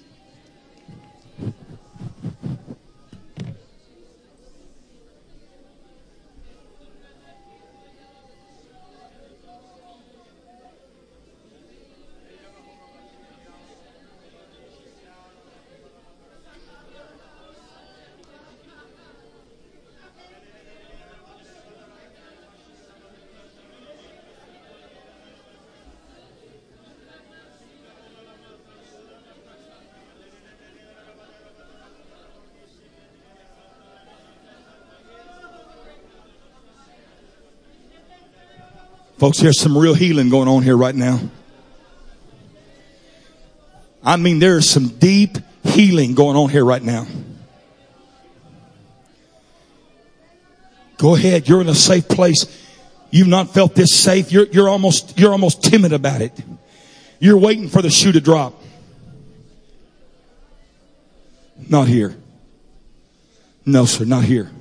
Folks, 39.23 39.39
there's 39.39 39.57
some 39.57 39.77
real 39.77 39.93
healing 39.93 40.27
going 40.27 40.49
on 40.49 40.63
here 40.63 40.75
right 40.75 40.93
now. 40.93 41.17
I 44.03 44.17
mean, 44.17 44.39
there 44.39 44.57
is 44.57 44.69
some 44.69 44.89
deep 44.89 45.37
healing 45.63 46.13
going 46.13 46.35
on 46.35 46.49
here 46.49 46.65
right 46.65 46.83
now. 46.83 47.07
Go 50.97 51.15
ahead. 51.15 51.47
You're 51.47 51.61
in 51.61 51.69
a 51.69 51.73
safe 51.73 52.09
place. 52.09 52.67
You've 53.11 53.29
not 53.29 53.53
felt 53.53 53.75
this 53.75 53.95
safe. 53.95 54.29
You're, 54.29 54.47
you're 54.47 54.67
almost, 54.67 55.17
you're 55.17 55.31
almost 55.31 55.63
timid 55.63 55.93
about 55.93 56.19
it. 56.19 56.37
You're 57.19 57.37
waiting 57.37 57.69
for 57.69 57.81
the 57.81 57.89
shoe 57.89 58.11
to 58.11 58.19
drop. 58.19 58.61
Not 61.69 61.87
here. 61.87 62.13
No, 63.65 63.85
sir, 63.85 64.03
not 64.03 64.25
here. 64.25 64.51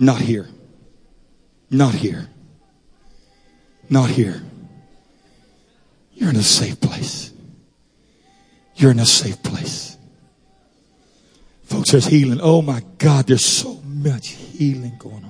Not 0.00 0.20
here. 0.20 0.48
Not 1.70 1.94
here. 1.94 2.28
Not 3.90 4.10
here. 4.10 4.42
You're 6.14 6.30
in 6.30 6.36
a 6.36 6.42
safe 6.42 6.80
place. 6.80 7.32
You're 8.74 8.90
in 8.90 8.98
a 8.98 9.06
safe 9.06 9.42
place. 9.42 9.96
Folks, 11.64 11.92
there's 11.92 12.06
healing. 12.06 12.40
Oh 12.42 12.62
my 12.62 12.82
God, 12.98 13.26
there's 13.26 13.44
so 13.44 13.74
much 13.84 14.28
healing 14.28 14.96
going 14.98 15.24
on. 15.24 15.27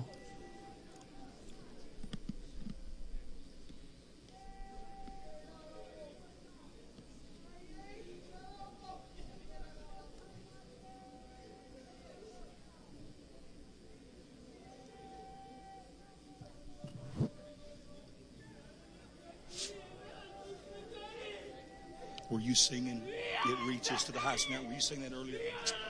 Were 22.31 22.41
you 22.41 22.55
singing 22.55 23.03
It 23.47 23.59
Reaches 23.67 24.05
to 24.05 24.13
the 24.13 24.19
Highest 24.19 24.51
Mountain? 24.51 24.69
Were 24.69 24.75
you 24.75 24.81
singing 24.81 25.09
that 25.09 25.17
earlier? 25.17 25.39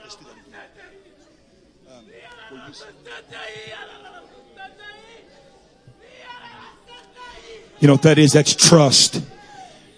Let's 0.03 0.15
do 0.15 0.25
that. 0.25 1.93
Um, 1.93 2.05
were 2.51 2.57
you 2.57 2.73
You 7.79 7.87
know 7.87 7.93
what 7.93 8.03
that 8.03 8.17
is? 8.17 8.33
That's 8.33 8.55
trust. 8.55 9.21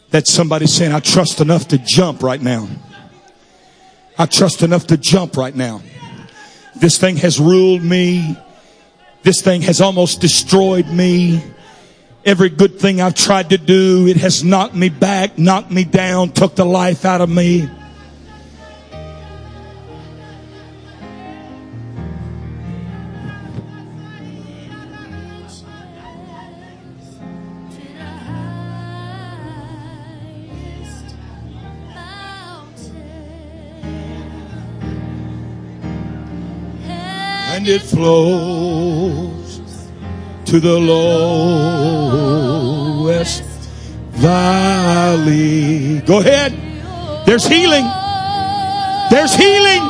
That's 0.09 0.33
somebody 0.33 0.67
saying, 0.67 0.93
I 0.93 0.99
trust 0.99 1.41
enough 1.41 1.67
to 1.69 1.77
jump 1.77 2.23
right 2.23 2.41
now. 2.41 2.67
I 4.17 4.25
trust 4.25 4.61
enough 4.61 4.87
to 4.87 4.97
jump 4.97 5.37
right 5.37 5.55
now. 5.55 5.81
This 6.75 6.97
thing 6.97 7.17
has 7.17 7.39
ruled 7.39 7.83
me. 7.83 8.37
This 9.23 9.41
thing 9.41 9.61
has 9.61 9.79
almost 9.81 10.21
destroyed 10.21 10.87
me. 10.87 11.43
Every 12.23 12.49
good 12.49 12.79
thing 12.79 13.01
I've 13.01 13.15
tried 13.15 13.49
to 13.49 13.57
do, 13.57 14.05
it 14.07 14.17
has 14.17 14.43
knocked 14.43 14.75
me 14.75 14.89
back, 14.89 15.39
knocked 15.39 15.71
me 15.71 15.83
down, 15.83 16.29
took 16.29 16.55
the 16.55 16.65
life 16.65 17.03
out 17.03 17.19
of 17.19 17.29
me. 17.29 17.67
And 37.53 37.67
it 37.67 37.81
flows 37.81 39.40
to 40.51 40.59
the 40.59 40.77
lowest 41.87 42.43
valley. 44.19 46.01
Go 46.01 46.19
ahead. 46.19 46.51
There's 47.25 47.45
healing. 47.45 47.85
There's 49.09 49.33
healing. 49.33 49.81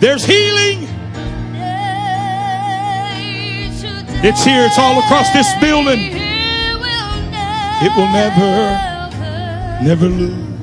There's 0.00 0.24
healing. 0.24 0.88
It's 4.24 4.42
here. 4.42 4.66
It's 4.66 4.78
all 4.80 4.98
across 4.98 5.32
this 5.32 5.46
building. 5.60 6.00
It 7.86 7.92
will 7.96 8.10
never, 8.10 8.78
never 9.84 10.08
lose. 10.08 10.55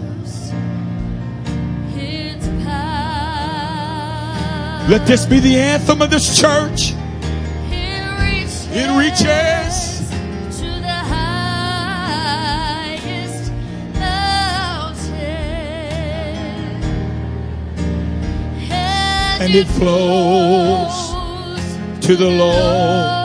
Let 4.89 5.07
this 5.07 5.25
be 5.25 5.39
the 5.39 5.55
anthem 5.55 6.01
of 6.01 6.09
this 6.09 6.37
church. 6.39 6.93
It 8.75 8.89
reaches. 8.97 10.01
to 10.59 10.65
the 10.65 10.99
highest 12.17 13.51
mountain, 13.93 15.21
And 19.41 19.55
it 19.55 19.67
flows 19.67 21.15
to 22.05 22.15
the 22.17 22.29
low 22.29 23.22